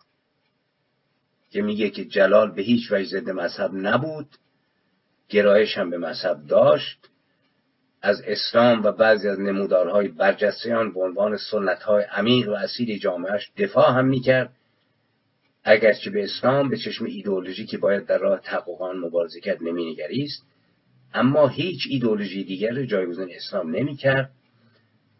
که 1.52 1.62
میگه 1.62 1.90
که 1.90 2.06
جلال 2.06 2.52
به 2.52 2.62
هیچ 2.62 2.92
وجه 2.92 3.06
ضد 3.06 3.30
مذهب 3.30 3.72
نبود 3.74 4.28
گرایش 5.30 5.78
هم 5.78 5.90
به 5.90 5.98
مذهب 5.98 6.48
داشت. 6.48 6.98
از 8.02 8.22
اسلام 8.22 8.84
و 8.84 8.92
بعضی 8.92 9.28
از 9.28 9.40
نمودارهای 9.40 10.08
برجسته 10.08 10.76
آن 10.76 10.94
به 10.94 11.00
عنوان 11.00 11.38
سنتهای 11.38 12.04
عمیق 12.04 12.50
و 12.50 12.52
اصیل 12.52 13.00
جامعهش 13.00 13.52
دفاع 13.58 13.92
هم 13.92 14.06
می‌کرد. 14.06 14.54
اگرچه 15.64 16.10
به 16.10 16.24
اسلام 16.24 16.70
به 16.70 16.78
چشم 16.78 17.06
ایدئولوژی 17.06 17.66
که 17.66 17.78
باید 17.78 18.06
در 18.06 18.18
راه 18.18 18.40
تحقق 18.40 18.82
آن 18.82 18.98
مبارزه 18.98 19.40
کرد 19.40 19.64
نمینگریست. 19.64 20.46
اما 21.14 21.48
هیچ 21.48 21.88
ایدئولوژی 21.90 22.44
دیگر 22.44 22.86
جایگزین 22.86 23.30
اسلام 23.36 23.76
نمی‌کرد 23.76 24.32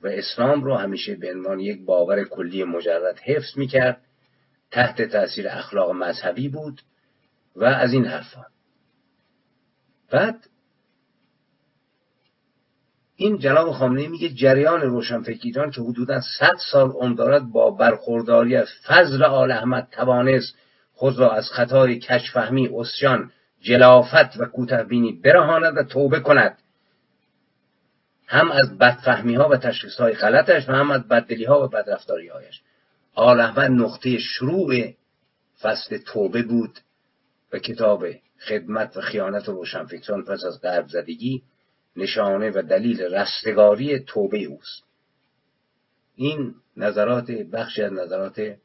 و 0.02 0.08
اسلام 0.08 0.64
رو 0.64 0.76
همیشه 0.76 1.16
به 1.16 1.32
عنوان 1.32 1.60
یک 1.60 1.86
باور 1.86 2.24
کلی 2.24 2.64
مجرد 2.64 3.20
حفظ 3.20 3.58
می‌کرد 3.58 4.02
تحت 4.72 5.02
تاثیر 5.02 5.48
اخلاق 5.50 5.92
مذهبی 5.92 6.50
بود 6.50 6.82
و 7.56 7.64
از 7.64 7.94
این 7.94 8.06
حرفا. 8.06 8.46
بعد 10.12 10.48
این 13.16 13.38
جناب 13.38 13.72
خامنه‌ای 13.72 14.08
میگه 14.08 14.30
جریان 14.30 14.82
روشنفکران 14.82 15.72
که 15.72 15.82
حدودا 15.82 16.22
100 16.40 16.56
سال 16.72 16.90
عمر 16.90 17.16
دارد 17.16 17.44
با 17.44 17.72
برخورداری 17.72 18.56
از 18.56 18.68
فضل 18.88 19.24
آل 19.24 19.52
احمد 19.52 19.88
توانست 19.92 20.56
خود 20.94 21.20
را 21.20 21.32
از 21.32 21.50
خطای 21.52 22.00
کشفهمی 22.00 22.70
اسیان 22.76 23.32
جلافت 23.62 24.38
و 24.40 24.46
کوتهبینی 24.46 25.12
برهاند 25.12 25.78
و 25.78 25.84
توبه 25.84 26.20
کند. 26.20 26.58
هم 28.28 28.52
از 28.52 28.78
بدفهمی 28.78 29.36
ها 29.36 29.50
و 29.50 29.58
تشخیص 29.58 29.96
های 29.96 30.14
غلطش 30.14 30.70
و 30.70 30.72
هم 30.72 30.92
از 30.92 31.08
بددلی 31.08 31.46
ها 31.46 31.66
و 31.66 31.68
بدرفتاری 31.68 32.28
هایش 32.28 32.62
آل 33.14 33.40
احمد 33.40 33.72
نقطه 33.72 34.18
شروع 34.18 34.94
فصل 35.62 35.98
توبه 35.98 36.44
بود 36.44 36.80
و 37.54 37.60
کتاب 37.60 38.06
خدمت 38.48 38.98
و 38.98 39.02
خیانت 39.02 39.50
و 39.50 39.52
روشنفکران 39.52 40.24
پس 40.24 40.44
از 40.44 40.62
غرب 40.62 40.88
زدگی 40.88 41.44
نشانه 41.96 42.50
و 42.50 42.62
دلیل 42.62 43.02
رستگاری 43.02 44.00
توبه 44.00 44.44
اوست. 44.44 44.84
این 46.16 46.56
نظرات 46.78 47.32
بخشی 47.32 47.84
از 47.84 47.94
نظرات 47.94 48.56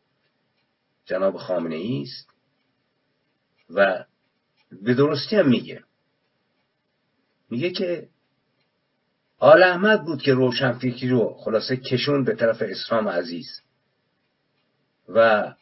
جناب 1.04 1.36
خامنه 1.36 1.76
ای 1.76 2.02
است 2.02 2.30
و 3.70 4.04
به 4.82 4.94
درستی 4.94 5.36
هم 5.36 5.48
میگه. 5.48 5.84
میگه 7.50 7.70
که 7.70 8.08
آل 9.38 9.62
احمد 9.62 10.04
بود 10.04 10.22
که 10.22 10.34
روشنفکری 10.34 11.08
رو 11.08 11.34
خلاصه 11.38 11.76
کشون 11.76 12.24
به 12.24 12.34
طرف 12.34 12.62
اسلام 12.62 13.08
عزیز. 13.08 13.62
و 15.08 15.52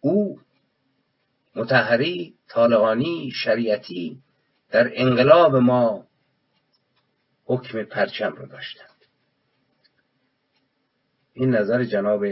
او 0.00 0.40
متحری 1.56 2.34
طالقانی 2.48 3.30
شریعتی 3.34 4.18
در 4.70 4.90
انقلاب 4.94 5.56
ما 5.56 6.06
حکم 7.44 7.82
پرچم 7.82 8.32
رو 8.32 8.46
داشتند. 8.46 8.88
این 11.34 11.50
نظر 11.50 11.84
جناب 11.84 12.24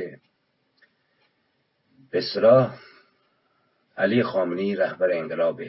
بسرا 2.12 2.74
علی 4.01 4.22
خامنی 4.22 4.76
رهبر 4.76 5.11
انقلاب 5.12 5.62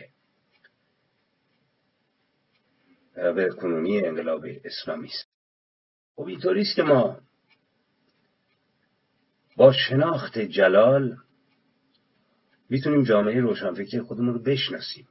رهبر 3.15 3.49
کنونی 3.49 4.05
انقلاب 4.05 4.45
اسلامی 4.63 5.07
است. 5.07 5.29
خب 6.15 6.25
اینطوری 6.25 6.61
است 6.61 6.75
که 6.75 6.84
ما 6.84 7.21
با 9.55 9.73
شناخت 9.73 10.39
جلال 10.39 11.17
می‌تونیم 12.69 13.03
جامعه 13.03 13.41
روشنفکری 13.41 14.01
خودمون 14.01 14.34
رو 14.34 14.39
بشناسیم. 14.39 15.07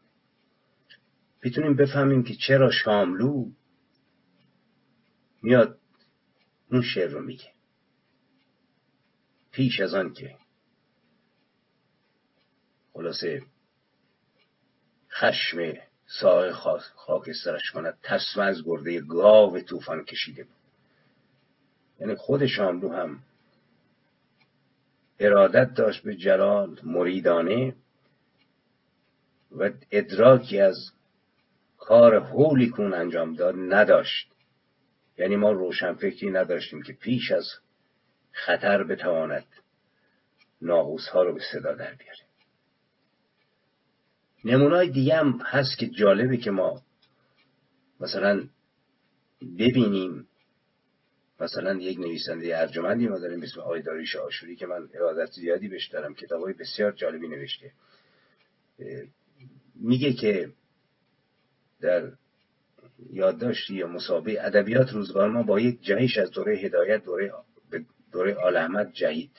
می‌تونیم 1.44 1.76
بفهمیم 1.76 2.22
که 2.22 2.34
چرا 2.46 2.70
شاملو 2.70 3.50
میاد 5.42 5.78
اون 6.70 6.82
شعر 6.82 7.10
رو 7.10 7.22
میگه. 7.22 7.52
پیش 9.52 9.80
از 9.80 9.94
آن 9.94 10.12
که 10.12 10.36
خلاصه 13.00 13.42
خشم 15.10 15.72
ساق 16.06 16.50
خاکسترش 16.94 17.70
کند 17.70 17.98
تسمه 18.02 18.44
از 18.44 18.62
گرده 18.64 19.00
گاو 19.00 19.60
طوفان 19.60 20.04
کشیده 20.04 20.44
بود. 20.44 20.54
یعنی 22.00 22.14
خود 22.14 22.46
شاملو 22.46 22.92
هم 22.92 23.18
ارادت 25.18 25.74
داشت 25.74 26.02
به 26.02 26.16
جلال 26.16 26.80
مریدانه 26.82 27.74
و 29.52 29.70
ادراکی 29.90 30.60
از 30.60 30.92
کار 31.78 32.18
حولی 32.18 32.68
کون 32.68 32.94
انجام 32.94 33.34
داد 33.34 33.54
نداشت. 33.58 34.30
یعنی 35.18 35.36
ما 35.36 35.52
روشنفکری 35.52 36.30
نداشتیم 36.30 36.82
که 36.82 36.92
پیش 36.92 37.32
از 37.32 37.46
خطر 38.32 38.84
بتواند 38.84 39.46
ناغوس 40.62 41.08
ها 41.08 41.22
رو 41.22 41.34
به 41.34 41.40
صدا 41.52 41.74
در 41.74 41.94
بیاره. 41.94 42.29
نمونای 44.44 44.90
دیگه 44.90 45.16
هم 45.16 45.40
هست 45.44 45.78
که 45.78 45.86
جالبه 45.86 46.36
که 46.36 46.50
ما 46.50 46.82
مثلا 48.00 48.48
ببینیم. 49.58 50.26
مثلا 51.40 51.74
یک 51.74 51.98
نویسنده 51.98 52.58
ارجمندی 52.58 53.08
ما 53.08 53.18
داریم 53.18 53.42
اسم 53.42 53.60
آقای 53.60 53.82
داریش 53.82 54.16
آشوری 54.16 54.56
که 54.56 54.66
من 54.66 54.88
ارادت 54.94 55.30
زیادی 55.32 55.68
بهش 55.68 55.88
دارم. 55.88 56.14
کتابای 56.14 56.52
بسیار 56.52 56.92
جالبی 56.92 57.28
نوشته. 57.28 57.72
میگه 59.74 60.12
که 60.12 60.52
در 61.80 62.12
یادداشتی 63.12 63.74
یا 63.74 63.86
مسابقه 63.86 64.36
ادبیات 64.40 64.92
روزگار 64.92 65.30
ما 65.30 65.42
با 65.42 65.60
یک 65.60 65.82
جهش 65.82 66.18
از 66.18 66.30
دوره 66.30 66.56
هدایت 66.56 67.04
دوره 67.04 67.32
دوره 68.12 68.34
آل 68.34 68.56
احمد 68.56 68.92
جهید. 68.92 69.30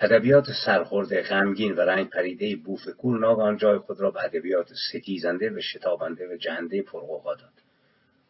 ادبیات 0.00 0.44
سرخورده 0.66 1.22
غمگین 1.22 1.72
و 1.72 1.80
رنگ 1.80 2.10
پریده 2.10 2.56
بوفکور 2.56 3.18
ناگهان 3.18 3.56
جای 3.56 3.78
خود 3.78 4.00
را 4.00 4.10
به 4.10 4.24
ادبیات 4.24 4.68
ستیزنده 4.88 5.50
و 5.50 5.60
شتابنده 5.60 6.28
و 6.34 6.36
جهنده 6.36 6.82
پرقوقا 6.82 7.34
داد. 7.34 7.52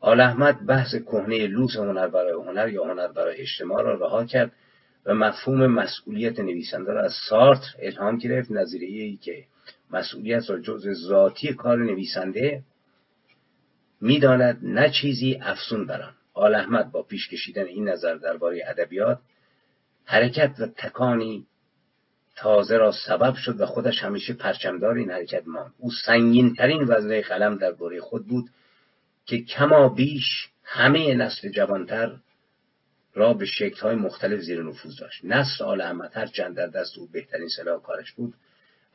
آل 0.00 0.20
احمد 0.20 0.66
بحث 0.66 0.94
کهنه 0.94 1.46
لوس 1.46 1.76
هنر 1.76 2.08
برای 2.08 2.32
هنر 2.32 2.68
یا 2.68 2.84
هنر 2.84 3.08
برای 3.08 3.36
اجتماع 3.36 3.82
را 3.82 3.94
رها 3.94 4.24
کرد 4.24 4.52
و 5.06 5.14
مفهوم 5.14 5.66
مسئولیت 5.66 6.40
نویسنده 6.40 6.92
را 6.92 7.02
از 7.02 7.12
سارتر 7.28 7.74
الهام 7.78 8.18
گرفت 8.18 8.50
نظریه 8.50 9.04
ای 9.04 9.16
که 9.16 9.44
مسئولیت 9.90 10.50
را 10.50 10.58
جز 10.58 10.88
ذاتی 11.08 11.54
کار 11.54 11.78
نویسنده 11.78 12.62
می‌داند 14.00 14.58
نه 14.62 14.90
چیزی 15.00 15.38
افسون 15.42 15.86
بران 15.86 16.12
آل 16.34 16.54
احمد 16.54 16.90
با 16.90 17.02
پیش 17.02 17.28
کشیدن 17.28 17.64
این 17.64 17.88
نظر 17.88 18.14
درباره 18.14 18.62
ادبیات 18.66 19.18
حرکت 20.04 20.54
و 20.58 20.66
تکانی 20.66 21.46
تازه 22.40 22.76
را 22.76 22.92
سبب 23.06 23.34
شد 23.34 23.60
و 23.60 23.66
خودش 23.66 24.02
همیشه 24.02 24.34
پرچمدار 24.34 24.96
این 24.96 25.10
حرکت 25.10 25.42
ماند. 25.46 25.74
او 25.78 25.90
سنگین 26.06 26.54
ترین 26.54 26.84
وزنه 26.88 27.22
قلم 27.22 27.56
در 27.56 27.70
دوره 27.70 28.00
خود 28.00 28.26
بود 28.26 28.50
که 29.26 29.42
کما 29.42 29.88
بیش 29.88 30.48
همه 30.64 31.14
نسل 31.14 31.48
جوانتر 31.48 32.16
را 33.14 33.34
به 33.34 33.46
های 33.82 33.94
مختلف 33.94 34.40
زیر 34.40 34.62
نفوذ 34.62 34.98
داشت. 35.00 35.24
نسل 35.24 35.64
آل 35.64 35.80
احمد 35.80 36.10
هر 36.16 36.26
چند 36.26 36.56
در 36.56 36.66
دست 36.66 36.98
او 36.98 37.06
بهترین 37.06 37.48
سلاح 37.48 37.82
کارش 37.82 38.12
بود 38.12 38.34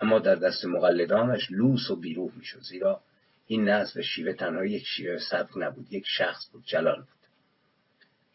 اما 0.01 0.19
در 0.19 0.35
دست 0.35 0.65
مقلدانش 0.65 1.51
لوس 1.51 1.91
و 1.91 1.95
بیروح 1.95 2.31
می‌شد. 2.35 2.61
زیرا 2.61 3.01
این 3.47 3.69
نسل 3.69 4.01
شیوه 4.01 4.33
تنها 4.33 4.65
یک 4.65 4.83
شیوه 4.87 5.17
سبک 5.17 5.51
نبود 5.55 5.93
یک 5.93 6.03
شخص 6.07 6.49
بود 6.51 6.63
جلال 6.65 6.95
بود. 6.95 7.07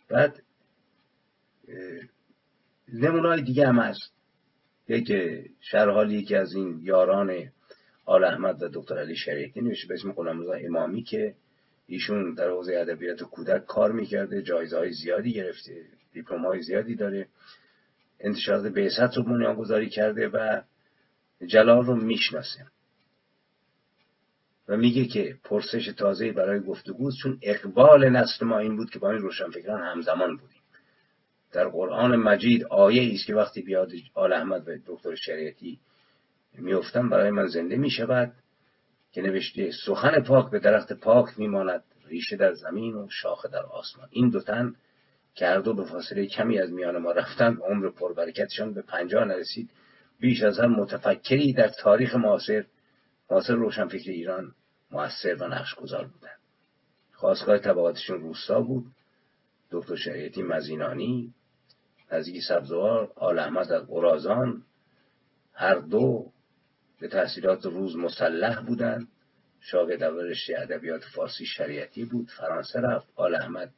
بعد 0.08 0.42
نمونای 2.92 3.42
دیگه 3.42 3.68
هم 3.68 3.78
هست. 3.78 4.19
یک 4.90 5.12
شرحال 5.60 6.12
یکی 6.12 6.36
از 6.36 6.54
این 6.54 6.80
یاران 6.82 7.52
آل 8.04 8.24
احمد 8.24 8.62
و 8.62 8.68
دکتر 8.72 8.98
علی 8.98 9.16
شریعتی 9.16 9.60
نوشته 9.60 9.88
به 9.88 9.94
اسم 9.94 10.12
غلامرضا 10.12 10.52
امامی 10.52 11.02
که 11.02 11.34
ایشون 11.86 12.34
در 12.34 12.50
حوزه 12.50 12.76
ادبیات 12.76 13.22
کودک 13.22 13.66
کار 13.66 13.92
می‌کرده 13.92 14.42
جایزه 14.42 14.78
های 14.78 14.92
زیادی 14.92 15.32
گرفته 15.32 15.84
دیپلم 16.12 16.46
های 16.46 16.62
زیادی 16.62 16.94
داره. 16.94 17.26
انتشارات 18.20 18.72
بعثت 18.72 19.16
رو 19.16 19.22
بنیانگذاری 19.22 19.88
کرده 19.88 20.28
و 20.28 20.62
جلال 21.46 21.84
رو 21.84 21.96
می‌شناسه. 21.96 22.66
و 24.68 24.76
میگه 24.76 25.04
که 25.04 25.36
پرسش 25.44 25.86
تازه 25.98 26.32
برای 26.32 26.60
گفتگوست 26.60 27.16
چون 27.22 27.38
اقبال 27.42 28.08
نسل 28.08 28.46
ما 28.46 28.58
این 28.58 28.76
بود 28.76 28.90
که 28.90 28.98
با 28.98 29.10
این 29.10 29.20
روشنفکران 29.20 29.82
همزمان 29.82 30.36
بودیم. 30.36 30.59
در 31.52 31.68
قرآن 31.68 32.16
مجید 32.16 32.64
آیه 32.64 33.14
است 33.14 33.26
که 33.26 33.34
وقتی 33.34 33.62
بیاد 33.62 33.90
آل 34.14 34.32
احمد 34.32 34.68
و 34.68 34.72
دکتر 34.86 35.14
شریعتی 35.14 35.80
میفتم 36.58 37.08
برای 37.08 37.30
من 37.30 37.46
زنده 37.46 37.76
می‌شود 37.76 38.32
که 39.12 39.22
نوشته 39.22 39.70
سخن 39.86 40.20
پاک 40.20 40.50
به 40.50 40.58
درخت 40.58 40.92
پاک 40.92 41.38
میماند 41.38 41.84
ریشه 42.06 42.36
در 42.36 42.52
زمین 42.52 42.94
و 42.94 43.08
شاخه 43.10 43.48
در 43.48 43.62
آسمان. 43.62 44.08
این 44.10 44.30
دو 44.30 44.40
تن 44.40 44.74
که 45.34 45.46
هر 45.46 45.58
دو 45.58 45.74
به 45.74 45.84
فاصله 45.84 46.26
کمی 46.26 46.58
از 46.58 46.72
میان 46.72 46.98
ما 46.98 47.12
رفتند 47.12 47.58
عمر 47.60 47.90
پربرکتشان 47.90 48.74
به 48.74 48.82
پنجاه 48.82 49.24
نرسید 49.24 49.70
بیش 50.20 50.42
از 50.42 50.58
هر 50.58 50.66
متفکری 50.66 51.52
در 51.52 51.68
تاریخ 51.68 52.14
معاصر 52.14 52.64
معاصر 53.30 53.54
روشنفکر 53.54 54.10
ایران 54.10 54.54
موثر 54.90 55.34
و 55.34 55.48
نقش 55.48 55.74
گذار 55.74 56.06
بودند. 56.06 56.40
خواستگاه 57.12 57.58
طبقاتشون 57.58 58.20
روستا 58.20 58.60
بود 58.60 58.86
دکتر 59.70 59.96
شریعتی 59.96 60.42
مزینانی 60.42 61.34
نزدیک 62.12 62.42
سبزوار 62.48 63.12
آل 63.16 63.38
احمد 63.38 63.72
از 63.72 63.86
قرازان 63.86 64.62
هر 65.52 65.74
دو 65.74 66.32
به 67.00 67.08
تحصیلات 67.08 67.66
روز 67.66 67.96
مسلح 67.96 68.60
بودند. 68.60 69.08
شاگرد 69.60 70.02
اول 70.02 70.24
رشته 70.24 70.54
ادبیات 70.58 71.04
فارسی 71.14 71.46
شریعتی 71.46 72.04
بود 72.04 72.30
فرانسه 72.30 72.80
رفت. 72.80 73.08
آل 73.16 73.34
احمد 73.34 73.70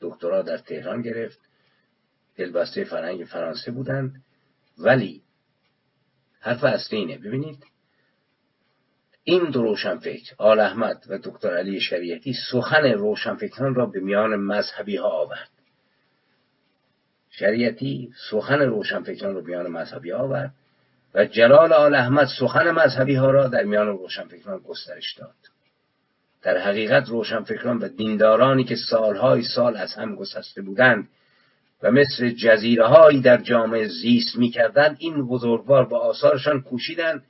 دکترا 0.00 0.42
در 0.42 0.58
تهران 0.58 1.02
گرفت. 1.02 1.40
دلبسته 2.36 2.84
فرهنگ 2.84 3.24
فرانسه 3.24 3.70
بودند. 3.70 4.22
ولی 4.78 5.22
حرف 6.40 6.64
اصلی 6.64 6.98
اینه 6.98 7.18
ببینید. 7.18 7.64
این 9.24 9.50
دو 9.50 9.62
روشنفکر 9.62 10.34
آل 10.38 10.60
احمد 10.60 11.04
و 11.08 11.18
دکتر 11.18 11.56
علی 11.56 11.80
شریعتی 11.80 12.34
سخن 12.50 12.84
روشنفکران 12.84 13.74
را 13.74 13.86
به 13.86 14.00
میان 14.00 14.36
مذهبی 14.36 14.96
ها 14.96 15.08
آورد. 15.08 15.55
شریعتی 17.38 18.12
سخن 18.30 18.60
روشنفکران 18.60 19.34
را 19.34 19.40
به 19.40 19.46
میان 19.46 19.66
مذهبی 19.66 20.12
آورد 20.12 20.52
و 21.14 21.24
جلال 21.24 21.72
آل 21.72 21.94
احمد 21.94 22.28
سخن 22.40 22.70
مذهبی 22.70 23.14
ها 23.14 23.30
را 23.30 23.48
در 23.48 23.62
میان 23.62 23.86
روشنفکران 23.86 24.58
گسترش 24.58 25.14
داد. 25.18 25.34
در 26.42 26.58
حقیقت 26.58 27.08
روشنفکران 27.08 27.78
و 27.78 27.88
دیندارانی 27.88 28.64
که 28.64 28.76
سالهای 28.90 29.42
سال 29.42 29.76
از 29.76 29.94
هم 29.94 30.14
گسسته 30.14 30.62
بودند 30.62 31.08
و 31.82 31.90
مثل 31.90 32.30
جزیره 32.30 32.86
هایی 32.86 33.20
در 33.20 33.36
جامعه 33.36 33.88
زیست 33.88 34.36
می‌کردند 34.36 34.96
این 34.98 35.26
بزرگوار 35.26 35.84
با 35.84 35.98
آثارشان 35.98 36.62
کوشیدند 36.62 37.22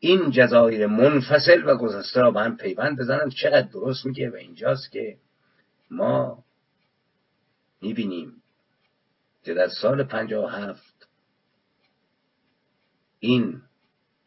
این 0.00 0.30
جزایر 0.30 0.86
منفصل 0.86 1.62
و 1.66 1.76
گذشته 1.76 2.20
را 2.20 2.30
به 2.30 2.40
هم 2.40 2.56
پیوند 2.56 2.98
بزنند. 2.98 3.32
چقدر 3.32 3.68
درست 3.72 4.06
میگه؟ 4.06 4.30
و 4.30 4.34
اینجاست 4.34 4.92
که 4.92 5.16
ما 5.90 6.38
می‌بینیم 7.82 8.32
که 9.44 9.54
در 9.54 9.68
سال 9.68 10.02
پنجاه 10.02 10.52
هفت 10.52 11.08
این 13.18 13.62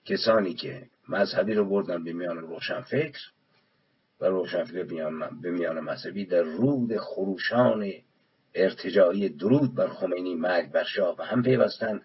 کسانی 0.05 0.53
که 0.53 0.89
مذهبی 1.09 1.53
رو 1.53 1.65
بردن 1.65 2.03
به 2.03 2.13
میان 2.13 2.38
روشنفکر 2.38 3.20
و 4.22 4.26
روشنفکر 4.26 4.84
به 5.41 5.51
میان 5.51 5.80
مذهبی 5.80 6.26
در 6.26 6.41
رود 6.41 6.97
خروشان 6.97 7.91
ارتجاعی 8.53 9.30
درود 9.30 9.76
بر 9.76 9.88
خمینی 9.88 10.36
مرگ 10.36 10.72
بر 10.72 10.84
شاه 10.84 11.15
و 11.20 11.22
هم 11.22 11.43
پیوستن 11.43 12.01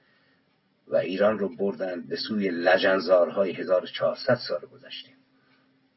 و 0.89 0.97
ایران 0.97 1.39
رو 1.39 1.57
بردن 1.57 2.07
به 2.07 2.17
سوی 2.17 2.51
لجنزارهای 2.51 3.53
1400 3.53 4.35
سال 4.49 4.61
گذشته. 4.61 5.11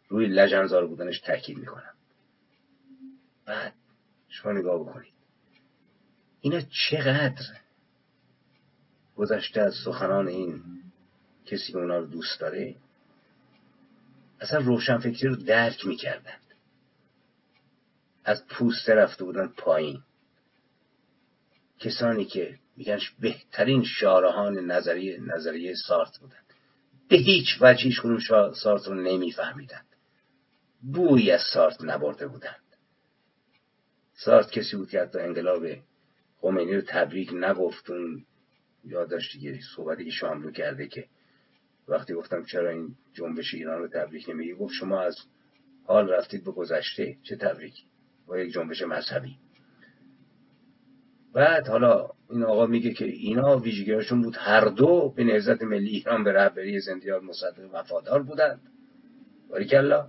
روی 0.09 0.27
لجنزار 0.27 0.87
بودنش 0.87 1.19
تاکید 1.19 1.57
می‌کنم. 1.57 1.93
بعد 3.45 3.73
شما 4.29 4.51
نگاه 4.51 4.79
بکنید. 4.79 5.14
اینا 6.45 6.61
چقدر 6.61 7.45
گذشته 9.15 9.61
از 9.61 9.73
سخنان 9.85 10.27
این 10.27 10.63
کسی 11.45 11.71
که 11.71 11.77
اونا 11.77 11.97
رو 11.97 12.05
دوست 12.05 12.39
داره 12.39 12.75
اصلا 14.39 14.59
روشنفکری 14.59 15.29
رو 15.29 15.35
درک 15.35 15.85
می‌کردند 15.85 16.41
از 18.23 18.47
پوسته 18.47 18.95
رفته 18.95 19.23
بودن 19.23 19.47
پایین. 19.47 20.03
کسانی 21.79 22.25
که 22.25 22.59
میگن 22.77 22.99
بهترین 23.19 23.83
شارهان 23.83 24.71
نظریه 24.71 25.19
نظریه 25.21 25.75
سارت 25.75 26.17
بودن. 26.17 26.43
به 27.09 27.17
هیچ 27.17 27.57
وجه 27.61 27.83
هیچ 27.83 28.01
کنون 28.01 28.19
سارت 28.53 28.87
رو 28.87 28.93
نمیفهمیدند 28.93 29.87
بوی 30.81 31.31
از 31.31 31.41
سارت 31.53 31.83
نبرده 31.83 32.27
بودند. 32.27 32.63
سارت 34.13 34.51
کسی 34.51 34.75
بود 34.77 34.89
که 34.89 35.01
حتی 35.01 35.19
انقلاب 35.19 35.65
خمینی 36.45 36.75
رو 36.75 36.81
تبریک 36.81 37.33
نگفتون 37.33 38.25
یادداشت 38.83 39.33
دیگه 39.33 39.59
صحبتی 39.75 40.05
که 40.05 40.11
شاملو 40.11 40.51
کرده 40.51 40.87
که 40.87 41.05
وقتی 41.87 42.13
گفتم 42.13 42.43
چرا 42.43 42.69
این 42.69 42.95
جنبش 43.13 43.53
ایران 43.53 43.79
رو 43.79 43.87
تبریک 43.87 44.29
نمیگی 44.29 44.53
گفت 44.53 44.73
شما 44.73 45.01
از 45.01 45.15
حال 45.85 46.09
رفتید 46.09 46.43
به 46.43 46.51
گذشته 46.51 47.17
چه 47.23 47.35
تبریک 47.35 47.73
با 48.27 48.39
یک 48.39 48.53
جنبش 48.53 48.81
مذهبی. 48.81 49.37
بعد 51.33 51.67
حالا 51.67 52.09
این 52.29 52.43
آقا 52.43 52.65
میگه 52.65 52.93
که 52.93 53.05
اینا 53.05 53.57
ویژگیهاشون 53.57 54.21
بود 54.21 54.35
هر 54.37 54.65
دو 54.65 55.13
به 55.15 55.23
نهزت 55.23 55.61
ملی 55.61 55.89
ایران 55.89 56.23
به 56.23 56.31
رهبری 56.33 56.79
زندیار 56.79 57.21
مصدق 57.21 57.73
وفادار 57.73 58.23
بودند. 58.23 58.61
باریکلا. 59.49 60.07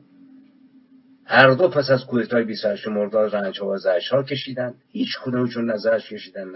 هر 1.28 1.54
دو 1.54 1.68
پس 1.68 1.90
از 1.90 2.04
کودتای 2.04 2.44
28 2.44 2.88
مرداد 2.88 3.36
رنج 3.36 3.60
ها 3.60 3.66
و 3.66 3.78
زشت 3.78 4.12
ها 4.12 4.22
کشیدن. 4.22 4.74
هیچ 4.88 5.18
کدومشون 5.24 5.70
نظرش 5.70 6.12
کشیدن 6.12 6.52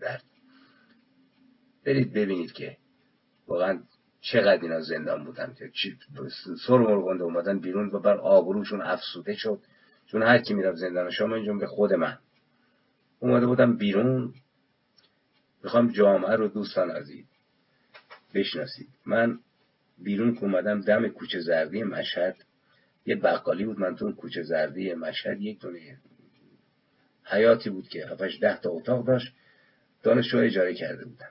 درد 0.00 0.22
برید 1.84 2.12
ببینید 2.12 2.52
که 2.52 2.76
واقعا 3.46 3.82
چقدر 4.20 4.62
اینا 4.62 4.80
زندان 4.80 5.24
بودن 5.24 5.54
سر 6.66 6.78
مرگنده 6.78 7.24
اومدن 7.24 7.58
بیرون 7.58 7.90
و 7.90 8.00
بر 8.00 8.16
آبروشون 8.16 8.82
افسوده 8.82 9.34
شد. 9.34 9.60
چون 10.06 10.22
هر 10.22 10.38
کی 10.38 10.54
می‌رفت 10.54 10.76
زندان 10.76 11.10
شما 11.10 11.34
اینجا 11.34 11.52
به 11.52 11.66
خود 11.66 11.92
من. 11.92 12.18
اومده 13.18 13.46
بودم 13.46 13.76
بیرون. 13.76 14.34
می‌خوام 15.64 15.92
جامعه 15.92 16.36
رو 16.36 16.48
دوستان 16.48 16.90
عزیز 16.90 17.26
بشناسید. 18.34 18.88
من 19.06 19.38
بیرون 19.98 20.34
که 20.34 20.42
اومدم 20.42 20.80
دم 20.80 21.08
کوچه 21.08 21.40
زردی 21.40 21.82
مشهد 21.82 22.36
یه 23.06 23.16
بقالی 23.16 23.64
بود 23.64 23.78
من 23.78 23.96
تو 23.96 24.12
کوچه 24.12 24.42
زردی 24.42 24.94
مشهد 24.94 25.40
یک 25.40 25.60
دونه 25.60 25.98
حیاتی 27.24 27.70
بود 27.70 27.88
که 27.88 28.06
هفتش 28.06 28.38
ده 28.40 28.60
تا 28.60 28.70
اتاق 28.70 29.06
داشت 29.06 29.32
دانشجو 30.02 30.38
اجاره 30.38 30.74
کرده 30.74 31.04
بودم 31.04 31.30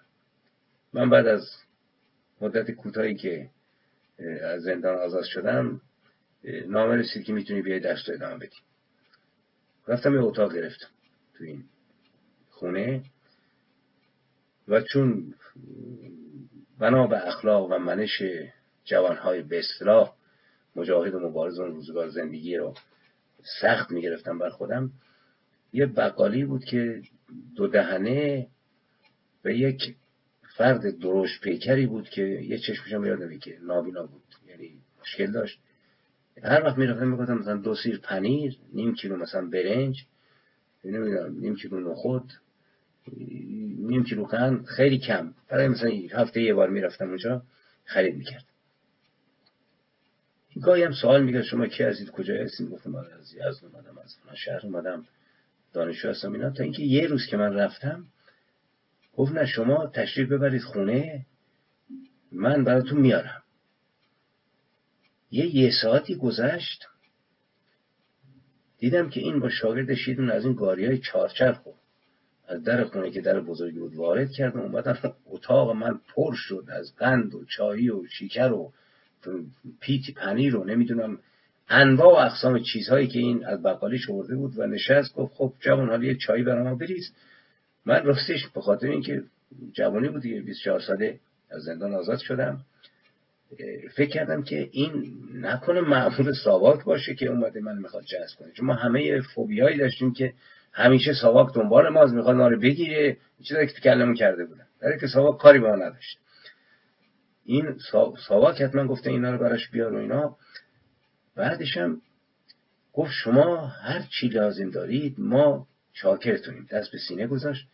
من 0.93 1.09
بعد 1.09 1.27
از 1.27 1.49
مدت 2.41 2.71
کوتاهی 2.71 3.15
که 3.15 3.49
از 4.41 4.61
زندان 4.61 4.95
آزاد 4.95 5.23
شدم 5.23 5.81
نامه 6.67 6.95
رسید 6.95 7.23
که 7.23 7.33
می‌تونی 7.33 7.61
بیای 7.61 7.79
رو 7.79 8.13
ادامه 8.13 8.37
بدی. 8.37 8.57
رفتم 9.87 10.13
یه 10.13 10.21
اتاق 10.21 10.55
گرفتم 10.55 10.87
تو 11.37 11.43
این 11.43 11.63
خونه 12.49 13.03
و 14.67 14.81
چون 14.81 15.33
بنا 16.79 17.07
به 17.07 17.27
اخلاق 17.27 17.71
و 17.71 17.77
منش 17.77 18.21
جوانهای 18.85 19.41
به 19.41 19.59
اصطلاح 19.59 20.15
مجاهد 20.75 21.15
و 21.15 21.19
مبارز 21.19 21.59
اون 21.59 21.71
روزگار 21.71 22.09
زندگی 22.09 22.57
رو 22.57 22.73
سخت 23.61 23.91
می‌گرفتم 23.91 24.39
بر 24.39 24.49
خودم. 24.49 24.91
یه 25.73 25.85
بقالی 25.85 26.45
بود 26.45 26.65
که 26.65 27.01
دو 27.55 27.67
دهنه 27.67 28.47
و 29.45 29.51
یک 29.51 29.95
فرد 30.57 30.99
دروش 30.99 31.39
پیکری 31.39 31.85
بود 31.85 32.09
که 32.09 32.21
یه 32.21 32.57
چشمشم 32.57 33.05
یادمه 33.05 33.37
که 33.37 33.57
نابینا 33.61 34.05
بود 34.05 34.23
یعنی 34.47 34.81
مشکل 35.01 35.31
داشت. 35.31 35.59
هر 36.43 36.63
وقت 36.63 36.77
می‌رفتم 36.77 37.07
می‌گفتم 37.07 37.37
مثلا 37.37 37.57
دو 37.57 37.75
سیر 37.75 37.99
پنیر 38.03 38.57
نیم 38.73 38.95
کیلو 38.95 39.17
مثلا 39.17 39.49
برنج 39.49 40.05
نمی‌دونم 40.85 41.39
نیم 41.39 41.55
کیلو 41.55 41.91
نخود 41.91 42.33
نیم 43.77 44.03
کیلو 44.03 44.23
قند 44.23 44.65
خیلی 44.65 44.97
کم. 44.97 45.33
برای 45.49 45.67
مثلا 45.67 45.89
هفته 46.11 46.41
یه 46.41 46.53
بار 46.53 46.69
می‌رفتم 46.69 47.07
اونجا 47.07 47.41
خرید 47.85 48.15
می‌کرد 48.15 48.45
گاهی 50.61 50.83
هم 50.83 50.93
سوال 50.93 51.23
میگه 51.23 51.43
شما 51.43 51.67
کی 51.67 51.83
هستید؟ 51.83 52.11
کجا 52.11 52.33
هستید؟ 52.43 52.69
گفتم 52.69 52.95
آره، 52.95 53.13
از 53.13 53.33
یزد 53.33 53.65
اومدم 53.65 53.97
از 53.97 54.15
فلان 54.23 54.35
شهر 54.35 54.61
اومدم 54.63 55.05
دانشجو 55.73 56.09
هستم 56.09 56.33
اینا. 56.33 56.49
تا 56.49 56.63
اینکه 56.63 56.83
یه 56.83 57.07
روز 57.07 57.25
که 57.25 57.37
من 57.37 57.53
رفتم 57.53 58.05
گفت 59.15 59.31
نه 59.31 59.45
شما 59.45 59.87
تشریف 59.87 60.29
ببرید 60.29 60.61
خونه 60.61 61.25
من 62.31 62.63
براتون 62.63 62.99
میارم. 62.99 63.43
یه 65.31 65.55
یه 65.55 65.71
ساعتی 65.81 66.15
گذشت 66.15 66.87
دیدم 68.77 69.09
که 69.09 69.19
این 69.19 69.39
با 69.39 69.49
شاگردش 69.49 70.07
یه 70.07 70.29
از 70.29 70.45
این 70.45 70.53
گاری 70.53 70.85
های 70.85 70.97
چارچرخ 70.97 71.61
از 72.47 72.63
در 72.63 72.83
خونه 72.83 73.11
که 73.11 73.21
در 73.21 73.39
بزرگی 73.39 73.79
بود 73.79 73.95
وارد 73.95 74.31
کردم 74.31 74.59
اومدن 74.59 74.97
اتاق 75.25 75.71
من 75.71 75.99
پر 76.15 76.33
شد 76.35 76.65
از 76.67 76.95
قند 76.95 77.35
و 77.35 77.45
چایی 77.45 77.89
و 77.89 78.07
شیکر 78.07 78.51
و 78.51 78.73
پیتی 79.79 80.13
پنیر 80.13 80.53
رو 80.53 80.63
نمی‌دونم 80.63 81.19
انواع 81.69 82.13
و 82.13 82.25
اقسام 82.25 82.63
چیزهایی 82.63 83.07
که 83.07 83.19
این 83.19 83.45
از 83.45 83.63
بقالی 83.63 83.97
شورده 83.97 84.35
بود 84.35 84.59
و 84.59 84.65
نشست 84.65 85.15
گفت 85.15 85.33
خب 85.33 85.53
جوان 85.59 85.89
حالا 85.89 86.13
چایی 86.13 86.43
برای 86.43 86.63
ما 86.63 86.75
بریز. 86.75 87.11
من 87.85 88.03
راستش 88.03 88.47
به 88.47 88.61
خاطر 88.61 88.87
اینکه 88.87 89.23
جوانی 89.73 90.09
بود 90.09 90.21
دیگه 90.21 90.41
24 90.41 90.79
ساله 90.79 91.19
از 91.51 91.61
زندان 91.61 91.93
آزاد 91.93 92.19
شدم 92.19 92.59
فکر 93.95 94.09
کردم 94.09 94.43
که 94.43 94.69
این 94.71 95.17
نکنه 95.41 95.81
معمول 95.81 96.33
ساواک 96.43 96.83
باشه 96.83 97.15
که 97.15 97.25
اومده 97.25 97.59
من 97.59 97.77
می‌خواد 97.77 98.03
جذب 98.03 98.39
کنه. 98.39 98.51
چون 98.51 98.65
ما 98.65 98.73
همه 98.73 99.21
فوبیایی 99.21 99.77
داشتیم 99.77 100.13
که 100.13 100.33
همیشه 100.73 101.13
ساواک 101.13 101.53
دنبال 101.53 101.89
ماست 101.89 102.13
می‌خواد 102.13 102.35
ما 102.35 102.49
بگیره. 102.49 103.17
چیزایی 103.43 103.67
که 103.67 103.73
تو 103.73 103.79
کلمون 103.79 104.15
کرده 104.15 104.45
بودن 104.45 104.65
در 104.81 104.97
که 104.97 105.07
ساواک 105.07 105.37
کاری 105.37 105.59
با 105.59 105.69
ما 105.69 105.75
نداشت. 105.75 106.17
این 107.45 107.79
ساواک 108.27 108.61
حتما 108.61 108.87
گفته 108.87 109.09
اینا 109.09 109.31
رو 109.31 109.37
براش 109.37 109.69
بیار 109.69 109.93
و 109.93 109.97
اینا. 109.97 110.37
بعدشم 111.35 112.01
گفت 112.93 113.11
شما 113.11 113.67
هر 113.67 114.01
چی 114.01 114.27
لازم 114.27 114.69
دارید 114.69 115.19
ما 115.19 115.67
چاکرتونیم. 115.93 116.67
دست 116.71 116.91
به 116.91 116.97
سینه 116.97 117.27
گذاشت. 117.27 117.67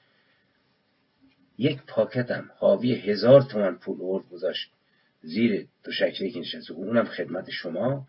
یک 1.57 1.81
پاکتم 1.87 2.49
حاوی 2.57 2.95
هزار 2.95 3.41
تومن 3.41 3.75
پول 3.75 3.97
ارد 4.01 4.29
گذاشت 4.29 4.71
زیر 5.21 5.67
دو 5.83 5.91
شکلی 5.91 6.31
که 6.31 6.39
نشسته 6.39 6.73
اونم 6.73 7.05
خدمت 7.05 7.49
شما. 7.49 8.07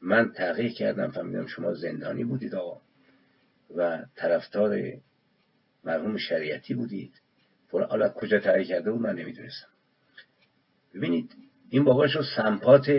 من 0.00 0.32
تحقیق 0.32 0.72
کردم 0.72 1.10
فهمیدم 1.10 1.46
شما 1.46 1.74
زندانی 1.74 2.24
بودید 2.24 2.54
آقا 2.54 2.80
و 3.76 4.04
طرفدار 4.16 4.78
مرحوم 5.84 6.16
شریعتی 6.16 6.74
بودید. 6.74 7.12
حالا 7.72 8.08
کجا 8.08 8.38
تحقیق 8.38 8.66
کرده 8.66 8.92
بود 8.92 9.00
من 9.00 9.14
نمی‌دونستم. 9.14 9.71
ببینید 10.94 11.36
این 11.70 11.84
بابا 11.84 12.08
شد 12.08 12.24
سمپات 12.36 12.90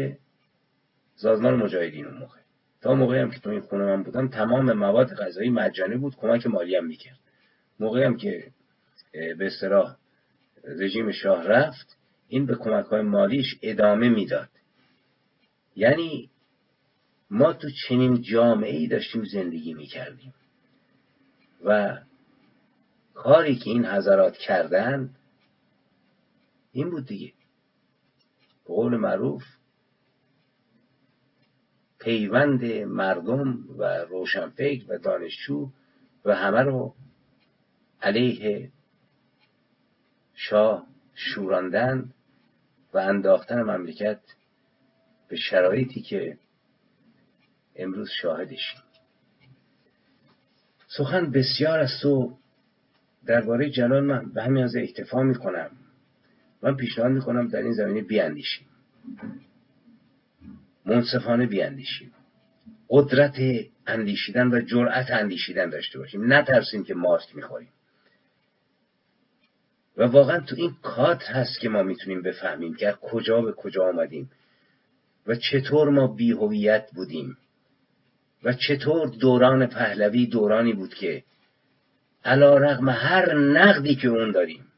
سازمان 1.16 1.56
مجاهدین 1.56 2.06
اون 2.06 2.18
موقع. 2.18 2.40
تا 2.82 2.94
موقعی 2.94 3.20
هم 3.20 3.32
که 3.32 3.40
تو 3.40 3.50
این 3.50 3.62
خونه 3.62 3.86
من 3.86 4.04
بودم 4.04 4.28
تمام 4.28 4.74
مواد 4.74 5.16
غذایی 5.16 5.50
مجانی 5.50 5.98
بود 5.98 6.16
کمک 6.16 6.48
مالی 6.48 6.76
هم 6.76 6.86
می‌کرد. 6.86 7.20
موقعی 7.80 8.04
هم 8.04 8.18
که 8.18 8.52
به 9.12 9.46
اصطلاح 9.46 9.96
رژیم 10.64 11.12
شاه 11.12 11.48
رفت 11.48 11.98
این 12.28 12.46
به 12.46 12.56
کمک 12.56 12.86
های 12.86 13.02
مالیش 13.02 13.56
ادامه 13.62 14.10
می‌داد. 14.10 14.50
یعنی 15.76 16.30
ما 17.30 17.54
تو 17.54 17.68
چنین 17.88 18.22
جامعه 18.22 18.76
ای 18.76 18.88
داشتیم 18.88 19.24
زندگی 19.24 19.74
می‌کردیم. 19.74 20.34
و 21.66 21.98
کاری 23.14 23.56
که 23.56 23.70
این 23.70 23.86
حضرات 23.86 24.38
کردن 24.38 25.10
این 26.72 26.90
بود 26.90 27.06
دیگه. 27.06 27.32
به 28.68 28.74
قول 28.74 28.98
معروف 28.98 29.44
پیوند 32.00 32.66
مردم 32.74 33.66
و 33.78 33.84
روشنفکر 33.84 34.86
و 34.92 34.98
دانشجو 34.98 35.70
و 36.26 36.36
همه 36.36 36.62
رو 36.62 36.96
علیه 38.02 38.72
شاه 40.34 40.88
شوراندن 41.16 42.14
و 42.94 42.98
انداختن 42.98 43.62
مملکت 43.62 44.22
به 45.28 45.36
شرایطی 45.36 46.02
که 46.02 46.38
امروز 47.76 48.10
شاهدشیم 48.22 48.82
سخن 50.88 51.32
بسیار 51.32 51.80
از 51.80 51.90
تو 52.02 52.38
درباره 53.26 53.70
جلال 53.70 54.04
من 54.04 54.34
به 54.34 54.44
همین 54.44 54.64
از 54.64 54.76
اکتفا 54.76 55.24
می‌کنم. 55.24 55.72
من 56.64 56.76
پیشنهاد 56.76 57.12
می‌کنم 57.12 57.48
در 57.48 57.60
این 57.60 57.74
زمینه 57.74 58.02
بیاندیشیم. 58.02 58.68
منصفانه 60.86 61.46
بیاندیشیم. 61.46 62.12
قدرت 62.90 63.36
اندیشیدن 63.88 64.48
و 64.48 64.62
جرأت 64.62 65.12
اندیشیدن 65.12 65.70
داشته 65.70 66.00
باشیم. 66.00 66.34
نترسیم 66.34 66.84
که 66.84 66.94
ماسک 66.94 67.36
می‌خوریم. 67.36 67.70
و 69.98 70.04
واقعا 70.04 70.40
تو 70.40 70.56
این 70.56 70.76
کادر 70.82 71.26
هست 71.26 71.60
که 71.60 71.70
ما 71.70 71.84
می‌تونیم 71.84 72.22
بفهمیم 72.22 72.74
که 72.76 72.98
کجا 73.02 73.42
به 73.42 73.52
کجا 73.52 73.90
آمدیم 73.90 74.32
و 75.28 75.36
چطور 75.36 75.90
ما 75.90 76.08
بیهویت 76.08 76.90
بودیم 76.96 77.38
و 78.44 78.54
چطور 78.54 79.08
دوران 79.08 79.66
پهلوی 79.66 80.28
دورانی 80.28 80.74
بود 80.74 80.94
که 80.94 81.24
علا 82.26 82.58
رغم 82.58 82.90
هر 82.90 83.34
نقدی 83.34 83.96
که 83.96 84.08
اون 84.08 84.32
داریم 84.32 84.73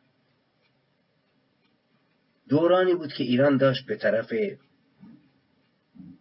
دورانی 2.55 2.95
بود 2.95 3.13
که 3.13 3.23
ایران 3.23 3.57
داشت 3.57 3.85
به 3.85 3.95
طرف 3.95 4.33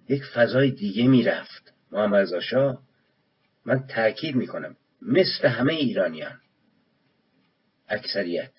یک 0.09 0.25
فضای 0.35 0.71
دیگه 0.71 1.07
می‌رفت. 1.07 1.73
محمد 1.91 2.21
رضا 2.21 2.41
شاه 2.41 2.83
من 3.65 3.87
تاکید 3.87 4.35
می‌کنم 4.35 4.77
مثل 5.03 5.49
همه 5.49 5.73
ایرانیان 5.73 6.41
اکثریت 7.89 8.53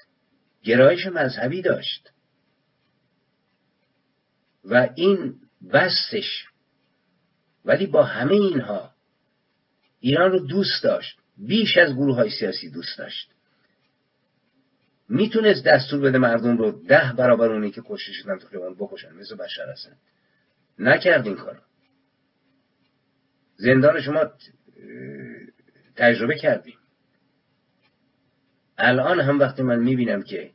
گرایش 0.64 1.08
مذهبی 1.08 1.62
داشت. 1.62 2.12
و 4.66 4.90
این 4.96 5.36
بستش 5.74 6.46
ولی 7.66 7.86
با 7.86 8.04
همه 8.04 8.34
اینها 8.34 8.92
ایران 10.00 10.32
رو 10.32 10.40
دوست 10.40 10.84
داشت 10.84 11.18
بیش 11.38 11.78
از 11.78 11.94
گروه 11.94 12.16
های 12.16 12.30
سیاسی 12.30 12.70
دوست 12.70 12.98
داشت. 12.98 13.35
می‌تونست 15.10 15.64
دستور 15.64 16.00
بده 16.00 16.18
مردم 16.18 16.58
رو 16.58 16.72
ده 16.72 17.14
برابر 17.18 17.52
اونی 17.52 17.72
که 17.72 17.82
کشته 17.86 18.12
شدن 18.12 18.38
تو 18.38 18.48
خیابان 18.48 18.76
بکشن 18.76 19.14
مثل 19.14 19.36
بشر 19.36 19.70
هستن 19.72 19.98
نکرد 20.80 21.28
این 21.28 21.36
کارو. 21.36 21.60
زندان 23.56 24.02
شما 24.02 24.32
تجربه 25.96 26.36
کردیم. 26.36 26.78
الان 28.78 29.20
هم 29.20 29.40
وقتی 29.40 29.64
من 29.64 29.80
می‌بینم 29.80 30.24
که 30.24 30.52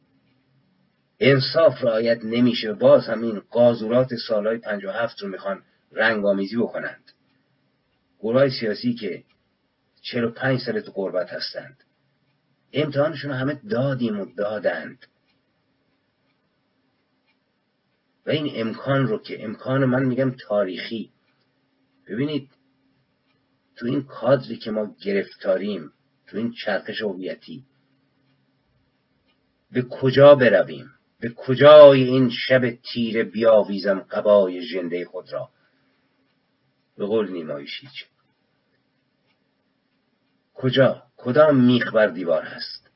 انصاف 1.20 1.84
رعایت 1.84 2.24
نمیشه 2.24 2.72
باز 2.72 3.06
همین 3.06 3.40
قاضورات 3.40 4.14
سالهای 4.28 4.58
پنج 4.58 4.84
و 4.84 4.90
هفت 4.90 5.22
رو 5.22 5.28
می‌خوان 5.28 5.62
رنگ 5.92 6.26
آمیزی 6.26 6.56
بکنند. 6.56 7.12
گروه 8.18 8.48
سیاسی 8.48 8.94
که 8.94 9.24
چهل 10.02 10.24
و 10.24 10.30
پنج 10.30 10.60
سال 10.60 10.80
تو 10.80 10.92
قربت 10.92 11.30
هستند. 11.30 11.84
امتحانشون 12.72 13.30
همه 13.30 13.60
دادیم 13.70 14.20
و 14.20 14.24
دادند. 14.36 15.06
و 18.26 18.30
این 18.30 18.50
امکان 18.54 19.06
رو 19.06 19.18
که 19.18 19.44
امکان 19.44 19.84
من 19.84 20.04
میگم 20.04 20.30
تاریخی. 20.30 21.10
ببینید 22.08 22.50
تو 23.76 23.86
این 23.86 24.02
کادری 24.02 24.56
که 24.56 24.70
ما 24.70 24.96
گرفتاریم 25.00 25.92
تو 26.26 26.36
این 26.36 26.52
چرخش 26.52 27.02
هویتی 27.02 27.64
به 29.72 29.82
کجا 29.82 30.34
برویم؟ 30.34 30.90
به 31.20 31.28
کجای 31.28 32.02
این 32.02 32.30
شب 32.30 32.70
تیره 32.70 33.24
بیاویزم 33.24 34.00
قبای 34.00 34.62
ژنده 34.62 35.04
خود 35.04 35.32
را؟ 35.32 35.50
به 36.96 37.06
قول 37.06 37.30
نیمایشیچ. 37.30 38.06
کجا؟ 40.54 41.09
کدام 41.22 41.64
میخ 41.64 41.94
بر 41.94 42.06
دیوار 42.06 42.42
هست؟ 42.42 42.90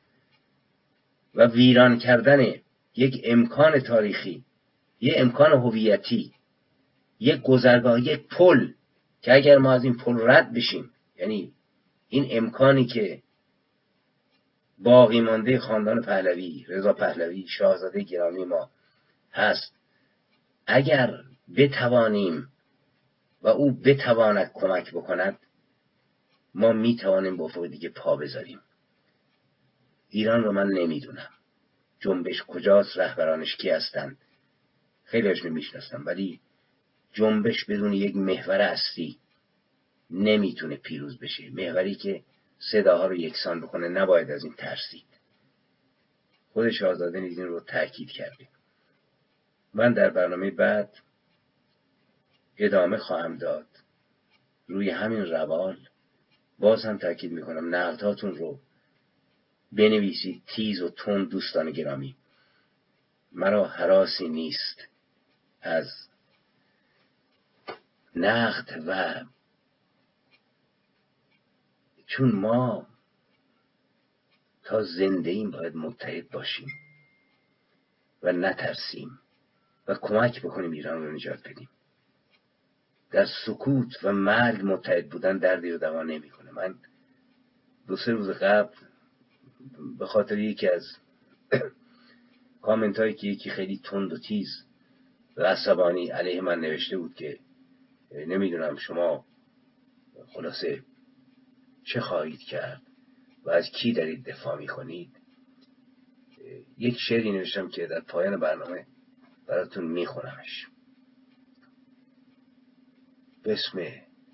و 1.34 1.46
ویران 1.46 1.98
کردن 1.98 2.54
یک 2.96 3.20
امکان 3.24 3.80
تاریخی 3.80 4.44
یک 5.00 5.14
امکان 5.16 5.52
هویتی 5.52 6.32
یک 7.20 7.42
گذرگاه 7.42 8.00
یک 8.00 8.28
پل 8.28 8.68
که 9.22 9.34
اگر 9.34 9.58
ما 9.58 9.72
از 9.72 9.84
این 9.84 9.96
پل 9.96 10.30
رد 10.30 10.52
بشیم 10.52 10.90
یعنی 11.16 11.52
این 12.08 12.26
امکانی 12.30 12.86
که 12.86 13.22
باقی 14.78 15.20
مانده 15.20 15.58
خاندان 15.58 16.02
پهلوی 16.02 16.64
رضا 16.68 16.92
پهلوی 16.92 17.46
شاهزاده 17.48 18.02
گرامی 18.02 18.44
ما 18.44 18.70
هست 19.32 19.72
اگر 20.66 21.14
بتوانیم 21.56 22.48
و 23.42 23.48
او 23.48 23.72
بتواند 23.72 24.50
کمک 24.54 24.90
بکند 24.90 25.38
ما 26.54 26.72
می‌توانیم 26.72 27.36
با 27.36 27.66
دیگه 27.66 27.88
پا 27.88 28.16
بذاریم. 28.16 28.60
ایران 30.08 30.44
رو 30.44 30.52
من 30.52 30.66
نمی‌دونم. 30.66 31.30
جنبش 32.00 32.42
کجاست؟ 32.42 32.98
رهبرانش 32.98 33.56
کی 33.56 33.70
هستند 33.70 34.18
خیلی 35.04 35.28
هاشون 35.28 35.52
می‌شناسم 35.52 36.02
ولی 36.06 36.40
جنبش 37.12 37.64
بدون 37.64 37.92
یک 37.92 38.16
محور 38.16 38.60
اصلی 38.60 39.18
نمی‌تونه 40.10 40.76
پیروز 40.76 41.18
بشه. 41.18 41.50
محوری 41.50 41.94
که 41.94 42.22
صداها 42.72 43.06
رو 43.06 43.16
یکسان 43.16 43.60
بکنه 43.60 43.88
نباید 43.88 44.30
از 44.30 44.44
این 44.44 44.54
ترسید. 44.54 45.06
خود 46.52 46.70
شاهزاده 46.70 47.20
نیز 47.20 47.38
این 47.38 47.46
رو 47.46 47.60
تاکید 47.60 48.10
کرده. 48.10 48.48
من 49.74 49.92
در 49.92 50.10
برنامه 50.10 50.50
بعد 50.50 50.90
ادامه 52.58 52.96
خواهم 52.96 53.36
داد. 53.36 53.66
روی 54.66 54.90
همین 54.90 55.20
روال 55.20 55.76
باز 56.58 56.84
هم 56.84 56.98
تاکید 56.98 57.32
می‌کنم 57.32 57.74
نقدهاتون 57.74 58.36
رو 58.36 58.58
بنویسید 59.72 60.42
تیز 60.46 60.82
و 60.82 60.88
تند 60.88 61.28
دوستان 61.30 61.70
گرامی. 61.70 62.16
مرا 63.32 63.68
حراسی 63.68 64.28
نیست 64.28 64.88
از 65.62 65.86
نقد 68.16 68.84
و 68.86 69.24
چون 72.06 72.32
ما 72.32 72.86
تا 74.64 74.82
زنده 74.82 75.30
ایم 75.30 75.50
باید 75.50 75.76
متحد 75.76 76.30
باشیم 76.30 76.68
و 78.22 78.32
نترسیم 78.32 79.20
و 79.88 79.94
کمک 79.94 80.42
بکنیم 80.42 80.70
ایران 80.70 81.02
رو 81.02 81.12
نجات 81.12 81.48
بدیم. 81.48 81.68
در 83.10 83.26
سکوت 83.46 84.04
و 84.04 84.12
مرگ 84.12 84.60
متحد 84.64 85.08
بودن 85.08 85.38
دردی 85.38 85.70
رو 85.70 85.78
دوا 85.78 86.02
نمی‌کنه. 86.02 86.43
من 86.54 86.74
دو 87.86 87.96
سه 87.96 88.12
روز 88.12 88.30
قبل 88.30 88.74
به 89.98 90.06
خاطر 90.06 90.38
یکی 90.38 90.68
از 90.68 90.96
کامنت 92.62 92.98
هایی 92.98 93.14
که 93.14 93.26
یکی 93.26 93.50
خیلی 93.50 93.80
تند 93.84 94.12
و 94.12 94.18
تیز 94.18 94.64
و 95.36 95.42
عصبانی 95.42 96.10
علیه 96.10 96.40
من 96.40 96.60
نوشته 96.60 96.98
بود 96.98 97.14
که 97.14 97.38
نمی‌دونم 98.12 98.76
شما 98.76 99.24
خلاصه 100.26 100.82
چه 101.84 102.00
خواهید 102.00 102.40
کرد 102.40 102.82
و 103.44 103.50
از 103.50 103.70
کی 103.70 103.92
دارید 103.92 104.24
دفاع 104.24 104.58
می‌کنید. 104.58 105.10
یک 106.78 106.96
شعری 106.98 107.32
نوشتم 107.32 107.68
که 107.68 107.86
در 107.86 108.00
پایان 108.00 108.40
برنامه 108.40 108.86
براتون 109.46 109.84
میخونمش. 109.84 110.66
به 113.42 113.52
اسم 113.52 113.86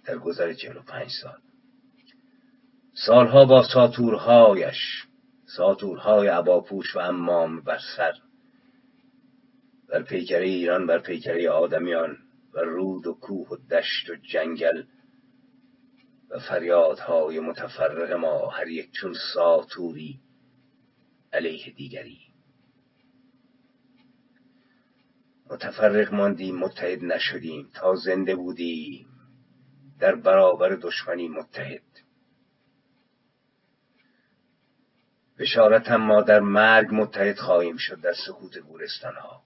در 0.05 0.18
گذر 0.18 0.52
چهل 0.52 0.76
و 0.76 0.82
پنج 0.82 1.10
سال. 1.22 1.40
سالها 3.06 3.44
با 3.44 3.62
ساتورهایش 3.74 5.06
ساتورهای 5.56 6.28
عباپوش 6.28 6.97
و 6.97 6.98
امام 6.98 7.60
بر 7.60 7.78
سر 7.97 8.12
بر 9.89 10.02
پیکره 10.02 10.47
ایران 10.47 10.86
بر 10.86 10.98
پیکره 10.98 11.51
آدمیان 11.51 12.16
و 12.55 12.60
رود 12.60 13.06
و 13.06 13.14
کوه 13.14 13.48
و 13.48 13.56
دشت 13.56 14.10
و 14.10 14.14
جنگل 14.14 14.82
و 16.31 16.39
فریادهای 16.39 17.40
متفرق 17.40 18.12
ما 18.12 18.48
هر 18.48 18.68
یک 18.68 18.93
چون 18.93 19.14
ساتوری 19.35 20.20
علیه 21.32 21.70
دیگری. 21.77 22.20
متفرق 25.51 26.14
ماندیم 26.14 26.56
متحد 26.56 27.05
نشدیم 27.05 27.70
تا 27.74 27.94
زنده 27.94 28.36
بودیم 28.36 29.06
در 30.01 30.14
برابر 30.14 30.68
دشمنی 30.68 31.28
متحد. 31.28 31.90
بشارتم 35.41 35.97
ما 35.97 36.23
در 36.23 36.41
مرگ 36.41 36.89
متحد 36.93 37.39
خواهیم 37.39 37.77
شد 37.77 38.01
در 38.01 38.15
سکوت 38.27 38.59
گورستان 38.59 39.15
ها 39.15 39.43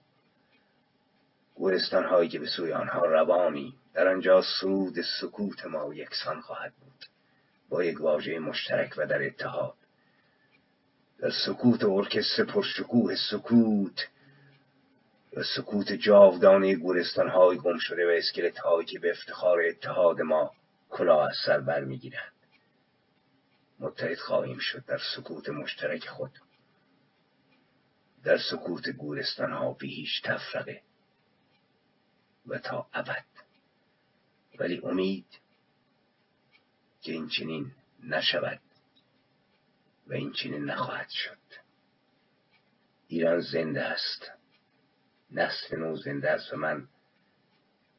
گورستان 1.55 2.05
هایی 2.05 2.29
که 2.29 2.39
به 2.39 2.47
سوی 2.47 2.73
آنها 2.73 3.05
روانی 3.05 3.75
در 3.93 4.07
آنجا 4.07 4.43
سرود 4.61 5.01
سکوت 5.21 5.65
ما 5.65 5.93
یکسان 5.93 6.41
خواهد 6.41 6.73
بود. 6.73 7.05
با 7.69 7.83
یک 7.83 8.01
واژه 8.01 8.39
مشترک 8.39 8.93
و 8.97 9.05
در 9.05 9.25
اتحاد. 9.25 9.73
در 11.19 11.31
سکوت 11.45 11.83
ارکستر 11.83 12.43
پرشکوه 12.43 13.15
سکوت 13.31 14.07
و 15.37 15.43
سکوت 15.43 15.93
جاودانه 15.93 16.75
گورستان 16.75 17.29
های 17.29 17.57
گم 17.57 17.77
شده 17.77 18.07
و 18.07 18.09
اسکلت 18.09 18.57
هایی 18.57 18.85
که 18.85 18.99
به 18.99 19.11
افتخار 19.11 19.61
اتحاد 19.61 20.21
ما 20.21 20.51
کلاه 20.89 21.29
از 21.29 21.35
سر 21.45 21.59
برمیگیرند. 21.59 22.34
متحد 23.79 24.17
خواهیم 24.17 24.57
شد 24.57 24.85
در 24.85 24.99
سکوت 25.15 25.49
مشترک 25.49 26.07
خود. 26.07 26.39
در 28.23 28.37
سکوت 28.51 28.89
گورستان 28.89 29.51
ها 29.51 29.73
بی 29.73 29.95
هیچ 29.95 30.21
تفرقه 30.23 30.81
و 32.47 32.59
تا 32.59 32.89
ابد. 32.93 33.25
ولی 34.59 34.81
امید 34.83 35.39
که 37.01 37.11
این 37.11 37.27
چنین 37.27 37.71
نشود 38.03 38.61
و 40.07 40.13
این 40.13 40.31
چنین 40.31 40.65
نخواهد 40.65 41.09
شد. 41.09 41.37
ایران 43.07 43.39
زنده 43.39 43.83
است. 43.83 44.31
نسل 45.31 45.77
نو 45.77 45.95
زنده 45.95 46.31
است 46.31 46.53
و 46.53 46.57
من 46.57 46.87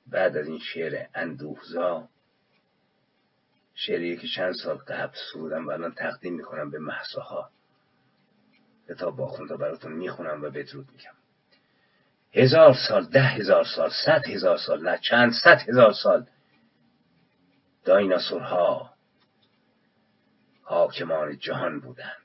بعد 0.06 0.36
از 0.36 0.48
این 0.48 0.58
شعر 0.58 1.06
اندوهزا 1.14 2.08
شعری 3.78 4.16
که 4.16 4.28
چند 4.36 4.54
سال 4.54 4.76
قبل 4.76 5.14
سرودم 5.32 5.66
و 5.66 5.70
الان 5.70 5.92
تقدیم 5.92 6.34
می‌کنم 6.34 6.70
به 6.70 6.78
محصاها. 6.78 7.50
کتاب 8.88 9.16
باخونده 9.16 9.56
براتون 9.56 9.92
می‌خونم 9.92 10.42
و 10.42 10.50
بدرود 10.50 10.88
میگم. 10.92 11.14
هزار 12.32 12.74
سال 12.88 13.04
ده 13.06 13.22
هزار 13.22 13.64
سال 13.64 13.90
صد 14.06 14.28
هزار 14.28 14.58
سال 14.58 14.88
نه 14.88 14.98
چند 14.98 15.32
صد 15.44 15.68
هزار 15.68 15.92
سال. 15.92 16.26
دایناسورها 17.84 18.94
حاکمان 20.62 21.38
جهان 21.38 21.80
بودند. 21.80 22.16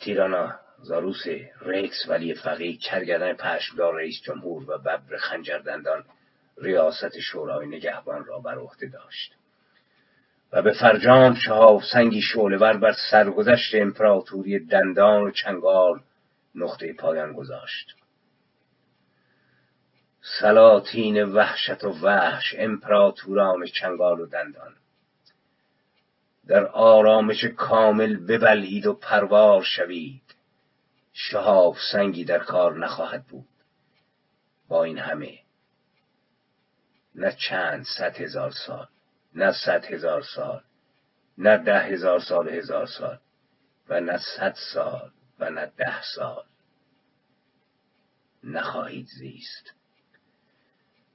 تیرانا 0.00 0.60
زاروس 0.82 1.26
ریکس 1.60 2.08
ولی 2.08 2.34
فقیه 2.34 2.76
کرگردن 2.76 3.32
پشمدار 3.32 3.94
رئیس 3.94 4.20
جمهور 4.22 4.70
و 4.70 4.78
ببر 4.78 5.16
خنجردندان 5.16 6.04
ریاست 6.60 7.18
شورای 7.18 7.66
نگهبان 7.66 8.24
را 8.24 8.38
بر 8.38 8.58
عهده 8.58 8.86
داشت 8.86 9.34
و 10.52 10.62
به 10.62 10.72
فرجام 10.72 11.34
شهاب 11.34 11.82
سنگی 11.92 12.22
شعلهور 12.22 12.76
بر 12.76 12.94
سرگذشت 13.10 13.74
امپراتوری 13.74 14.66
دندان 14.66 15.22
و 15.22 15.30
چنگال 15.30 16.00
نقطه 16.54 16.92
پایان 16.92 17.32
گذاشت. 17.32 17.94
سلاطین 20.40 21.22
وحشت 21.22 21.84
و 21.84 21.90
وحش 21.90 22.54
امپراتوران 22.58 23.66
چنگال 23.66 24.20
و 24.20 24.26
دندان. 24.26 24.74
در 26.46 26.66
آرامش 26.66 27.44
کامل 27.44 28.16
ببلید 28.16 28.86
و 28.86 28.94
پروار 28.94 29.62
شوید. 29.62 30.22
شهاب 31.12 31.76
سنگی 31.92 32.24
در 32.24 32.38
کار 32.38 32.78
نخواهد 32.78 33.24
بود. 33.26 33.48
با 34.68 34.84
این 34.84 34.98
همه 34.98 35.38
نه 37.14 37.32
چند 37.32 37.84
صد 37.98 38.20
هزار 38.20 38.50
سال 38.50 38.86
نه 39.34 39.52
صد 39.52 39.84
هزار 39.84 40.22
سال 40.22 40.60
نه 41.38 41.56
ده 41.56 41.78
هزار 41.78 42.20
سال 42.20 42.48
هزار 42.48 42.86
سال 42.86 43.18
و 43.88 44.00
نه 44.00 44.18
صد 44.36 44.54
سال 44.72 45.10
و 45.38 45.50
نه 45.50 45.72
ده 45.76 46.02
سال. 46.02 46.44
نخواهید 48.44 49.06
زیست. 49.06 49.72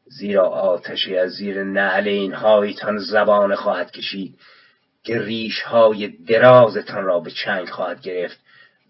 زیرا 0.05 0.47
آتشی 0.49 1.17
از 1.17 1.31
زیر 1.31 1.63
نعل 1.63 2.07
اینهایتان 2.07 2.97
زبان 2.97 3.55
خواهد 3.55 3.91
کشید 3.91 4.39
که 5.03 5.19
ریش 5.19 5.61
های 5.61 6.07
درازتان 6.07 7.03
را 7.03 7.19
به 7.19 7.31
چنگ 7.31 7.69
خواهد 7.69 8.01
گرفت 8.01 8.39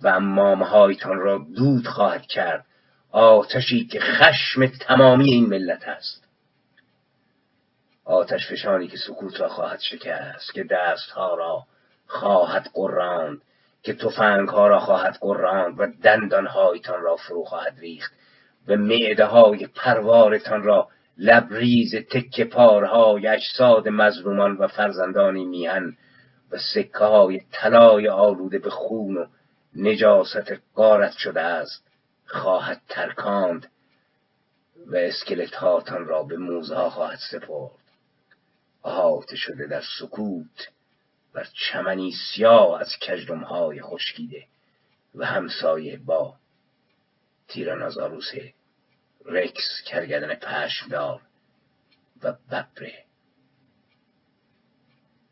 و 0.01 0.07
امامهایتان 0.07 1.17
را 1.17 1.37
دود 1.55 1.87
خواهد 1.87 2.25
کرد. 2.25 2.65
آتشی 3.11 3.85
که 3.85 3.99
خشم 3.99 4.65
تمامی 4.65 5.31
این 5.31 5.45
ملت 5.45 5.87
است. 5.87 6.22
آتش 8.05 8.51
فشانی 8.51 8.87
که 8.87 8.97
سکوت 8.97 9.41
را 9.41 9.49
خواهد 9.49 9.79
شکست 9.79 10.53
که 10.53 10.63
دستها 10.63 11.35
را 11.35 11.63
خواهد 12.07 12.69
قراند 12.73 13.41
که 13.83 13.93
تفنگ 13.93 14.49
ها 14.49 14.67
را 14.67 14.79
خواهد 14.79 15.17
قراند 15.21 15.79
و 15.79 15.87
دندانهایتان 16.03 17.01
را 17.01 17.15
فرو 17.15 17.43
خواهد 17.43 17.79
ریخت 17.79 18.13
و 18.67 18.75
معده 18.75 19.25
های 19.25 19.67
پروارتان 19.67 20.63
را 20.63 20.87
لبریز 21.17 21.95
تک 21.95 22.41
پارهای 22.41 23.27
اجساد 23.27 23.87
مظلومان 23.87 24.57
و 24.57 24.67
فرزندانی 24.67 25.45
میهن 25.45 25.97
و 26.51 26.57
سکه 26.73 26.97
های 26.97 27.41
طلای 27.51 28.09
آلوده 28.09 28.59
به 28.59 28.69
خون 28.69 29.17
و 29.17 29.25
نجاست 29.75 30.53
غارت 30.75 31.13
شده 31.17 31.41
است 31.41 31.87
خواهد 32.25 32.81
ترکاند 32.89 33.71
و 34.87 34.95
اسکلت 34.95 35.55
هاتان 35.55 36.05
را 36.05 36.23
به 36.23 36.37
موزه 36.37 36.75
ها 36.75 36.89
خواهد 36.89 37.19
سپرد. 37.31 37.82
احاطه 38.83 39.35
شده 39.35 39.67
در 39.67 39.83
سکوت 39.99 40.69
بر 41.33 41.47
چمنی 41.53 42.11
سیاه 42.11 42.81
از 42.81 42.89
کجدم 43.01 43.43
های 43.43 43.81
خشکیده 43.81 44.47
و 45.15 45.25
همسایه 45.25 45.97
با 45.97 46.35
تیرانازاروس 47.47 48.31
رکس 49.25 49.81
کرگدن 49.85 50.35
پشمدار 50.35 51.21
و 52.23 52.31
ببره 52.31 53.05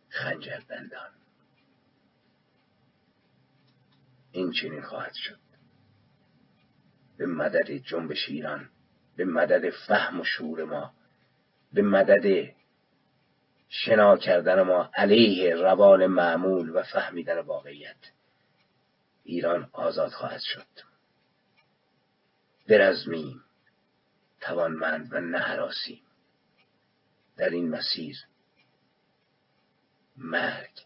خنجر 0.10 0.60
دندان 0.70 1.10
این 4.32 4.52
چنین 4.52 4.82
خواهد 4.82 5.14
شد. 5.14 5.40
به 7.18 7.26
مدد 7.26 7.72
جنبش 7.72 8.30
ایران 8.30 8.70
به 9.16 9.26
مدد 9.26 9.70
فهم 9.70 10.20
و 10.20 10.24
شعور 10.24 10.64
ما 10.64 10.94
به 11.74 11.82
مدد 11.82 12.54
شنا 13.74 14.18
کردن 14.18 14.62
ما 14.62 14.92
علیه 14.94 15.56
روال 15.56 16.08
معمول 16.08 16.70
و 16.70 16.84
فهمیدن 16.84 17.40
واقعیت. 17.40 17.98
ایران 19.24 19.70
آزاد 19.74 20.12
خواهد 20.12 20.42
شد. 20.42 20.68
برزمیم 22.68 23.44
توانمند 24.42 25.14
و 25.14 25.20
نهراسیم. 25.20 26.02
در 27.38 27.50
این 27.50 27.70
مسیر 27.70 28.18
مرگ 30.18 30.80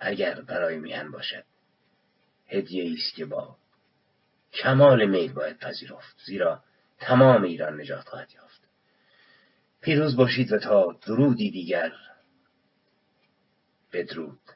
اگر 0.00 0.40
برای 0.40 0.78
میهن 0.78 1.10
باشد 1.10 1.44
هدیه 2.48 2.92
است 2.92 3.16
که 3.16 3.24
با 3.24 3.56
کمال 4.52 5.06
میل 5.06 5.32
باید 5.32 5.58
پذیرفت. 5.58 6.16
زیرا 6.26 6.64
تمام 6.98 7.42
ایران 7.42 7.80
نجات 7.80 8.08
خواهد 8.08 8.32
یافت. 8.34 8.60
پیروز 9.80 10.16
باشید 10.16 10.52
و 10.52 10.58
تا 10.58 10.98
درودی 11.06 11.50
دیگر 11.50 11.92
بدرود. 13.94 14.53